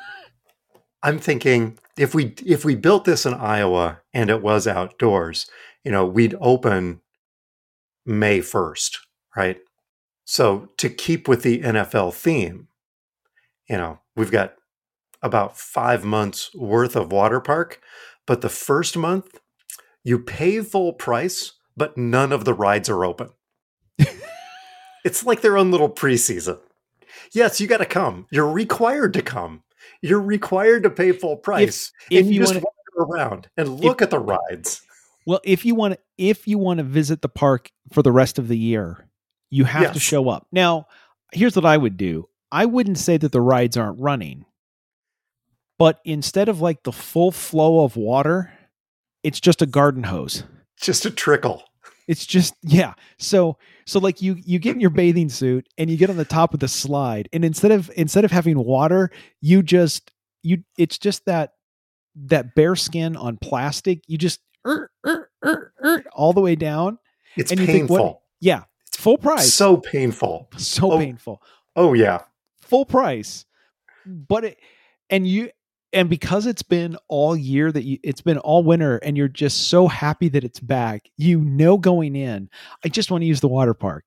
I'm 1.03 1.19
thinking 1.19 1.77
if 1.97 2.15
we 2.15 2.33
if 2.45 2.63
we 2.63 2.75
built 2.75 3.03
this 3.05 3.25
in 3.25 3.33
Iowa 3.33 3.99
and 4.13 4.29
it 4.29 4.41
was 4.41 4.65
outdoors, 4.67 5.47
you 5.83 5.91
know, 5.91 6.05
we'd 6.05 6.35
open 6.39 7.01
May 8.05 8.39
1st, 8.39 8.97
right? 9.35 9.57
So 10.25 10.69
to 10.77 10.89
keep 10.89 11.27
with 11.27 11.43
the 11.43 11.59
NFL 11.61 12.13
theme, 12.13 12.69
you 13.69 13.77
know, 13.77 13.99
we've 14.15 14.31
got 14.31 14.55
about 15.21 15.57
5 15.57 16.05
months 16.05 16.53
worth 16.55 16.95
of 16.95 17.11
water 17.11 17.41
park, 17.41 17.81
but 18.25 18.41
the 18.41 18.49
first 18.49 18.97
month 18.97 19.39
you 20.03 20.19
pay 20.19 20.61
full 20.61 20.93
price, 20.93 21.53
but 21.75 21.97
none 21.97 22.31
of 22.31 22.45
the 22.45 22.53
rides 22.53 22.89
are 22.89 23.05
open. 23.05 23.29
it's 25.05 25.25
like 25.25 25.41
their 25.41 25.57
own 25.57 25.71
little 25.71 25.89
preseason. 25.89 26.59
Yes, 27.31 27.59
you 27.59 27.67
got 27.67 27.77
to 27.77 27.85
come. 27.85 28.27
You're 28.31 28.51
required 28.51 29.13
to 29.13 29.21
come. 29.21 29.63
You're 30.03 30.21
required 30.21 30.83
to 30.83 30.89
pay 30.89 31.13
full 31.13 31.37
price. 31.37 31.91
If, 32.09 32.17
if 32.17 32.19
and 32.19 32.27
you, 32.27 32.33
you 32.33 32.39
just 32.41 32.55
want 32.55 32.65
walk 32.97 33.09
around 33.09 33.47
and 33.57 33.79
look 33.79 34.01
at 34.01 34.09
the 34.09 34.19
rides. 34.19 34.81
well, 35.25 35.39
if 35.43 35.65
you 35.65 35.75
want 35.75 35.93
to 35.93 35.99
if 36.17 36.47
you 36.47 36.57
want 36.57 36.77
to 36.79 36.83
visit 36.83 37.21
the 37.21 37.29
park 37.29 37.71
for 37.91 38.03
the 38.03 38.11
rest 38.11 38.37
of 38.37 38.49
the 38.49 38.57
year, 38.57 39.07
you 39.49 39.63
have 39.63 39.93
to 39.93 39.99
show 39.99 40.27
up. 40.29 40.45
Now, 40.51 40.87
here's 41.31 41.55
what 41.55 41.65
I 41.65 41.77
would 41.77 41.95
do. 41.95 42.27
I 42.51 42.65
wouldn't 42.65 42.97
say 42.99 43.17
that 43.17 43.31
the 43.31 43.41
rides 43.41 43.77
aren't 43.77 43.99
running. 43.99 44.45
But 45.79 45.99
instead 46.05 46.49
of 46.49 46.61
like 46.61 46.83
the 46.83 46.91
full 46.91 47.31
flow 47.31 47.83
of 47.83 47.95
water, 47.95 48.51
it's 49.23 49.39
just 49.39 49.61
a 49.61 49.65
garden 49.65 50.03
hose. 50.03 50.43
Just 50.79 51.05
a 51.05 51.11
trickle. 51.11 51.63
It's 52.07 52.25
just 52.25 52.55
yeah. 52.61 52.93
So 53.17 53.57
so 53.85 53.99
like 53.99 54.21
you 54.21 54.35
you 54.43 54.59
get 54.59 54.75
in 54.75 54.81
your 54.81 54.89
bathing 54.89 55.29
suit 55.29 55.67
and 55.77 55.89
you 55.89 55.97
get 55.97 56.09
on 56.09 56.17
the 56.17 56.25
top 56.25 56.53
of 56.53 56.59
the 56.59 56.67
slide 56.67 57.29
and 57.33 57.45
instead 57.45 57.71
of 57.71 57.89
instead 57.95 58.25
of 58.25 58.31
having 58.31 58.57
water, 58.57 59.09
you 59.41 59.63
just 59.63 60.11
you 60.41 60.63
it's 60.77 60.97
just 60.97 61.25
that 61.25 61.53
that 62.15 62.55
bare 62.55 62.75
skin 62.75 63.15
on 63.15 63.37
plastic. 63.37 64.01
You 64.07 64.17
just 64.17 64.41
er, 64.65 64.91
er, 65.05 65.29
er, 65.43 65.73
er, 65.83 66.03
all 66.13 66.33
the 66.33 66.41
way 66.41 66.55
down. 66.55 66.99
It's 67.35 67.51
And 67.51 67.59
you 67.59 67.65
think, 67.65 67.89
what- 67.89 67.97
painful. 67.99 68.23
Yeah, 68.39 68.63
it's 68.87 68.97
full 68.97 69.17
price. 69.17 69.53
So 69.53 69.77
painful. 69.77 70.49
so 70.57 70.91
oh. 70.91 70.97
painful. 70.97 71.41
Oh 71.75 71.93
yeah. 71.93 72.23
Full 72.61 72.85
price. 72.85 73.45
But 74.05 74.43
it 74.43 74.57
and 75.09 75.25
you 75.25 75.51
and 75.93 76.09
because 76.09 76.45
it's 76.45 76.63
been 76.63 76.97
all 77.07 77.35
year 77.35 77.71
that 77.71 77.83
you 77.83 77.99
it's 78.03 78.21
been 78.21 78.39
all 78.39 78.63
winter 78.63 78.97
and 78.97 79.15
you're 79.15 79.27
just 79.27 79.69
so 79.69 79.87
happy 79.87 80.27
that 80.29 80.43
it's 80.43 80.59
back, 80.59 81.09
you 81.17 81.39
know 81.39 81.77
going 81.77 82.15
in, 82.15 82.49
I 82.83 82.89
just 82.89 83.11
want 83.11 83.21
to 83.21 83.27
use 83.27 83.41
the 83.41 83.47
water 83.47 83.73
park. 83.73 84.03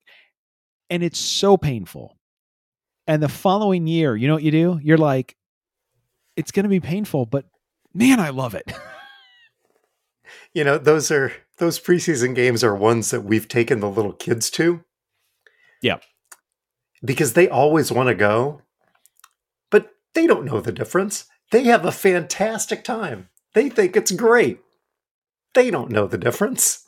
And 0.89 1.03
it's 1.03 1.19
so 1.19 1.57
painful. 1.57 2.17
And 3.07 3.23
the 3.23 3.29
following 3.29 3.87
year, 3.87 4.15
you 4.15 4.27
know 4.27 4.33
what 4.33 4.43
you 4.43 4.51
do? 4.51 4.79
You're 4.81 4.97
like, 4.97 5.35
it's 6.35 6.51
gonna 6.51 6.67
be 6.67 6.79
painful, 6.79 7.25
but 7.25 7.45
man, 7.93 8.19
I 8.19 8.29
love 8.29 8.53
it. 8.53 8.71
You 10.53 10.63
know, 10.63 10.77
those 10.77 11.11
are 11.11 11.31
those 11.57 11.79
preseason 11.79 12.35
games 12.35 12.63
are 12.63 12.75
ones 12.75 13.11
that 13.11 13.21
we've 13.21 13.47
taken 13.47 13.79
the 13.79 13.89
little 13.89 14.13
kids 14.13 14.49
to. 14.51 14.83
Yeah. 15.81 15.97
Because 17.03 17.33
they 17.33 17.47
always 17.47 17.91
want 17.91 18.09
to 18.09 18.15
go, 18.15 18.61
but 19.69 19.91
they 20.13 20.27
don't 20.27 20.45
know 20.45 20.59
the 20.61 20.71
difference. 20.71 21.25
They 21.51 21.63
have 21.63 21.85
a 21.85 21.91
fantastic 21.91 22.83
time. 22.83 23.29
They 23.53 23.69
think 23.69 23.95
it's 23.95 24.11
great. 24.11 24.59
They 25.53 25.71
don't 25.71 25.91
know 25.91 26.07
the 26.07 26.17
difference. 26.17 26.85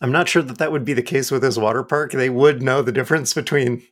I'm 0.00 0.12
not 0.12 0.28
sure 0.28 0.42
that 0.42 0.58
that 0.58 0.72
would 0.72 0.84
be 0.84 0.92
the 0.94 1.02
case 1.02 1.30
with 1.30 1.42
this 1.42 1.56
water 1.56 1.82
park. 1.82 2.12
They 2.12 2.30
would 2.30 2.62
know 2.62 2.82
the 2.82 2.92
difference 2.92 3.34
between, 3.34 3.82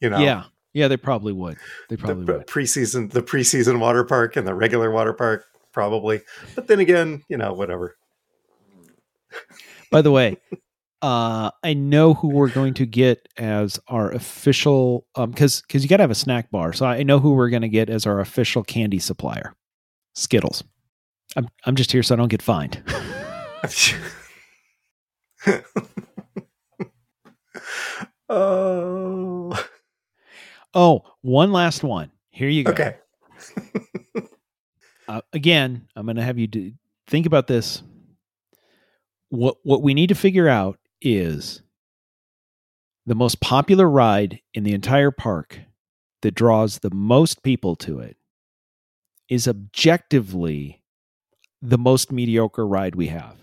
you 0.00 0.10
know, 0.10 0.18
Yeah. 0.18 0.44
Yeah, 0.72 0.88
they 0.88 0.98
probably 0.98 1.32
would. 1.32 1.56
They 1.88 1.96
probably 1.96 2.26
pre- 2.26 2.36
would. 2.36 2.46
preseason 2.46 3.10
the 3.10 3.22
preseason 3.22 3.80
water 3.80 4.04
park 4.04 4.36
and 4.36 4.46
the 4.46 4.52
regular 4.52 4.90
water 4.90 5.14
park 5.14 5.46
probably. 5.72 6.20
But 6.54 6.66
then 6.66 6.80
again, 6.80 7.22
you 7.30 7.38
know, 7.38 7.54
whatever. 7.54 7.96
By 9.90 10.02
the 10.02 10.10
way, 10.10 10.36
uh, 11.02 11.50
I 11.62 11.74
know 11.74 12.14
who 12.14 12.28
we're 12.28 12.48
going 12.48 12.74
to 12.74 12.86
get 12.86 13.28
as 13.36 13.78
our 13.88 14.10
official 14.12 15.06
um 15.14 15.30
because 15.30 15.60
because 15.62 15.82
you 15.82 15.88
got 15.88 15.98
to 15.98 16.02
have 16.02 16.10
a 16.10 16.14
snack 16.14 16.50
bar. 16.50 16.72
So 16.72 16.86
I 16.86 17.02
know 17.02 17.18
who 17.18 17.32
we're 17.32 17.50
going 17.50 17.62
to 17.62 17.68
get 17.68 17.90
as 17.90 18.06
our 18.06 18.20
official 18.20 18.62
candy 18.62 18.98
supplier. 18.98 19.54
Skittles. 20.14 20.64
I'm 21.36 21.48
I'm 21.64 21.76
just 21.76 21.92
here 21.92 22.02
so 22.02 22.14
I 22.14 22.18
don't 22.18 22.28
get 22.28 22.42
fined. 22.42 22.82
oh, 28.28 29.66
oh, 30.74 31.02
one 31.20 31.52
last 31.52 31.82
one. 31.84 32.10
Here 32.30 32.48
you 32.48 32.64
go. 32.64 32.72
okay. 32.72 32.96
Uh, 35.08 35.20
again, 35.32 35.86
I'm 35.94 36.04
going 36.04 36.16
to 36.16 36.22
have 36.22 36.36
you 36.36 36.48
do, 36.48 36.72
think 37.06 37.26
about 37.26 37.46
this. 37.46 37.80
What 39.28 39.56
what 39.62 39.80
we 39.80 39.94
need 39.94 40.08
to 40.08 40.16
figure 40.16 40.48
out 40.48 40.80
is 41.00 41.62
the 43.04 43.14
most 43.14 43.40
popular 43.40 43.88
ride 43.88 44.40
in 44.54 44.64
the 44.64 44.74
entire 44.74 45.10
park 45.10 45.60
that 46.22 46.34
draws 46.34 46.78
the 46.78 46.92
most 46.92 47.42
people 47.42 47.76
to 47.76 48.00
it 48.00 48.16
is 49.28 49.46
objectively 49.46 50.82
the 51.62 51.78
most 51.78 52.12
mediocre 52.12 52.66
ride 52.66 52.94
we 52.94 53.08
have. 53.08 53.36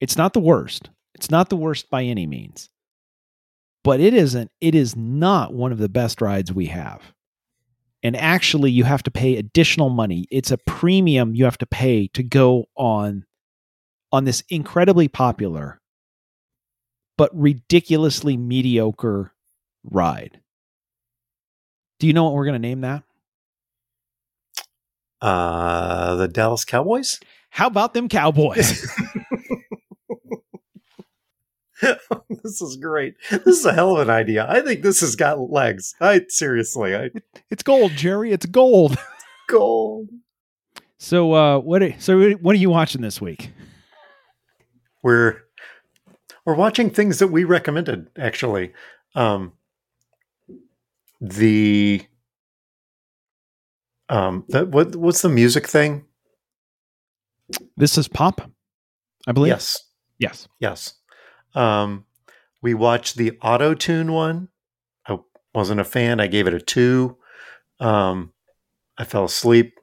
It's 0.00 0.16
not 0.16 0.32
the 0.32 0.40
worst. 0.40 0.90
It's 1.14 1.30
not 1.30 1.48
the 1.48 1.56
worst 1.56 1.90
by 1.90 2.04
any 2.04 2.26
means. 2.26 2.70
But 3.84 4.00
it 4.00 4.14
isn't 4.14 4.50
it 4.60 4.74
is 4.74 4.96
not 4.96 5.52
one 5.54 5.72
of 5.72 5.78
the 5.78 5.88
best 5.88 6.20
rides 6.20 6.52
we 6.52 6.66
have 6.66 7.14
and 8.02 8.16
actually 8.16 8.70
you 8.70 8.84
have 8.84 9.02
to 9.02 9.10
pay 9.10 9.36
additional 9.36 9.90
money 9.90 10.26
it's 10.30 10.50
a 10.50 10.58
premium 10.58 11.34
you 11.34 11.44
have 11.44 11.58
to 11.58 11.66
pay 11.66 12.08
to 12.08 12.22
go 12.22 12.66
on 12.76 13.24
on 14.12 14.24
this 14.24 14.42
incredibly 14.48 15.08
popular 15.08 15.80
but 17.18 17.30
ridiculously 17.38 18.38
mediocre 18.38 19.34
ride 19.84 20.40
do 22.00 22.06
you 22.06 22.14
know 22.14 22.24
what 22.24 22.32
we're 22.32 22.46
going 22.46 22.54
to 22.60 22.66
name 22.68 22.80
that 22.80 23.02
Uh, 25.20 26.14
the 26.14 26.28
Dallas 26.28 26.64
Cowboys. 26.64 27.20
how 27.50 27.66
about 27.66 27.92
them 27.92 28.08
cowboys 28.08 28.90
this 32.42 32.60
is 32.60 32.76
great. 32.76 33.14
This 33.30 33.58
is 33.58 33.64
a 33.64 33.72
hell 33.72 33.96
of 33.96 34.00
an 34.08 34.10
idea. 34.10 34.44
I 34.48 34.62
think 34.62 34.82
this 34.82 35.00
has 35.00 35.14
got 35.14 35.38
legs. 35.38 35.94
I 36.00 36.22
seriously, 36.28 36.96
I 36.96 37.10
it's 37.50 37.62
gold 37.62 37.92
jerry 37.92 38.32
it's 38.32 38.46
gold 38.46 38.96
gold. 39.48 40.08
so 40.98 41.32
uh 41.34 41.58
what 41.60 41.82
are, 41.84 41.94
so 42.00 42.30
what 42.32 42.54
are 42.56 42.58
you 42.58 42.70
watching 42.70 43.00
this 43.00 43.20
week 43.20 43.52
We're 45.04 45.42
we're 46.48 46.54
watching 46.54 46.88
things 46.88 47.18
that 47.18 47.28
we 47.28 47.44
recommended 47.44 48.08
actually. 48.18 48.72
Um, 49.14 49.52
the 51.20 52.00
um, 54.08 54.46
the, 54.48 54.64
what 54.64 54.96
what's 54.96 55.20
the 55.20 55.28
music 55.28 55.68
thing? 55.68 56.06
this 57.78 57.96
is 57.96 58.08
pop 58.08 58.42
i 59.26 59.32
believe 59.32 59.50
Yes, 59.50 59.84
yes 60.18 60.48
yes. 60.58 60.94
Um, 61.54 62.06
we 62.62 62.72
watched 62.72 63.16
the 63.16 63.38
auto 63.42 63.74
tune 63.74 64.10
one. 64.12 64.48
I 65.06 65.18
wasn't 65.54 65.80
a 65.80 65.84
fan. 65.84 66.18
I 66.18 66.28
gave 66.28 66.46
it 66.46 66.54
a 66.54 66.60
two. 66.60 67.18
Um, 67.78 68.32
I 68.96 69.04
fell 69.04 69.26
asleep. 69.26 69.74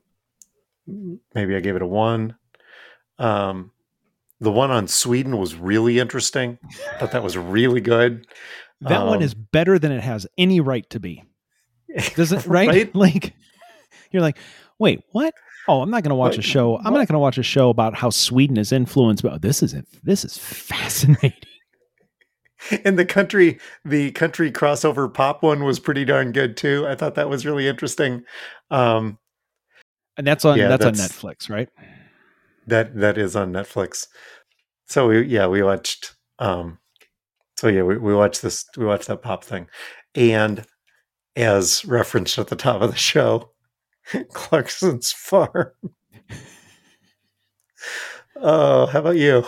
Maybe 0.88 1.56
I 1.56 1.60
gave 1.60 1.76
it 1.76 1.84
a 1.84 1.88
one. 1.88 2.38
Um, 3.20 3.72
the 4.40 4.52
one 4.52 4.72
on 4.72 4.88
Sweden 4.88 5.38
was 5.38 5.56
really 5.56 6.00
interesting. 6.00 6.60
I 6.94 6.98
thought 6.98 7.12
that 7.12 7.24
was 7.24 7.38
really 7.38 7.82
good. 7.82 8.28
that 8.82 9.06
one 9.06 9.18
Um, 9.18 9.24
is 9.24 9.34
better 9.34 9.80
than 9.80 9.92
it 9.92 10.02
has 10.02 10.28
any 10.38 10.60
right 10.60 10.88
to 10.90 11.00
be 11.00 11.24
doesn't 12.16 12.46
right? 12.48 12.68
Right? 12.68 12.96
like 13.06 13.34
you're 14.12 14.22
like 14.22 14.38
wait 14.80 15.02
what 15.12 15.34
oh 15.68 15.82
i'm 15.82 15.90
not 15.90 16.04
going 16.04 16.10
to 16.10 16.16
watch 16.16 16.38
a 16.38 16.42
show 16.42 16.78
i'm 16.80 16.94
not 16.94 17.08
going 17.08 17.14
to 17.14 17.20
watch 17.20 17.38
a 17.38 17.44
show 17.44 17.70
about 17.70 17.96
how 17.96 18.10
sweden 18.10 18.58
is 18.58 18.72
influenced 18.74 19.24
but 19.24 19.42
this 19.42 19.64
is 19.64 19.74
it 19.74 19.86
this 20.04 20.26
is 20.26 20.38
fascinating 20.38 21.32
And 22.84 22.98
the 22.98 23.06
country, 23.06 23.60
the 23.84 24.12
country 24.14 24.52
crossover 24.52 25.14
pop 25.14 25.44
one 25.44 25.64
was 25.64 25.80
pretty 25.80 26.04
darn 26.04 26.32
good 26.32 26.58
too. 26.58 26.88
I 26.88 26.96
thought 26.96 27.14
that 27.14 27.30
was 27.30 27.46
really 27.46 27.68
interesting. 27.68 28.24
Um, 28.72 29.20
and 30.18 30.26
that's 30.26 30.46
on 30.46 30.58
Yeah, 30.58 30.70
that's, 30.70 30.84
on 30.84 30.94
netflix 30.94 31.48
right 31.48 31.70
that 32.68 32.96
that 32.96 33.18
is 33.18 33.36
on 33.36 33.52
Netflix. 33.52 34.08
So 34.88 35.08
we 35.08 35.24
yeah 35.26 35.48
we 35.48 35.64
watched. 35.64 36.16
Um, 36.40 36.80
so 37.58 37.68
yeah 37.68 37.84
we, 37.84 37.98
we 37.98 38.14
watched 38.14 38.42
this 38.42 38.66
we 38.78 38.86
watched 38.86 39.08
that 39.08 39.22
pop 39.22 39.44
thing, 39.44 39.68
and 40.14 40.66
as 41.36 41.84
referenced 41.86 42.38
at 42.38 42.48
the 42.48 42.56
top 42.56 42.82
of 42.82 42.92
the 42.92 42.98
show, 42.98 43.52
Clarkson's 44.34 45.12
Farm. 45.12 45.72
Oh, 48.38 48.86
how 48.88 49.00
about 49.00 49.16
you? 49.16 49.46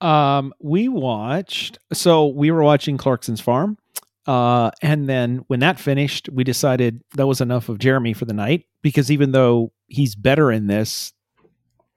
Um, 0.00 0.52
we 0.60 0.88
watched. 0.88 1.78
So 1.92 2.26
we 2.26 2.50
were 2.50 2.62
watching 2.62 2.96
Clarkson's 2.96 3.40
Farm, 3.40 3.78
uh, 4.26 4.70
and 4.82 5.08
then 5.08 5.44
when 5.46 5.60
that 5.60 5.80
finished, 5.80 6.28
we 6.30 6.44
decided 6.44 7.02
that 7.16 7.26
was 7.26 7.40
enough 7.40 7.68
of 7.68 7.78
Jeremy 7.78 8.12
for 8.12 8.24
the 8.26 8.34
night 8.34 8.66
because 8.82 9.10
even 9.10 9.32
though 9.32 9.72
he's 9.86 10.14
better 10.14 10.52
in 10.52 10.66
this, 10.66 11.12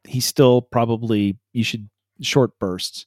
he's 0.08 0.26
still 0.26 0.62
probably 0.62 1.38
you 1.54 1.64
should 1.64 1.90
short 2.22 2.58
bursts. 2.60 3.06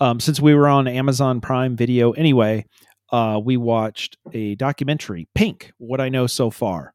Um, 0.00 0.20
since 0.20 0.40
we 0.40 0.54
were 0.54 0.68
on 0.68 0.88
Amazon 0.88 1.40
Prime 1.40 1.76
Video 1.76 2.12
anyway, 2.12 2.66
uh, 3.10 3.40
we 3.42 3.56
watched 3.56 4.16
a 4.32 4.54
documentary, 4.56 5.28
Pink: 5.34 5.72
What 5.78 6.00
I 6.00 6.08
Know 6.08 6.26
So 6.26 6.50
Far, 6.50 6.94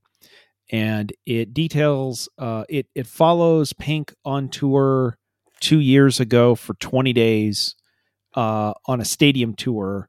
and 0.72 1.14
it 1.26 1.54
details 1.54 2.30
uh, 2.38 2.66
it 2.70 2.88
it 2.96 3.08
follows 3.08 3.74
Pink 3.74 4.14
on 4.26 4.50
tour 4.50 5.18
two 5.60 5.80
years 5.80 6.20
ago 6.20 6.56
for 6.56 6.74
20 6.76 7.14
days 7.14 7.76
uh, 8.36 8.74
on 8.86 9.02
a 9.02 9.06
stadium 9.06 9.54
tour 9.54 10.08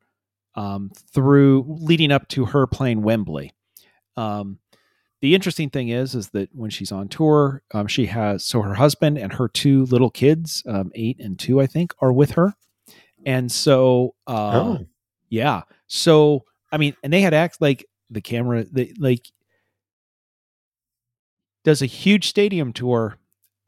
um, 0.54 0.90
through 1.12 1.64
leading 1.66 2.12
up 2.12 2.28
to 2.28 2.46
her 2.46 2.66
playing 2.66 3.02
Wembley. 3.02 3.52
Um, 4.16 4.58
the 5.20 5.34
interesting 5.34 5.70
thing 5.70 5.88
is, 5.88 6.14
is 6.14 6.30
that 6.30 6.48
when 6.54 6.70
she's 6.70 6.92
on 6.92 7.08
tour, 7.08 7.62
um, 7.72 7.86
she 7.86 8.06
has 8.06 8.44
so 8.44 8.62
her 8.62 8.74
husband 8.74 9.18
and 9.18 9.32
her 9.34 9.48
two 9.48 9.84
little 9.86 10.10
kids, 10.10 10.62
um, 10.66 10.90
eight 10.94 11.18
and 11.20 11.38
two, 11.38 11.60
I 11.60 11.66
think, 11.66 11.92
are 12.00 12.12
with 12.12 12.32
her, 12.32 12.54
and 13.26 13.50
so 13.50 14.14
uh, 14.26 14.52
Oh, 14.54 14.86
yeah, 15.28 15.62
so 15.86 16.44
I 16.72 16.78
mean, 16.78 16.94
and 17.02 17.12
they 17.12 17.20
had 17.20 17.34
act 17.34 17.60
like 17.60 17.84
the 18.10 18.20
camera, 18.20 18.64
the 18.64 18.92
like 18.98 19.30
does 21.64 21.82
a 21.82 21.86
huge 21.86 22.28
stadium 22.28 22.72
tour 22.72 23.16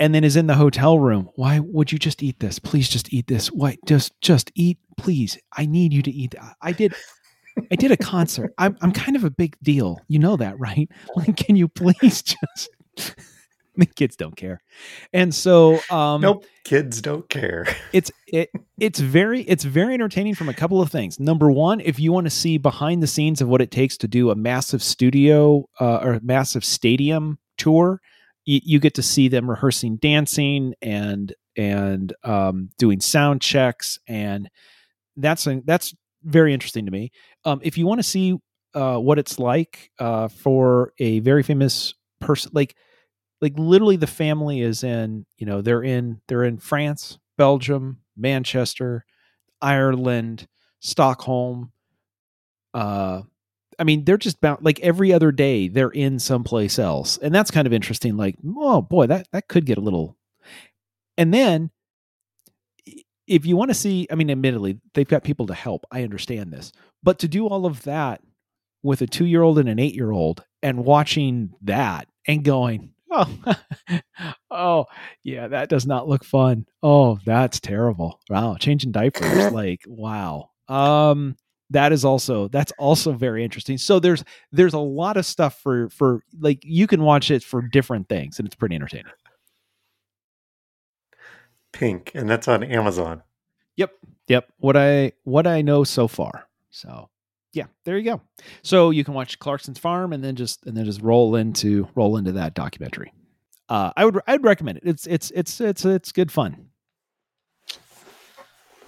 and 0.01 0.15
then 0.15 0.25
is 0.25 0.37
in 0.37 0.47
the 0.47 0.55
hotel 0.55 0.99
room. 0.99 1.29
Why 1.37 1.61
would 1.61 1.93
you 1.93 1.99
just 1.99 2.23
eat 2.23 2.41
this? 2.41 2.59
Please 2.59 2.89
just 2.89 3.13
eat 3.13 3.27
this. 3.27 3.53
Why 3.53 3.77
just 3.87 4.19
just 4.21 4.51
eat, 4.55 4.79
please. 4.97 5.39
I 5.57 5.67
need 5.67 5.93
you 5.93 6.03
to 6.03 6.11
eat. 6.11 6.35
I 6.61 6.73
did 6.73 6.95
I 7.71 7.77
did 7.77 7.91
a 7.91 7.97
concert. 7.97 8.53
I'm 8.59 8.77
I'm 8.81 8.93
kind 8.93 9.17
of 9.17 9.25
a 9.25 9.31
big 9.31 9.57
deal. 9.63 10.01
You 10.09 10.19
know 10.19 10.37
that, 10.37 10.59
right? 10.59 10.89
Like 11.17 11.37
can 11.37 11.57
you 11.57 11.69
please 11.69 12.23
just 12.23 12.71
the 13.77 13.87
kids 13.87 14.17
don't 14.17 14.37
care. 14.37 14.63
And 15.13 15.35
so 15.35 15.81
um 15.91 16.21
nope. 16.21 16.45
Kids 16.65 17.03
don't 17.03 17.29
care. 17.29 17.67
it's 17.93 18.11
it 18.27 18.51
it's 18.79 19.01
very 19.01 19.43
it's 19.43 19.65
very 19.65 19.95
entertaining 19.95 20.35
from 20.35 20.49
a 20.49 20.55
couple 20.55 20.81
of 20.81 20.91
things. 20.91 21.19
Number 21.19 21.51
one, 21.51 21.81
if 21.81 21.99
you 21.99 22.13
want 22.13 22.27
to 22.27 22.31
see 22.31 22.59
behind 22.59 23.03
the 23.03 23.07
scenes 23.07 23.41
of 23.41 23.49
what 23.49 23.61
it 23.61 23.71
takes 23.71 23.97
to 23.99 24.09
do 24.09 24.31
a 24.31 24.35
massive 24.35 24.83
studio 24.83 25.69
uh, 25.81 25.97
or 25.97 26.21
massive 26.23 26.65
stadium 26.65 27.39
tour, 27.59 28.01
you, 28.45 28.61
you 28.63 28.79
get 28.79 28.95
to 28.95 29.03
see 29.03 29.29
them 29.29 29.49
rehearsing 29.49 29.97
dancing 29.97 30.75
and 30.83 31.35
and 31.57 32.15
um, 32.25 32.71
doing 32.79 33.01
sound 33.01 33.43
checks, 33.43 33.99
and 34.07 34.49
that's 35.17 35.47
a, 35.47 35.61
that's 35.65 35.95
very 36.25 36.53
interesting 36.55 36.87
to 36.87 36.93
me. 36.93 37.11
Um, 37.45 37.61
if 37.63 37.77
you 37.77 37.87
want 37.87 37.99
to 37.99 38.05
see 38.05 38.39
uh, 38.75 38.99
what 38.99 39.19
it's 39.19 39.39
like 39.39 39.91
uh, 39.99 40.29
for 40.29 40.93
a 40.99 41.19
very 41.21 41.43
famous 41.43 41.95
person, 42.21 42.51
like 42.55 42.77
like 43.43 43.55
literally 43.57 43.97
the 43.97 44.07
family 44.07 44.61
is 44.61 44.85
in 44.85 45.27
you 45.37 45.47
know 45.47 45.61
they're 45.61 45.83
in 45.83 46.21
they're 46.29 46.45
in 46.45 46.59
France, 46.59 47.19
Belgium, 47.37 47.99
Manchester, 48.17 49.05
Ireland, 49.61 50.47
Stockholm. 50.81 51.73
Uh, 52.73 53.23
I 53.79 53.85
mean, 53.85 54.05
they're 54.05 54.17
just 54.17 54.41
bound 54.41 54.65
like 54.65 54.79
every 54.81 55.13
other 55.13 55.33
day 55.33 55.67
they're 55.67 55.91
in 55.91 56.21
someplace 56.21 56.79
else, 56.79 57.19
and 57.19 57.35
that's 57.35 57.51
kind 57.51 57.67
of 57.67 57.73
interesting. 57.73 58.17
Like, 58.17 58.37
oh 58.57 58.81
boy, 58.81 59.09
that 59.09 59.27
that 59.33 59.49
could 59.49 59.67
get 59.67 59.77
a 59.79 59.83
little. 59.83 60.17
And 61.19 61.35
then, 61.35 61.72
if 63.33 63.47
you 63.47 63.57
want 63.57 63.71
to 63.71 63.75
see, 63.75 64.07
I 64.11 64.15
mean, 64.15 64.31
admittedly, 64.31 64.79
they've 64.93 65.09
got 65.09 65.25
people 65.25 65.47
to 65.47 65.55
help. 65.55 65.87
I 65.91 66.03
understand 66.03 66.53
this, 66.53 66.71
but 67.03 67.19
to 67.21 67.29
do 67.29 67.47
all 67.47 67.65
of 67.65 67.83
that 67.85 68.21
with 68.83 69.01
a 69.01 69.07
two-year-old 69.07 69.59
and 69.59 69.69
an 69.69 69.79
eight-year-old, 69.79 70.45
and 70.63 70.85
watching 70.85 71.55
that 71.63 72.09
and 72.29 72.45
going, 72.45 72.93
oh, 73.11 73.55
oh, 74.51 74.85
yeah, 75.25 75.49
that 75.49 75.71
does 75.71 75.87
not 75.87 76.09
look 76.09 76.25
fun. 76.25 76.67
Oh, 76.83 77.19
that's 77.25 77.59
terrible. 77.59 78.21
Wow, 78.29 78.57
changing 78.61 78.93
diapers, 78.93 79.51
like, 79.53 79.81
wow. 79.87 80.51
Um, 80.69 81.37
that 81.71 81.91
is 81.93 82.05
also 82.05 82.49
that's 82.49 82.73
also 82.79 83.13
very 83.13 83.43
interesting. 83.43 83.79
So 83.79 83.99
there's 83.99 84.25
there's 84.53 84.75
a 84.75 84.79
lot 84.79 85.17
of 85.17 85.25
stuff 85.25 85.59
for 85.59 85.89
for 85.89 86.21
like 86.39 86.59
you 86.65 86.87
can 86.87 87.03
watch 87.03 87.31
it 87.31 87.43
for 87.43 87.63
different 87.63 88.11
things, 88.11 88.39
and 88.39 88.47
it's 88.47 88.57
pretty 88.57 88.75
entertaining. 88.75 89.13
Pink, 91.83 92.13
and 92.15 92.31
that's 92.31 92.47
on 92.47 92.63
Amazon. 92.63 93.25
Yep, 93.75 93.91
yep. 94.29 94.53
What 94.59 94.77
I 94.77 95.11
what 95.25 95.49
I 95.49 95.63
know 95.63 95.83
so 95.83 96.07
far. 96.07 96.47
So 96.71 97.09
yeah, 97.53 97.65
there 97.83 97.99
you 97.99 98.05
go. 98.05 98.21
So 98.63 98.91
you 98.91 99.03
can 99.03 99.15
watch 99.15 99.41
Clarkson's 99.41 99.81
Farm 99.81 100.13
and 100.13 100.23
then 100.23 100.37
just 100.37 100.65
and 100.65 100.77
then 100.77 100.85
just 100.85 101.03
roll 101.03 101.35
into 101.35 101.89
roll 101.97 102.17
into 102.17 102.31
that 102.33 102.55
documentary. 102.55 103.13
Uh, 103.69 103.91
I 103.97 104.05
would 104.05 104.21
I'd 104.29 104.45
recommend 104.45 104.79
it. 104.79 104.85
It's 104.87 105.09
it's 105.09 105.33
it's 105.33 105.61
it's 105.61 105.85
it's 105.85 106.13
good 106.13 106.31
fun. 106.31 106.69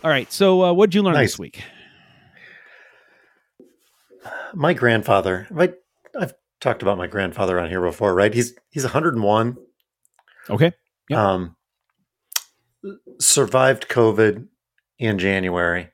All 0.05 0.11
right. 0.11 0.33
So 0.33 0.63
uh, 0.63 0.73
what 0.73 0.91
did 0.91 0.95
you 0.95 1.03
learn 1.03 1.15
Nice. 1.15 1.33
this 1.33 1.39
week? 1.41 1.65
My 4.55 4.73
grandfather, 4.73 5.49
I, 5.59 5.73
I've 6.17 6.35
talked 6.61 6.83
about 6.83 6.97
my 6.97 7.09
grandfather 7.09 7.59
on 7.59 7.69
here 7.69 7.81
before, 7.81 8.15
right? 8.15 8.33
He's 8.33 8.55
he's 8.71 8.85
101. 8.85 9.57
Okay. 10.49 10.73
Yep. 11.11 11.19
Um, 11.19 11.57
survived 13.21 13.89
COVID 13.89 14.47
in 14.99 15.19
January. 15.19 15.91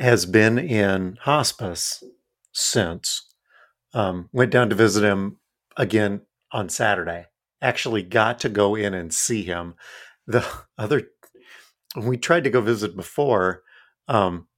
Has 0.00 0.26
been 0.26 0.58
in 0.58 1.18
hospice 1.22 2.02
since. 2.52 3.32
Um, 3.92 4.28
went 4.32 4.50
down 4.50 4.68
to 4.70 4.74
visit 4.74 5.04
him 5.04 5.38
again 5.76 6.22
on 6.50 6.68
Saturday. 6.68 7.26
Actually, 7.62 8.02
got 8.02 8.40
to 8.40 8.48
go 8.48 8.74
in 8.74 8.92
and 8.92 9.14
see 9.14 9.44
him. 9.44 9.74
The 10.26 10.44
other, 10.78 11.08
we 11.96 12.16
tried 12.16 12.44
to 12.44 12.50
go 12.50 12.60
visit 12.60 12.96
before. 12.96 13.62
Um, 14.08 14.48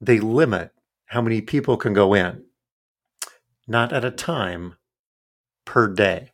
they 0.00 0.18
limit 0.18 0.72
how 1.06 1.22
many 1.22 1.40
people 1.40 1.76
can 1.76 1.92
go 1.92 2.14
in, 2.14 2.44
not 3.68 3.92
at 3.92 4.04
a 4.04 4.10
time, 4.10 4.74
per 5.64 5.88
day. 5.88 6.33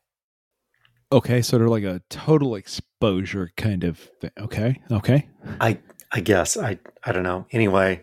Okay. 1.13 1.43
So 1.43 1.59
they're 1.59 1.69
like 1.69 1.85
a 1.85 2.03
total 2.09 2.55
exposure 2.55 3.51
kind 3.57 3.85
of 3.85 3.99
thing. 3.99 4.31
Okay. 4.39 4.81
Okay. 4.91 5.29
I 5.61 5.79
I 6.13 6.21
guess 6.21 6.57
I 6.57 6.79
I 7.05 7.13
don't 7.13 7.23
know. 7.23 7.47
Anyway, 7.51 8.03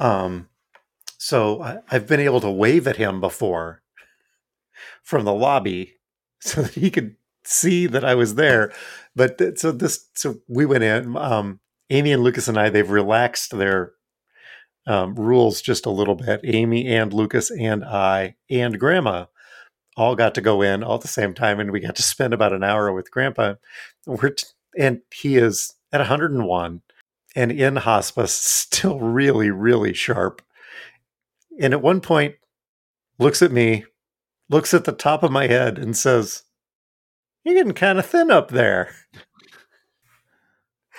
um, 0.00 0.48
so 1.18 1.62
I, 1.62 1.78
I've 1.90 2.06
been 2.06 2.20
able 2.20 2.40
to 2.40 2.50
wave 2.50 2.86
at 2.86 2.96
him 2.96 3.20
before 3.20 3.82
from 5.02 5.24
the 5.24 5.34
lobby, 5.34 5.94
so 6.40 6.62
that 6.62 6.74
he 6.74 6.90
could 6.90 7.16
see 7.44 7.86
that 7.86 8.04
I 8.04 8.14
was 8.14 8.34
there. 8.36 8.72
But 9.16 9.38
th- 9.38 9.58
so 9.58 9.72
this 9.72 10.08
so 10.14 10.36
we 10.48 10.66
went 10.66 10.84
in. 10.84 11.16
Um, 11.16 11.60
Amy 11.90 12.12
and 12.12 12.22
Lucas 12.22 12.48
and 12.48 12.58
I 12.58 12.68
they've 12.68 12.88
relaxed 12.88 13.56
their 13.56 13.92
um, 14.86 15.14
rules 15.14 15.60
just 15.60 15.86
a 15.86 15.90
little 15.90 16.14
bit. 16.14 16.40
Amy 16.44 16.86
and 16.86 17.12
Lucas 17.12 17.50
and 17.50 17.84
I 17.84 18.36
and 18.50 18.78
Grandma 18.78 19.26
all 19.98 20.14
got 20.14 20.34
to 20.36 20.40
go 20.40 20.62
in 20.62 20.82
all 20.84 20.94
at 20.94 21.00
the 21.00 21.08
same 21.08 21.34
time, 21.34 21.58
and 21.60 21.72
we 21.72 21.80
got 21.80 21.96
to 21.96 22.02
spend 22.02 22.32
about 22.32 22.52
an 22.52 22.62
hour 22.62 22.92
with 22.92 23.10
Grandpa. 23.10 23.54
We're 24.06 24.30
t- 24.30 24.46
and 24.78 25.00
he 25.12 25.36
is 25.36 25.74
at 25.92 25.98
101 25.98 26.82
and 27.34 27.52
in 27.52 27.76
hospice, 27.76 28.32
still 28.32 29.00
really, 29.00 29.50
really 29.50 29.92
sharp. 29.92 30.40
And 31.60 31.72
at 31.72 31.82
one 31.82 32.00
point, 32.00 32.36
looks 33.18 33.42
at 33.42 33.50
me, 33.50 33.84
looks 34.48 34.72
at 34.72 34.84
the 34.84 34.92
top 34.92 35.22
of 35.22 35.32
my 35.32 35.48
head, 35.48 35.78
and 35.78 35.96
says, 35.96 36.44
You're 37.44 37.56
getting 37.56 37.72
kind 37.72 37.98
of 37.98 38.06
thin 38.06 38.30
up 38.30 38.50
there. 38.50 38.94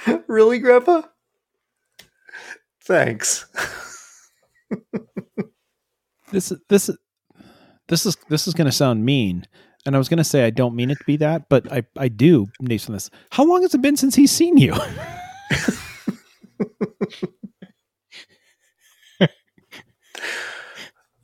really, 0.27 0.59
Grandpa? 0.59 1.03
Thanks. 2.83 3.45
This 6.31 6.51
is 6.51 6.59
this 6.69 6.89
this 7.89 8.05
is 8.05 8.15
this 8.29 8.47
is 8.47 8.53
going 8.53 8.65
to 8.65 8.71
sound 8.71 9.03
mean, 9.05 9.45
and 9.85 9.95
I 9.95 9.97
was 9.97 10.07
going 10.07 10.17
to 10.17 10.23
say 10.23 10.45
I 10.45 10.49
don't 10.49 10.75
mean 10.75 10.89
it 10.89 10.99
to 10.99 11.03
be 11.05 11.17
that, 11.17 11.49
but 11.49 11.71
I 11.71 11.83
I 11.97 12.07
do 12.07 12.47
based 12.63 12.89
on 12.89 12.93
this. 12.93 13.09
How 13.31 13.43
long 13.43 13.61
has 13.63 13.73
it 13.73 13.81
been 13.81 13.97
since 13.97 14.15
he's 14.15 14.31
seen 14.31 14.57
you? 14.57 14.73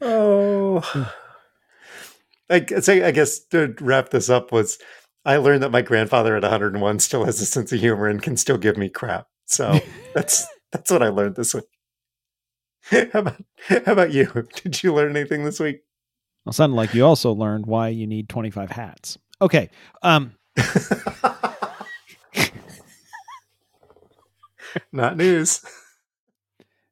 Oh. 0.06 1.12
I 2.50 2.60
guess, 2.60 2.88
I 2.88 3.12
guess 3.12 3.40
to 3.46 3.74
wrap 3.82 4.10
this 4.10 4.30
up 4.30 4.52
was 4.52 4.78
I 5.26 5.38
learned 5.38 5.64
that 5.64 5.72
my 5.72 5.82
grandfather 5.82 6.36
at 6.36 6.44
101 6.44 7.00
still 7.00 7.26
has 7.26 7.42
a 7.42 7.46
sense 7.46 7.72
of 7.72 7.80
humor 7.80 8.08
and 8.08 8.22
can 8.22 8.38
still 8.38 8.58
give 8.58 8.78
me 8.78 8.88
crap. 8.90 9.28
So 9.48 9.80
that's 10.14 10.46
that's 10.72 10.92
what 10.92 11.02
I 11.02 11.10
learned 11.10 11.36
this 11.36 11.54
week. 11.54 11.64
How 13.14 13.20
about 13.20 13.44
how 13.68 13.94
about 13.94 14.14
you? 14.14 14.48
Did 14.62 14.84
you 14.84 14.94
learn 14.94 15.18
anything 15.18 15.44
this 15.44 15.60
week? 15.60 15.82
Well, 16.46 16.54
sounded 16.54 16.76
like 16.76 16.94
you 16.94 17.04
also 17.06 17.32
learned 17.32 17.66
why 17.66 17.90
you 17.90 18.06
need 18.06 18.30
25 18.30 18.70
hats. 18.70 19.18
Okay. 19.42 19.70
Um, 20.04 20.36
Not 24.92 25.18
news. 25.18 25.62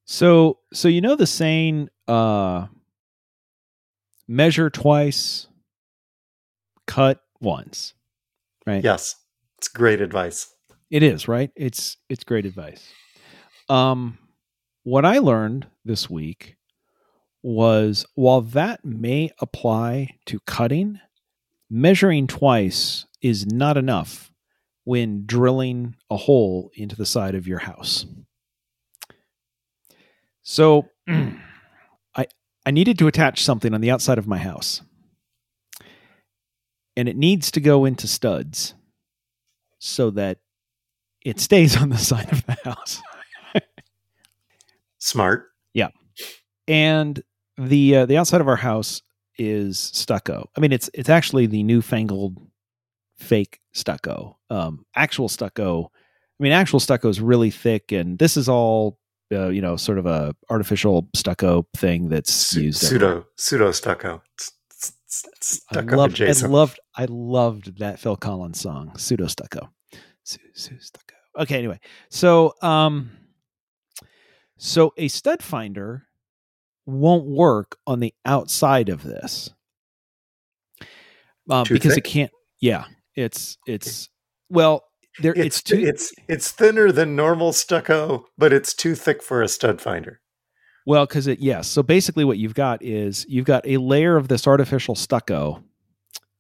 So 0.05 0.59
so 0.73 0.87
you 0.87 1.01
know 1.01 1.15
the 1.15 1.27
saying 1.27 1.89
uh 2.07 2.67
measure 4.27 4.69
twice, 4.69 5.47
cut 6.87 7.21
once. 7.39 7.93
Right? 8.65 8.83
Yes. 8.83 9.15
It's 9.57 9.67
great 9.67 10.01
advice. 10.01 10.53
It 10.89 11.03
is, 11.03 11.27
right? 11.27 11.51
It's 11.55 11.97
it's 12.09 12.23
great 12.23 12.45
advice. 12.45 12.91
Um 13.69 14.17
what 14.83 15.05
I 15.05 15.19
learned 15.19 15.67
this 15.85 16.09
week 16.09 16.57
was 17.43 18.05
while 18.15 18.41
that 18.41 18.83
may 18.83 19.29
apply 19.39 20.15
to 20.25 20.39
cutting, 20.41 20.99
measuring 21.69 22.25
twice 22.25 23.05
is 23.21 23.45
not 23.45 23.77
enough 23.77 24.31
when 24.85 25.25
drilling 25.25 25.95
a 26.09 26.17
hole 26.17 26.71
into 26.73 26.95
the 26.95 27.05
side 27.05 27.35
of 27.35 27.47
your 27.47 27.59
house. 27.59 28.05
So 30.41 30.89
I 31.07 32.27
I 32.65 32.71
needed 32.71 32.97
to 32.99 33.07
attach 33.07 33.43
something 33.43 33.73
on 33.73 33.81
the 33.81 33.91
outside 33.91 34.17
of 34.17 34.27
my 34.27 34.37
house. 34.37 34.81
And 36.95 37.09
it 37.09 37.17
needs 37.17 37.49
to 37.51 37.59
go 37.59 37.85
into 37.85 38.07
studs 38.07 38.75
so 39.79 40.11
that 40.11 40.37
it 41.25 41.39
stays 41.39 41.75
on 41.81 41.89
the 41.89 41.97
side 41.97 42.31
of 42.31 42.45
the 42.45 42.57
house. 42.63 43.01
Smart. 44.99 45.47
Yeah. 45.73 45.89
And 46.67 47.21
the 47.57 47.97
uh, 47.97 48.05
the 48.05 48.17
outside 48.17 48.41
of 48.41 48.47
our 48.47 48.55
house 48.55 49.01
is 49.37 49.79
stucco. 49.79 50.49
I 50.55 50.59
mean, 50.59 50.71
it's 50.71 50.89
it's 50.93 51.09
actually 51.09 51.45
the 51.47 51.63
newfangled 51.63 52.37
fake 53.17 53.59
stucco. 53.73 54.37
Um, 54.49 54.85
actual 54.95 55.29
stucco. 55.29 55.91
I 56.39 56.43
mean, 56.43 56.51
actual 56.51 56.79
stucco 56.79 57.09
is 57.09 57.21
really 57.21 57.51
thick, 57.51 57.91
and 57.91 58.17
this 58.17 58.37
is 58.37 58.49
all 58.49 58.97
uh, 59.33 59.49
you 59.49 59.61
know, 59.61 59.75
sort 59.75 59.97
of 59.97 60.05
a 60.05 60.35
artificial 60.49 61.09
stucco 61.15 61.65
thing 61.75 62.09
that's 62.09 62.53
used. 62.55 62.83
everywhere. 62.83 63.25
pseudo 63.35 63.71
pseudo 63.71 63.71
stucco. 63.71 64.21
I 65.71 65.81
loved, 65.81 66.21
I 66.21 66.31
loved, 66.47 66.79
I 66.95 67.05
loved 67.07 67.79
that 67.79 67.99
Phil 67.99 68.15
Collins 68.15 68.59
song, 68.59 68.97
pseudo 68.97 69.27
stucco. 69.27 69.69
Su- 70.23 70.39
stucco. 70.55 71.15
Okay, 71.37 71.57
anyway, 71.57 71.79
so 72.09 72.53
um, 72.61 73.11
so 74.57 74.93
a 74.97 75.07
stud 75.07 75.43
finder 75.43 76.07
won't 76.85 77.25
work 77.25 77.77
on 77.87 77.99
the 77.99 78.13
outside 78.25 78.89
of 78.89 79.03
this 79.03 79.49
um, 81.49 81.65
because 81.69 81.95
thick? 81.95 82.05
it 82.05 82.09
can't. 82.09 82.31
Yeah, 82.59 82.85
it's 83.15 83.57
it's 83.67 84.09
well, 84.49 84.83
there 85.19 85.33
it's 85.33 85.57
it's, 85.57 85.61
too. 85.61 85.79
it's 85.79 86.13
it's 86.27 86.51
thinner 86.51 86.91
than 86.91 87.15
normal 87.15 87.53
stucco, 87.53 88.25
but 88.37 88.53
it's 88.53 88.73
too 88.73 88.95
thick 88.95 89.21
for 89.21 89.41
a 89.41 89.47
stud 89.47 89.81
finder. 89.81 90.19
Well, 90.85 91.05
because 91.05 91.27
it 91.27 91.39
yes. 91.39 91.67
So 91.67 91.83
basically, 91.83 92.25
what 92.25 92.37
you've 92.37 92.55
got 92.55 92.83
is 92.83 93.25
you've 93.27 93.45
got 93.45 93.67
a 93.67 93.77
layer 93.77 94.17
of 94.17 94.27
this 94.27 94.47
artificial 94.47 94.95
stucco, 94.95 95.63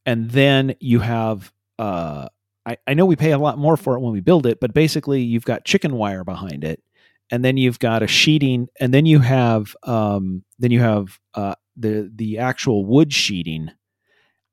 and 0.05 0.31
then 0.31 0.75
you 0.79 0.99
have. 0.99 1.51
Uh, 1.79 2.27
I, 2.65 2.77
I 2.87 2.93
know 2.93 3.05
we 3.05 3.17
pay 3.17 3.31
a 3.31 3.37
lot 3.37 3.57
more 3.57 3.75
for 3.75 3.97
it 3.97 3.99
when 3.99 4.13
we 4.13 4.21
build 4.21 4.45
it, 4.45 4.61
but 4.61 4.73
basically 4.73 5.21
you've 5.21 5.43
got 5.43 5.65
chicken 5.65 5.95
wire 5.95 6.23
behind 6.23 6.63
it, 6.63 6.81
and 7.33 7.43
then 7.43 7.57
you've 7.57 7.79
got 7.79 8.03
a 8.03 8.07
sheeting, 8.07 8.67
and 8.79 8.93
then 8.93 9.07
you 9.07 9.17
have 9.17 9.75
um, 9.81 10.43
then 10.59 10.69
you 10.69 10.79
have 10.81 11.17
uh, 11.33 11.55
the 11.75 12.07
the 12.13 12.37
actual 12.37 12.85
wood 12.85 13.11
sheeting, 13.11 13.71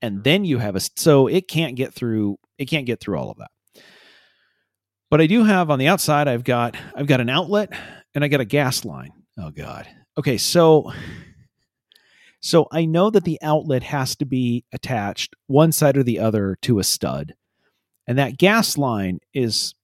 and 0.00 0.24
then 0.24 0.46
you 0.46 0.56
have 0.56 0.76
a 0.76 0.80
so 0.96 1.26
it 1.26 1.46
can't 1.46 1.76
get 1.76 1.92
through 1.92 2.38
it 2.56 2.70
can't 2.70 2.86
get 2.86 2.98
through 2.98 3.18
all 3.18 3.30
of 3.30 3.36
that. 3.36 3.50
But 5.10 5.20
I 5.20 5.26
do 5.26 5.44
have 5.44 5.68
on 5.68 5.78
the 5.78 5.88
outside, 5.88 6.26
I've 6.26 6.42
got 6.42 6.74
I've 6.96 7.06
got 7.06 7.20
an 7.20 7.28
outlet 7.28 7.70
and 8.14 8.24
I 8.24 8.28
got 8.28 8.40
a 8.40 8.46
gas 8.46 8.86
line. 8.86 9.12
Oh 9.38 9.50
God. 9.50 9.86
Okay, 10.16 10.38
so 10.38 10.90
so 12.40 12.66
I 12.72 12.86
know 12.86 13.10
that 13.10 13.24
the 13.24 13.38
outlet 13.42 13.82
has 13.82 14.16
to 14.16 14.24
be 14.24 14.64
attached 14.72 15.34
one 15.48 15.72
side 15.72 15.98
or 15.98 16.02
the 16.02 16.18
other 16.18 16.56
to 16.62 16.78
a 16.78 16.84
stud. 16.84 17.34
And 18.06 18.16
that 18.16 18.38
gas 18.38 18.78
line 18.78 19.18
is 19.34 19.74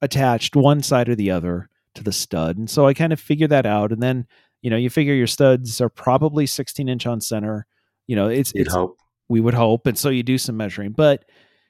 attached 0.00 0.54
one 0.54 0.84
side 0.84 1.08
or 1.08 1.16
the 1.16 1.32
other 1.32 1.68
to 1.98 2.04
the 2.04 2.12
stud. 2.12 2.56
And 2.56 2.68
so 2.70 2.86
I 2.86 2.94
kind 2.94 3.12
of 3.12 3.20
figure 3.20 3.48
that 3.48 3.66
out. 3.66 3.92
And 3.92 4.02
then, 4.02 4.26
you 4.62 4.70
know, 4.70 4.76
you 4.76 4.90
figure 4.90 5.14
your 5.14 5.26
studs 5.26 5.80
are 5.80 5.88
probably 5.90 6.46
16 6.46 6.88
inch 6.88 7.06
on 7.06 7.20
center. 7.20 7.66
You 8.06 8.16
know, 8.16 8.28
it's 8.28 8.52
You'd 8.54 8.66
it's 8.66 8.74
hope. 8.74 8.98
we 9.28 9.40
would 9.40 9.54
hope 9.54 9.86
and 9.86 9.98
so 9.98 10.08
you 10.08 10.22
do 10.22 10.38
some 10.38 10.56
measuring 10.56 10.92
but 10.92 11.24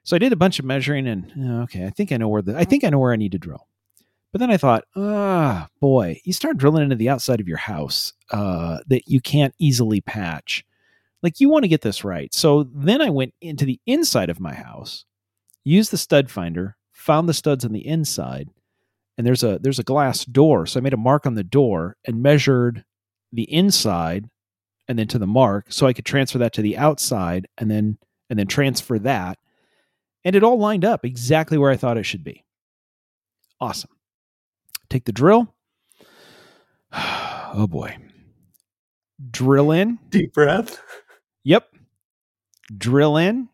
so 0.04 0.14
i 0.14 0.18
did 0.20 0.32
a 0.32 0.36
bunch 0.36 0.60
of 0.60 0.64
measuring 0.64 1.08
and 1.08 1.32
uh, 1.44 1.62
okay 1.64 1.84
i 1.84 1.90
think 1.90 2.12
i 2.12 2.16
know 2.16 2.28
where 2.28 2.40
the 2.42 2.56
i 2.56 2.64
think 2.64 2.84
i 2.84 2.88
know 2.88 3.00
where 3.00 3.12
i 3.12 3.16
need 3.16 3.32
to 3.32 3.38
drill 3.38 3.66
but 4.30 4.38
then 4.38 4.48
i 4.50 4.56
thought 4.56 4.84
ah 4.94 5.66
boy 5.80 6.20
you 6.24 6.32
start 6.32 6.56
drilling 6.56 6.84
into 6.84 6.94
the 6.94 7.08
outside 7.08 7.40
of 7.40 7.48
your 7.48 7.58
house 7.58 8.12
uh, 8.30 8.78
that 8.86 9.02
you 9.08 9.20
can't 9.20 9.54
easily 9.58 10.00
patch 10.00 10.64
like 11.24 11.40
you 11.40 11.48
want 11.50 11.64
to 11.64 11.68
get 11.68 11.80
this 11.82 12.04
right 12.04 12.32
so 12.32 12.62
then 12.72 13.02
i 13.02 13.10
went 13.10 13.34
into 13.40 13.64
the 13.64 13.80
inside 13.86 14.30
of 14.30 14.38
my 14.38 14.54
house 14.54 15.04
used 15.64 15.90
the 15.90 15.98
stud 15.98 16.30
finder 16.30 16.76
found 16.92 17.28
the 17.28 17.34
studs 17.34 17.64
on 17.64 17.72
the 17.72 17.84
inside 17.84 18.48
and 19.18 19.26
there's 19.26 19.42
a 19.42 19.58
there's 19.58 19.78
a 19.78 19.84
glass 19.84 20.24
door 20.24 20.64
so 20.64 20.80
i 20.80 20.82
made 20.82 20.94
a 20.94 20.96
mark 20.96 21.26
on 21.26 21.34
the 21.34 21.44
door 21.44 21.96
and 22.06 22.22
measured 22.22 22.84
the 23.32 23.52
inside 23.52 24.30
and 24.88 24.98
then 24.98 25.06
to 25.08 25.18
the 25.18 25.26
mark 25.26 25.66
so 25.68 25.86
I 25.86 25.92
could 25.92 26.06
transfer 26.06 26.38
that 26.38 26.54
to 26.54 26.62
the 26.62 26.76
outside 26.76 27.46
and 27.58 27.70
then 27.70 27.98
and 28.30 28.38
then 28.38 28.46
transfer 28.46 28.98
that. 29.00 29.38
And 30.24 30.34
it 30.34 30.42
all 30.42 30.58
lined 30.58 30.84
up 30.84 31.04
exactly 31.04 31.56
where 31.56 31.70
I 31.70 31.76
thought 31.76 31.96
it 31.96 32.04
should 32.04 32.24
be. 32.24 32.44
Awesome. 33.60 33.90
Take 34.90 35.04
the 35.04 35.12
drill. 35.12 35.54
Oh 37.50 37.66
boy. 37.66 37.96
Drill 39.30 39.70
in. 39.70 39.98
Deep 40.10 40.34
breath. 40.34 40.82
Yep. 41.44 41.66
Drill 42.76 43.16
in. 43.16 43.48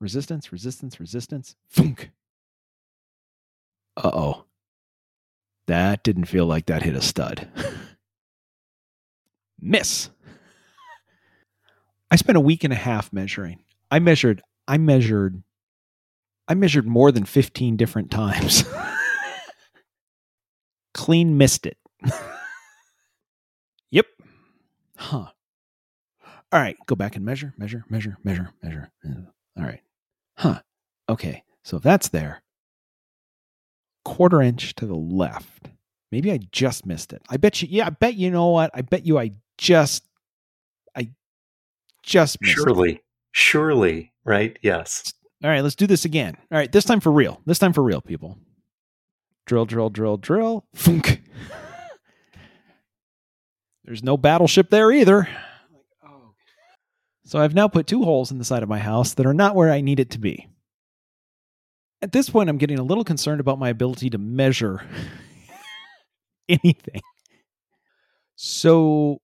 Resistance, 0.00 0.50
resistance, 0.50 0.98
resistance. 0.98 1.56
Funk. 1.68 2.10
Uh-oh. 3.96 4.44
That 5.66 6.02
didn't 6.02 6.26
feel 6.26 6.46
like 6.46 6.66
that 6.66 6.82
hit 6.82 6.94
a 6.94 7.00
stud. 7.00 7.48
Miss. 9.60 10.10
I 12.10 12.16
spent 12.16 12.38
a 12.38 12.40
week 12.40 12.62
and 12.62 12.72
a 12.72 12.76
half 12.76 13.12
measuring. 13.12 13.64
I 13.90 13.98
measured, 13.98 14.42
I 14.68 14.78
measured, 14.78 15.42
I 16.46 16.54
measured 16.54 16.86
more 16.86 17.10
than 17.10 17.24
15 17.24 17.76
different 17.76 18.10
times. 18.10 18.64
Clean 20.94 21.36
missed 21.36 21.66
it. 21.66 21.78
yep. 23.90 24.06
Huh. 24.96 25.26
All 26.52 26.60
right, 26.60 26.76
go 26.86 26.94
back 26.94 27.16
and 27.16 27.24
measure, 27.24 27.52
measure, 27.58 27.84
measure, 27.90 28.18
measure, 28.22 28.52
measure. 28.62 28.90
All 29.58 29.64
right. 29.64 29.80
Huh. 30.36 30.60
Okay. 31.08 31.42
So 31.64 31.78
if 31.78 31.82
that's 31.82 32.08
there, 32.08 32.42
quarter 34.06 34.40
inch 34.40 34.72
to 34.76 34.86
the 34.86 34.94
left. 34.94 35.68
Maybe 36.12 36.30
I 36.30 36.38
just 36.52 36.86
missed 36.86 37.12
it. 37.12 37.22
I 37.28 37.38
bet 37.38 37.60
you, 37.60 37.66
yeah, 37.68 37.88
I 37.88 37.90
bet 37.90 38.14
you 38.14 38.30
know 38.30 38.50
what? 38.50 38.70
I 38.72 38.82
bet 38.82 39.04
you 39.04 39.18
I 39.18 39.32
just, 39.58 40.04
I 40.96 41.10
just 42.04 42.40
missed 42.40 42.52
it. 42.56 42.62
Surely. 42.62 43.02
Surely. 43.32 44.12
Right? 44.24 44.56
Yes. 44.62 45.12
All 45.42 45.50
right, 45.50 45.60
let's 45.60 45.74
do 45.74 45.88
this 45.88 46.04
again. 46.04 46.36
All 46.52 46.56
right, 46.56 46.70
this 46.70 46.84
time 46.84 47.00
for 47.00 47.10
real. 47.10 47.40
This 47.46 47.58
time 47.58 47.72
for 47.72 47.82
real, 47.82 48.00
people. 48.00 48.38
Drill, 49.44 49.66
drill, 49.66 49.90
drill, 49.90 50.16
drill. 50.16 50.64
Funk. 50.72 51.22
There's 53.84 54.04
no 54.04 54.16
battleship 54.16 54.70
there 54.70 54.92
either. 54.92 55.28
Oh, 56.04 56.32
so 57.24 57.40
I've 57.40 57.54
now 57.54 57.66
put 57.66 57.88
two 57.88 58.04
holes 58.04 58.30
in 58.30 58.38
the 58.38 58.44
side 58.44 58.62
of 58.62 58.68
my 58.68 58.78
house 58.78 59.14
that 59.14 59.26
are 59.26 59.34
not 59.34 59.56
where 59.56 59.72
I 59.72 59.80
need 59.80 59.98
it 59.98 60.10
to 60.10 60.18
be. 60.18 60.48
At 62.06 62.12
this 62.12 62.30
point, 62.30 62.48
I'm 62.48 62.56
getting 62.56 62.78
a 62.78 62.84
little 62.84 63.02
concerned 63.02 63.40
about 63.40 63.58
my 63.58 63.68
ability 63.68 64.10
to 64.10 64.18
measure 64.18 64.80
anything. 66.48 67.00
So 68.36 69.18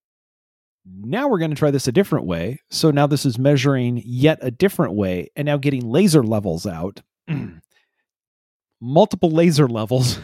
now 0.84 1.28
we're 1.28 1.38
going 1.38 1.52
to 1.52 1.56
try 1.56 1.70
this 1.70 1.86
a 1.86 1.92
different 1.92 2.26
way. 2.26 2.58
So 2.72 2.90
now 2.90 3.06
this 3.06 3.24
is 3.24 3.38
measuring 3.38 4.02
yet 4.04 4.40
a 4.42 4.50
different 4.50 4.94
way 4.94 5.30
and 5.36 5.46
now 5.46 5.58
getting 5.58 5.88
laser 5.88 6.24
levels 6.24 6.66
out. 6.66 7.02
Multiple 8.80 9.30
laser 9.30 9.68
levels 9.68 10.18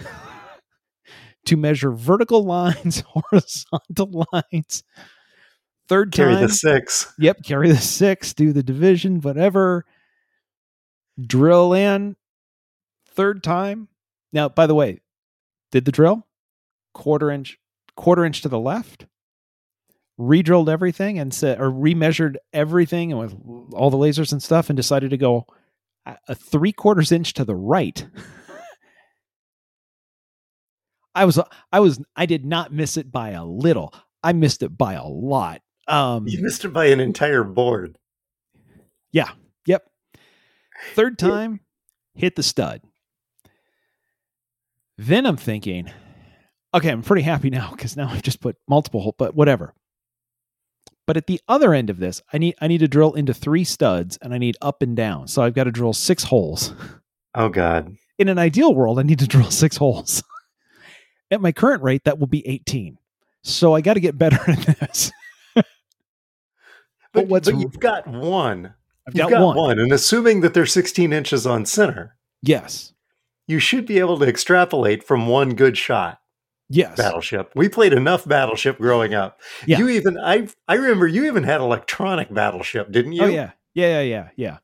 to 1.44 1.56
measure 1.56 1.92
vertical 1.92 2.42
lines, 2.42 3.04
horizontal 3.06 4.26
lines. 4.32 4.82
Third 5.86 6.10
Carry 6.10 6.34
time. 6.34 6.42
the 6.42 6.48
six. 6.48 7.14
Yep, 7.20 7.44
carry 7.44 7.68
the 7.68 7.76
six, 7.76 8.34
do 8.34 8.52
the 8.52 8.64
division, 8.64 9.20
whatever. 9.20 9.84
Drill 11.24 11.72
in. 11.72 12.16
Third 13.18 13.42
time. 13.42 13.88
Now, 14.32 14.48
by 14.48 14.68
the 14.68 14.76
way, 14.76 15.00
did 15.72 15.84
the 15.84 15.90
drill? 15.90 16.24
Quarter 16.94 17.32
inch, 17.32 17.58
quarter 17.96 18.24
inch 18.24 18.42
to 18.42 18.48
the 18.48 18.60
left. 18.60 19.06
Redrilled 20.20 20.68
everything 20.68 21.18
and 21.18 21.34
said, 21.34 21.60
or 21.60 21.68
remeasured 21.68 22.36
everything 22.52 23.10
and 23.10 23.20
with 23.20 23.34
all 23.74 23.90
the 23.90 23.96
lasers 23.96 24.30
and 24.30 24.40
stuff, 24.40 24.70
and 24.70 24.76
decided 24.76 25.10
to 25.10 25.16
go 25.16 25.48
a 26.28 26.34
three 26.36 26.70
quarters 26.70 27.10
inch 27.10 27.32
to 27.32 27.44
the 27.44 27.56
right. 27.56 28.06
I 31.16 31.24
was 31.24 31.40
I 31.72 31.80
was 31.80 32.00
I 32.14 32.24
did 32.24 32.44
not 32.44 32.72
miss 32.72 32.96
it 32.96 33.10
by 33.10 33.30
a 33.30 33.44
little. 33.44 33.92
I 34.22 34.32
missed 34.32 34.62
it 34.62 34.78
by 34.78 34.94
a 34.94 35.04
lot. 35.04 35.60
Um, 35.88 36.28
you 36.28 36.40
missed 36.40 36.64
it 36.64 36.68
by 36.68 36.86
an 36.86 37.00
entire 37.00 37.42
board. 37.42 37.98
Yeah. 39.10 39.30
Yep. 39.66 39.90
Third 40.94 41.18
time, 41.18 41.58
hit 42.14 42.36
the 42.36 42.44
stud. 42.44 42.82
Then 44.98 45.26
I'm 45.26 45.36
thinking, 45.36 45.90
okay, 46.74 46.90
I'm 46.90 47.02
pretty 47.02 47.22
happy 47.22 47.50
now 47.50 47.70
because 47.70 47.96
now 47.96 48.08
I've 48.08 48.22
just 48.22 48.40
put 48.40 48.56
multiple 48.68 49.00
holes, 49.00 49.14
but 49.16 49.34
whatever. 49.34 49.72
But 51.06 51.16
at 51.16 51.26
the 51.26 51.40
other 51.48 51.72
end 51.72 51.88
of 51.88 51.98
this, 51.98 52.20
I 52.34 52.38
need 52.38 52.54
I 52.60 52.68
need 52.68 52.78
to 52.78 52.88
drill 52.88 53.14
into 53.14 53.32
three 53.32 53.64
studs 53.64 54.18
and 54.20 54.34
I 54.34 54.38
need 54.38 54.58
up 54.60 54.82
and 54.82 54.94
down. 54.94 55.26
So 55.28 55.40
I've 55.40 55.54
got 55.54 55.64
to 55.64 55.70
drill 55.70 55.94
six 55.94 56.24
holes. 56.24 56.74
Oh 57.34 57.48
God. 57.48 57.96
In 58.18 58.28
an 58.28 58.38
ideal 58.38 58.74
world, 58.74 58.98
I 58.98 59.04
need 59.04 59.20
to 59.20 59.26
drill 59.26 59.50
six 59.50 59.78
holes. 59.78 60.22
At 61.30 61.40
my 61.40 61.52
current 61.52 61.82
rate, 61.82 62.04
that 62.04 62.18
will 62.18 62.26
be 62.26 62.46
18. 62.46 62.98
So 63.42 63.74
I 63.74 63.80
got 63.80 63.94
to 63.94 64.00
get 64.00 64.18
better 64.18 64.38
at 64.50 64.78
this. 64.80 65.12
but, 65.54 65.64
but, 67.12 67.28
but 67.28 67.46
you've 67.46 67.78
got 67.78 68.06
one. 68.06 68.74
I've 69.06 69.14
you've 69.14 69.28
got, 69.28 69.30
got 69.30 69.46
one. 69.46 69.56
one. 69.56 69.78
And 69.78 69.92
assuming 69.92 70.40
that 70.40 70.52
they're 70.52 70.66
16 70.66 71.12
inches 71.12 71.46
on 71.46 71.64
center. 71.64 72.16
Yes. 72.42 72.92
You 73.48 73.58
should 73.58 73.86
be 73.86 73.98
able 73.98 74.18
to 74.18 74.26
extrapolate 74.26 75.02
from 75.02 75.26
one 75.26 75.54
good 75.54 75.76
shot. 75.76 76.20
Yes. 76.68 76.96
Battleship. 76.96 77.50
We 77.56 77.68
played 77.68 77.94
enough 77.94 78.28
Battleship 78.28 78.78
growing 78.78 79.14
up. 79.14 79.40
Yeah. 79.66 79.78
You 79.78 79.88
even 79.88 80.18
I 80.18 80.48
I 80.68 80.74
remember 80.74 81.08
you 81.08 81.26
even 81.26 81.42
had 81.42 81.60
electronic 81.60 82.32
Battleship, 82.32 82.92
didn't 82.92 83.12
you? 83.12 83.22
Oh 83.24 83.26
yeah. 83.26 83.52
Yeah, 83.74 84.00
yeah, 84.00 84.02
yeah, 84.02 84.28
yeah. 84.36 84.58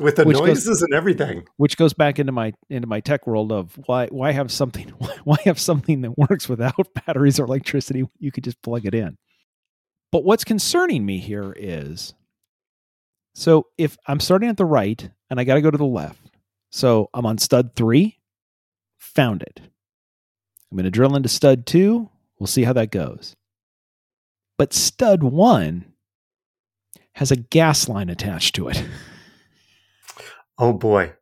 With 0.00 0.16
the 0.16 0.24
Which 0.24 0.38
noises 0.38 0.66
goes- 0.66 0.82
and 0.82 0.92
everything. 0.92 1.44
Which 1.56 1.76
goes 1.76 1.94
back 1.94 2.18
into 2.18 2.32
my 2.32 2.52
into 2.68 2.86
my 2.86 3.00
tech 3.00 3.26
world 3.26 3.52
of 3.52 3.78
why 3.86 4.08
why 4.08 4.32
have 4.32 4.52
something 4.52 4.88
why 5.24 5.38
have 5.44 5.58
something 5.58 6.02
that 6.02 6.18
works 6.18 6.48
without 6.48 6.88
batteries 7.06 7.40
or 7.40 7.44
electricity? 7.44 8.06
You 8.18 8.30
could 8.30 8.44
just 8.44 8.60
plug 8.62 8.84
it 8.84 8.94
in. 8.94 9.16
But 10.12 10.24
what's 10.24 10.44
concerning 10.44 11.06
me 11.06 11.18
here 11.20 11.54
is 11.56 12.12
so 13.34 13.68
if 13.78 13.96
I'm 14.06 14.20
starting 14.20 14.50
at 14.50 14.58
the 14.58 14.64
right 14.66 15.08
and 15.30 15.40
I 15.40 15.44
got 15.44 15.54
to 15.54 15.62
go 15.62 15.70
to 15.70 15.78
the 15.78 15.86
left. 15.86 16.29
So 16.70 17.10
I'm 17.12 17.26
on 17.26 17.38
stud 17.38 17.74
3, 17.74 18.16
found 18.98 19.42
it. 19.42 19.60
I'm 19.60 20.76
going 20.76 20.84
to 20.84 20.90
drill 20.90 21.16
into 21.16 21.28
stud 21.28 21.66
2. 21.66 22.08
We'll 22.38 22.46
see 22.46 22.62
how 22.62 22.72
that 22.72 22.90
goes. 22.90 23.34
But 24.56 24.72
stud 24.72 25.22
1 25.22 25.84
has 27.14 27.30
a 27.30 27.36
gas 27.36 27.88
line 27.88 28.08
attached 28.08 28.54
to 28.56 28.68
it. 28.68 28.82
Oh 30.62 30.74
boy. 30.74 31.14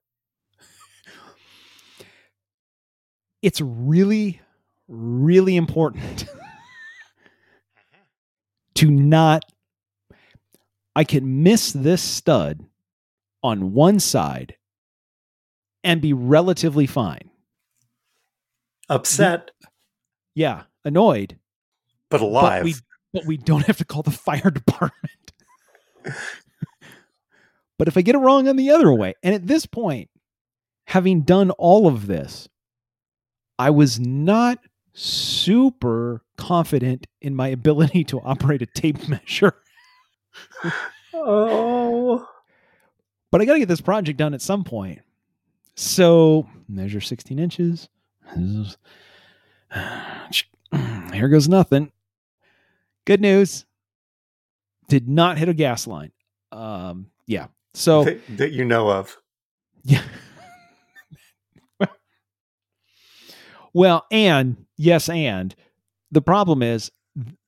it's 3.40 3.61
really, 3.61 4.40
really 4.88 5.57
important 5.57 6.26
to 8.74 8.90
not. 8.90 9.44
I 10.96 11.05
can 11.05 11.44
miss 11.44 11.72
this 11.72 12.03
stud 12.03 12.66
on 13.44 13.72
one 13.72 14.01
side 14.01 14.57
and 15.84 16.00
be 16.00 16.12
relatively 16.12 16.86
fine. 16.86 17.30
Upset, 18.88 19.50
Yeah, 20.34 20.62
annoyed, 20.84 21.38
but 22.10 22.20
alive. 22.20 22.62
but 22.62 22.64
we 22.64 22.74
but 23.12 23.26
we 23.26 23.36
don't 23.36 23.66
have 23.66 23.76
to 23.78 23.84
call 23.84 24.02
the 24.02 24.10
fire 24.26 24.50
department. 24.50 25.32
but 27.78 27.88
if 27.88 27.96
I 27.96 28.02
get 28.02 28.14
it 28.14 28.18
wrong 28.18 28.48
on 28.48 28.56
the 28.56 28.70
other 28.70 28.92
way, 28.92 29.14
and 29.22 29.34
at 29.34 29.46
this 29.46 29.66
point, 29.66 30.08
having 30.86 31.22
done 31.22 31.50
all 31.52 31.86
of 31.86 32.06
this, 32.06 32.48
I 33.58 33.70
was 33.70 33.98
not 34.00 34.58
super 34.94 36.22
confident 36.36 37.06
in 37.20 37.34
my 37.34 37.48
ability 37.48 38.04
to 38.04 38.20
operate 38.20 38.62
a 38.62 38.66
tape 38.66 39.06
measure. 39.08 39.54
oh. 41.14 42.26
But 43.30 43.42
I 43.42 43.44
got 43.44 43.52
to 43.54 43.58
get 43.58 43.68
this 43.68 43.80
project 43.82 44.18
done 44.18 44.32
at 44.34 44.40
some 44.42 44.64
point. 44.64 45.00
So 45.78 46.48
measure 46.68 47.00
16 47.00 47.38
inches. 47.38 47.88
Here 51.12 51.28
goes 51.28 51.48
nothing. 51.48 51.92
Good 53.06 53.20
news. 53.20 53.64
Did 54.88 55.08
not 55.08 55.38
hit 55.38 55.48
a 55.48 55.54
gas 55.54 55.86
line. 55.86 56.10
Um, 56.50 57.06
yeah. 57.28 57.46
So 57.74 58.02
that, 58.02 58.20
that 58.38 58.50
you 58.50 58.64
know 58.64 58.90
of. 58.90 59.16
yeah. 59.84 60.02
well, 63.72 64.04
and 64.10 64.56
yes, 64.76 65.08
and 65.08 65.54
the 66.10 66.22
problem 66.22 66.60
is 66.60 66.90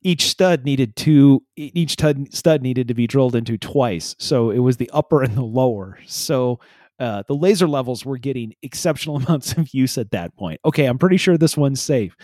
each 0.03 0.29
stud 0.29 0.65
needed 0.65 0.95
to 0.97 1.43
each 1.57 1.93
stud 1.93 2.33
stud 2.33 2.63
needed 2.63 2.87
to 2.87 2.95
be 2.95 3.09
drilled 3.09 3.35
into 3.35 3.59
twice. 3.59 4.15
So 4.21 4.51
it 4.51 4.61
was 4.61 4.77
the 4.77 4.91
upper 4.93 5.21
and 5.21 5.35
the 5.35 5.43
lower. 5.43 5.99
So 6.07 6.61
uh, 7.01 7.23
the 7.27 7.35
laser 7.35 7.67
levels 7.67 8.05
were 8.05 8.19
getting 8.19 8.55
exceptional 8.63 9.17
amounts 9.25 9.53
of 9.53 9.73
use 9.75 9.99
at 9.99 10.11
that 10.11 10.37
point. 10.37 10.61
Okay, 10.65 10.85
I'm 10.85 10.99
pretty 10.99 11.17
sure 11.17 11.37
this 11.37 11.57
one's 11.57 11.81
safe. 11.81 12.15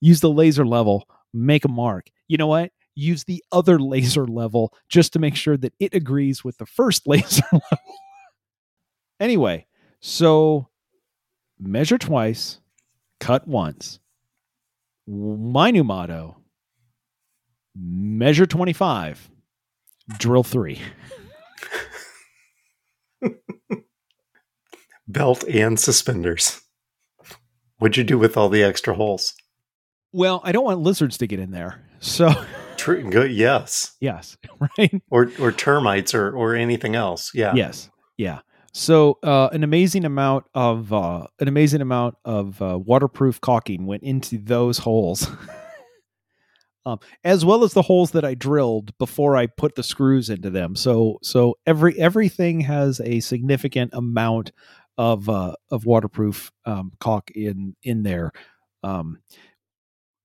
Use 0.00 0.20
the 0.20 0.30
laser 0.30 0.66
level, 0.66 1.08
make 1.32 1.64
a 1.64 1.68
mark. 1.68 2.08
You 2.26 2.36
know 2.36 2.48
what? 2.48 2.72
Use 2.94 3.24
the 3.24 3.42
other 3.52 3.78
laser 3.80 4.26
level 4.26 4.74
just 4.88 5.12
to 5.14 5.18
make 5.18 5.36
sure 5.36 5.56
that 5.56 5.72
it 5.80 5.94
agrees 5.94 6.44
with 6.44 6.58
the 6.58 6.66
first 6.66 7.02
laser 7.06 7.44
level. 7.52 7.78
anyway, 9.20 9.66
so 10.00 10.68
measure 11.58 11.98
twice, 11.98 12.60
cut 13.20 13.46
once. 13.46 14.00
My 15.06 15.70
new 15.70 15.84
motto 15.84 16.36
measure 17.74 18.44
25, 18.44 19.30
drill 20.18 20.42
three. 20.42 20.80
Belt 25.08 25.42
and 25.44 25.80
suspenders. 25.80 26.60
What'd 27.78 27.96
you 27.96 28.04
do 28.04 28.18
with 28.18 28.36
all 28.36 28.48
the 28.48 28.62
extra 28.62 28.94
holes? 28.94 29.34
Well, 30.12 30.40
I 30.44 30.52
don't 30.52 30.64
want 30.64 30.80
lizards 30.80 31.18
to 31.18 31.26
get 31.26 31.38
in 31.38 31.50
there. 31.50 31.82
So, 32.00 32.30
True. 32.76 33.10
Good. 33.10 33.32
Yes. 33.32 33.96
yes, 34.00 34.36
right? 34.78 35.02
Or 35.10 35.30
or 35.40 35.50
termites 35.52 36.14
or 36.14 36.30
or 36.30 36.54
anything 36.54 36.94
else. 36.94 37.32
Yeah. 37.34 37.54
Yes. 37.54 37.90
Yeah. 38.16 38.40
So, 38.72 39.18
uh, 39.22 39.48
an 39.52 39.64
amazing 39.64 40.04
amount 40.04 40.44
of 40.54 40.92
uh, 40.92 41.26
an 41.40 41.48
amazing 41.48 41.80
amount 41.80 42.16
of 42.24 42.60
uh, 42.62 42.78
waterproof 42.78 43.40
caulking 43.40 43.86
went 43.86 44.04
into 44.04 44.38
those 44.38 44.78
holes, 44.78 45.28
um, 46.86 47.00
as 47.24 47.44
well 47.44 47.64
as 47.64 47.72
the 47.72 47.82
holes 47.82 48.12
that 48.12 48.24
I 48.24 48.34
drilled 48.34 48.96
before 48.98 49.36
I 49.36 49.46
put 49.46 49.74
the 49.74 49.82
screws 49.82 50.30
into 50.30 50.50
them. 50.50 50.76
So, 50.76 51.18
so 51.22 51.58
every 51.66 51.98
everything 51.98 52.60
has 52.60 53.00
a 53.00 53.20
significant 53.20 53.92
amount 53.94 54.52
of 54.98 55.28
uh, 55.28 55.54
of 55.70 55.86
waterproof 55.86 56.52
um, 56.66 56.92
caulk 57.00 57.30
in 57.30 57.74
in 57.82 58.02
there. 58.02 58.32
Um, 58.82 59.20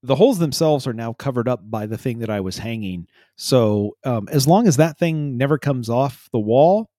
the 0.01 0.15
holes 0.15 0.39
themselves 0.39 0.85
are 0.85 0.93
now 0.93 1.13
covered 1.13 1.47
up 1.47 1.61
by 1.69 1.85
the 1.85 1.97
thing 1.97 2.19
that 2.19 2.29
I 2.29 2.41
was 2.41 2.57
hanging. 2.57 3.07
So, 3.37 3.95
um, 4.03 4.27
as 4.29 4.47
long 4.47 4.67
as 4.67 4.77
that 4.77 4.97
thing 4.97 5.37
never 5.37 5.57
comes 5.57 5.89
off 5.89 6.27
the 6.33 6.39
wall, 6.39 6.89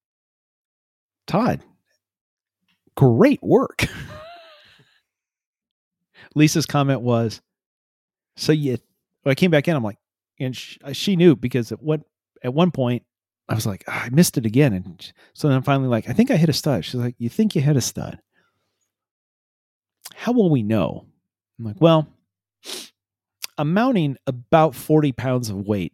Todd, 1.27 1.61
great 2.97 3.43
work. 3.43 3.85
Lisa's 6.35 6.67
comment 6.67 7.03
was, 7.03 7.43
"So 8.37 8.53
you." 8.53 8.79
I 9.27 9.35
came 9.35 9.51
back 9.51 9.67
in, 9.69 9.75
I'm 9.75 9.83
like, 9.83 9.97
and 10.39 10.55
she, 10.55 10.79
she 10.93 11.17
knew 11.17 11.35
because 11.35 11.73
at 11.73 11.83
one 11.83 12.05
at 12.43 12.53
one 12.53 12.71
point 12.71 13.05
I 13.49 13.55
was 13.55 13.67
like, 13.67 13.85
"Ah, 13.89 14.05
I 14.05 14.09
missed 14.11 14.39
it 14.39 14.47
again, 14.47 14.73
and 14.73 15.13
so 15.35 15.49
then 15.49 15.57
I'm 15.57 15.63
finally 15.63 15.89
like, 15.89 16.09
I 16.09 16.13
think 16.13 16.31
I 16.31 16.37
hit 16.37 16.49
a 16.49 16.53
stud. 16.55 16.85
She's 16.85 16.95
like, 16.95 17.15
you 17.19 17.29
think 17.29 17.55
you 17.55 17.61
hit 17.61 17.77
a 17.77 17.81
stud? 17.81 18.19
How 20.15 20.33
will 20.33 20.51
we 20.51 20.63
know? 20.63 21.07
I'm 21.59 21.65
like, 21.67 21.81
well, 21.81 22.09
I'm 23.59 23.73
mounting 23.75 24.17
about 24.27 24.75
40 24.75 25.13
pounds 25.13 25.51
of 25.51 25.57
weight 25.67 25.93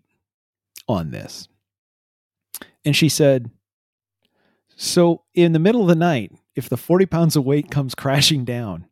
on 0.89 1.11
this, 1.11 1.49
and 2.85 2.95
she 2.97 3.09
said, 3.09 3.51
so 4.77 5.23
in 5.35 5.53
the 5.53 5.59
middle 5.59 5.83
of 5.83 5.89
the 5.89 5.95
night, 5.95 6.33
if 6.55 6.69
the 6.69 6.77
40 6.77 7.07
pounds 7.07 7.37
of 7.37 7.45
weight 7.45 7.71
comes 7.71 7.95
crashing 7.95 8.45
down, 8.45 8.87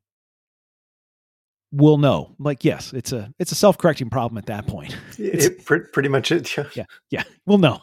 we'll 1.72 1.98
know. 1.98 2.34
I'm 2.38 2.44
like, 2.44 2.64
yes, 2.64 2.92
it's 2.92 3.12
a 3.12 3.32
it's 3.38 3.52
a 3.52 3.56
self-correcting 3.56 4.10
problem 4.10 4.36
at 4.38 4.46
that 4.46 4.66
point. 4.66 4.96
It's- 5.18 5.46
It, 5.46 5.64
pretty 5.92 6.08
much 6.08 6.30
it. 6.32 6.56
Yeah. 6.56 6.64
Yeah, 6.74 6.84
yeah, 7.10 7.22
we'll 7.46 7.58
know. 7.58 7.80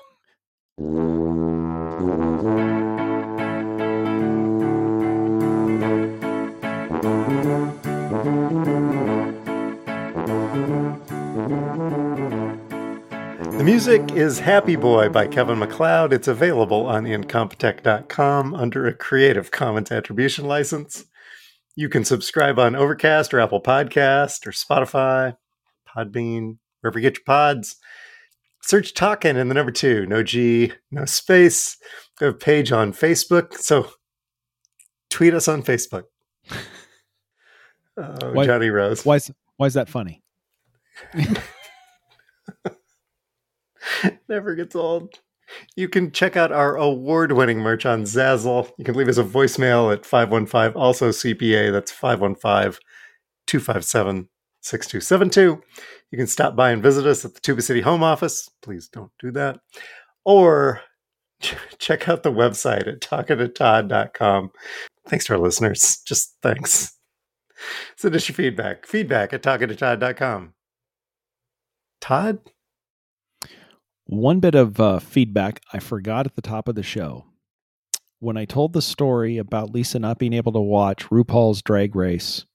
The 0.78 0.84
music 13.63 14.11
is 14.11 14.39
Happy 14.39 14.76
Boy 14.76 15.07
by 15.07 15.28
Kevin 15.28 15.59
MacLeod. 15.59 16.11
It's 16.11 16.28
available 16.28 16.86
on 16.88 17.05
incompetech.com 17.05 18.53
under 18.53 18.86
a 18.86 18.93
Creative 18.93 19.49
Commons 19.49 19.93
Attribution 19.93 20.45
license. 20.45 21.05
You 21.78 21.88
can 21.88 22.03
subscribe 22.03 22.59
on 22.59 22.76
Overcast 22.76 23.34
or 23.34 23.39
Apple 23.39 23.61
Podcast 23.61 24.45
or 24.45 24.51
Spotify, 24.51 25.38
Podbean, 25.88 26.57
wherever 26.82 26.99
you 26.99 27.03
get 27.03 27.15
your 27.19 27.23
pods. 27.26 27.78
Search 28.66 28.95
Talkin' 28.95 29.38
in 29.38 29.47
the 29.47 29.53
number 29.53 29.72
two, 29.72 30.07
no 30.07 30.24
G, 30.24 30.72
no 30.89 31.05
space. 31.05 31.78
We 32.20 32.26
have 32.26 32.34
a 32.34 32.38
page 32.38 32.72
on 32.72 32.93
Facebook, 32.93 33.53
so 33.59 33.91
tweet 35.11 35.36
us 35.36 35.47
on 35.47 35.61
Facebook. 35.63 36.03
Oh, 37.97 38.34
Why- 38.34 38.45
Johnny 38.45 38.70
Rose. 38.70 39.05
Why 39.05 39.16
is 39.16 39.32
why 39.55 39.68
is 39.68 39.76
that 39.76 39.88
funny? 39.88 40.22
Never 44.28 44.53
gets 44.53 44.76
old. 44.76 45.22
You 45.78 45.88
can 45.88 46.11
check 46.11 46.36
out 46.36 46.51
our 46.51 46.76
award 46.76 47.32
winning 47.32 47.59
merch 47.59 47.86
on 47.86 48.03
Zazzle. 48.03 48.70
You 48.78 48.84
can 48.84 48.95
leave 48.95 49.07
us 49.07 49.18
a 49.18 49.24
voicemail 49.24 49.93
at 49.93 50.05
515, 50.05 50.74
also 50.74 51.07
CPA, 51.11 51.72
that's 51.72 51.89
515 51.89 52.82
257 53.47 54.28
6272. 54.66 55.61
You 56.11 56.18
can 56.18 56.28
stop 56.28 56.55
by 56.55 56.72
and 56.72 56.82
visit 56.82 57.05
us 57.05 57.24
at 57.24 57.36
the 57.36 57.39
Tuba 57.39 57.61
City 57.61 57.82
Home 57.82 58.01
Office. 58.01 58.49
Please 58.63 58.89
don't 58.89 59.11
do 59.20 59.32
that. 59.32 59.59
Or 60.26 60.82
check 61.78 62.09
out 62.09 62.24
the 62.24 62.32
website 62.32 62.88
at 62.88 62.99
talkingtotodd.com. 63.01 64.51
Thanks 65.07 65.26
to 65.26 65.34
our 65.34 65.39
listeners. 65.39 66.01
Just 66.07 66.36
thanks. 66.41 66.97
Send 67.95 68.16
us 68.16 68.28
your 68.28 68.36
feedback. 68.36 68.88
Feedback 68.88 69.34
at 69.34 69.43
talkingtotodd.com. 69.43 70.53
Todd? 72.01 72.39
One 74.07 74.39
bit 74.39 74.55
of 74.55 74.80
uh, 74.80 74.99
feedback 74.99 75.61
I 75.74 75.80
forgot 75.80 76.26
at 76.26 76.36
the 76.36 76.41
top 76.41 76.68
of 76.68 76.76
the 76.76 76.84
show. 76.84 77.26
When 78.20 78.38
I 78.38 78.45
told 78.45 78.74
the 78.74 78.82
story 78.82 79.38
about 79.38 79.72
Lisa 79.72 79.99
not 79.99 80.18
being 80.18 80.34
able 80.34 80.53
to 80.53 80.59
watch 80.59 81.05
RuPaul's 81.09 81.61
Drag 81.61 81.95
Race 81.95 82.45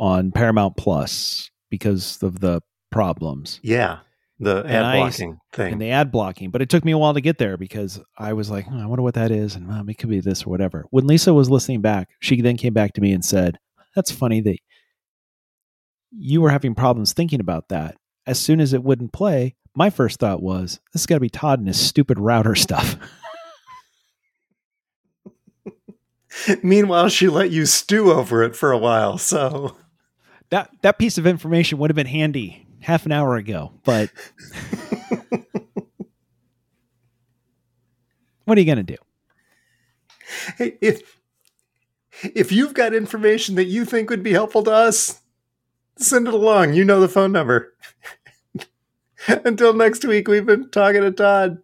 on 0.00 0.32
Paramount 0.32 0.76
Plus 0.76 1.50
because 1.70 2.20
of 2.22 2.40
the 2.40 2.60
problems 2.90 3.60
Yeah. 3.62 3.98
The 4.38 4.64
ad 4.66 4.84
I- 4.84 4.96
blocking 4.98 5.38
thing. 5.52 5.72
and 5.74 5.80
the 5.80 5.90
ad 5.90 6.10
blocking, 6.10 6.50
but 6.50 6.62
it 6.62 6.68
took 6.68 6.84
me 6.84 6.90
a 6.90 6.98
while 6.98 7.14
to 7.14 7.20
get 7.20 7.38
there 7.38 7.56
because 7.56 8.00
I 8.18 8.32
was 8.32 8.50
like, 8.50 8.66
"Hmm, 8.66 8.78
I 8.78 8.86
wonder 8.86 9.02
what 9.02 9.14
that 9.14 9.30
is, 9.30 9.54
and 9.54 9.70
um, 9.70 9.88
it 9.88 9.98
could 9.98 10.08
be 10.08 10.18
this 10.18 10.44
or 10.44 10.50
whatever. 10.50 10.84
When 10.90 11.06
Lisa 11.06 11.32
was 11.32 11.48
listening 11.48 11.80
back, 11.80 12.08
she 12.18 12.40
then 12.40 12.56
came 12.56 12.72
back 12.72 12.92
to 12.94 13.00
me 13.00 13.12
and 13.12 13.24
said, 13.24 13.58
"That's 13.94 14.10
funny 14.10 14.40
that 14.40 14.56
you 16.10 16.40
were 16.40 16.50
having 16.50 16.74
problems 16.74 17.12
thinking 17.12 17.38
about 17.38 17.68
that. 17.68 17.94
As 18.26 18.40
soon 18.40 18.60
as 18.60 18.72
it 18.72 18.82
wouldn't 18.82 19.12
play, 19.12 19.54
my 19.76 19.90
first 19.90 20.18
thought 20.18 20.42
was, 20.42 20.80
this 20.92 21.02
has 21.02 21.06
got 21.06 21.16
to 21.16 21.20
be 21.20 21.30
Todd 21.30 21.60
and 21.60 21.68
his 21.68 21.78
stupid 21.80 22.18
router 22.18 22.56
stuff." 22.56 22.96
Meanwhile, 26.62 27.10
she 27.10 27.28
let 27.28 27.50
you 27.50 27.66
stew 27.66 28.10
over 28.10 28.42
it 28.42 28.56
for 28.56 28.72
a 28.72 28.78
while. 28.78 29.18
So 29.18 29.76
that 30.52 30.70
that 30.82 30.98
piece 30.98 31.16
of 31.16 31.26
information 31.26 31.78
would 31.78 31.88
have 31.90 31.96
been 31.96 32.06
handy 32.06 32.66
half 32.80 33.06
an 33.06 33.12
hour 33.12 33.36
ago, 33.36 33.72
but 33.84 34.10
what 38.44 38.58
are 38.58 38.60
you 38.60 38.66
going 38.66 38.76
to 38.76 38.82
do? 38.82 38.96
hey, 40.58 40.76
if 40.82 41.18
if 42.22 42.52
you've 42.52 42.74
got 42.74 42.94
information 42.94 43.54
that 43.54 43.64
you 43.64 43.86
think 43.86 44.10
would 44.10 44.22
be 44.22 44.32
helpful 44.32 44.62
to 44.64 44.70
us, 44.70 45.22
send 45.96 46.28
it 46.28 46.34
along. 46.34 46.74
You 46.74 46.84
know 46.84 47.00
the 47.00 47.08
phone 47.08 47.32
number. 47.32 47.72
Until 49.28 49.72
next 49.72 50.04
week, 50.04 50.28
we've 50.28 50.44
been 50.44 50.68
talking 50.68 51.00
to 51.00 51.12
Todd. 51.12 51.62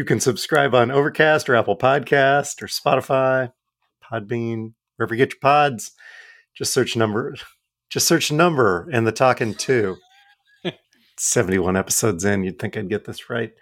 You 0.00 0.06
can 0.06 0.18
subscribe 0.18 0.74
on 0.74 0.90
Overcast 0.90 1.46
or 1.50 1.56
Apple 1.56 1.76
Podcast 1.76 2.62
or 2.62 2.68
Spotify, 2.68 3.52
Podbean, 4.02 4.72
wherever 4.96 5.14
you 5.14 5.18
get 5.18 5.34
your 5.34 5.40
pods. 5.40 5.92
Just 6.56 6.72
search 6.72 6.96
number, 6.96 7.36
just 7.90 8.08
search 8.08 8.32
number 8.32 8.88
and 8.94 9.06
the 9.06 9.12
talking 9.12 9.52
two. 9.52 9.98
71 11.18 11.76
episodes 11.76 12.24
in, 12.24 12.44
you'd 12.44 12.58
think 12.58 12.78
I'd 12.78 12.88
get 12.88 13.04
this 13.04 13.28
right. 13.28 13.52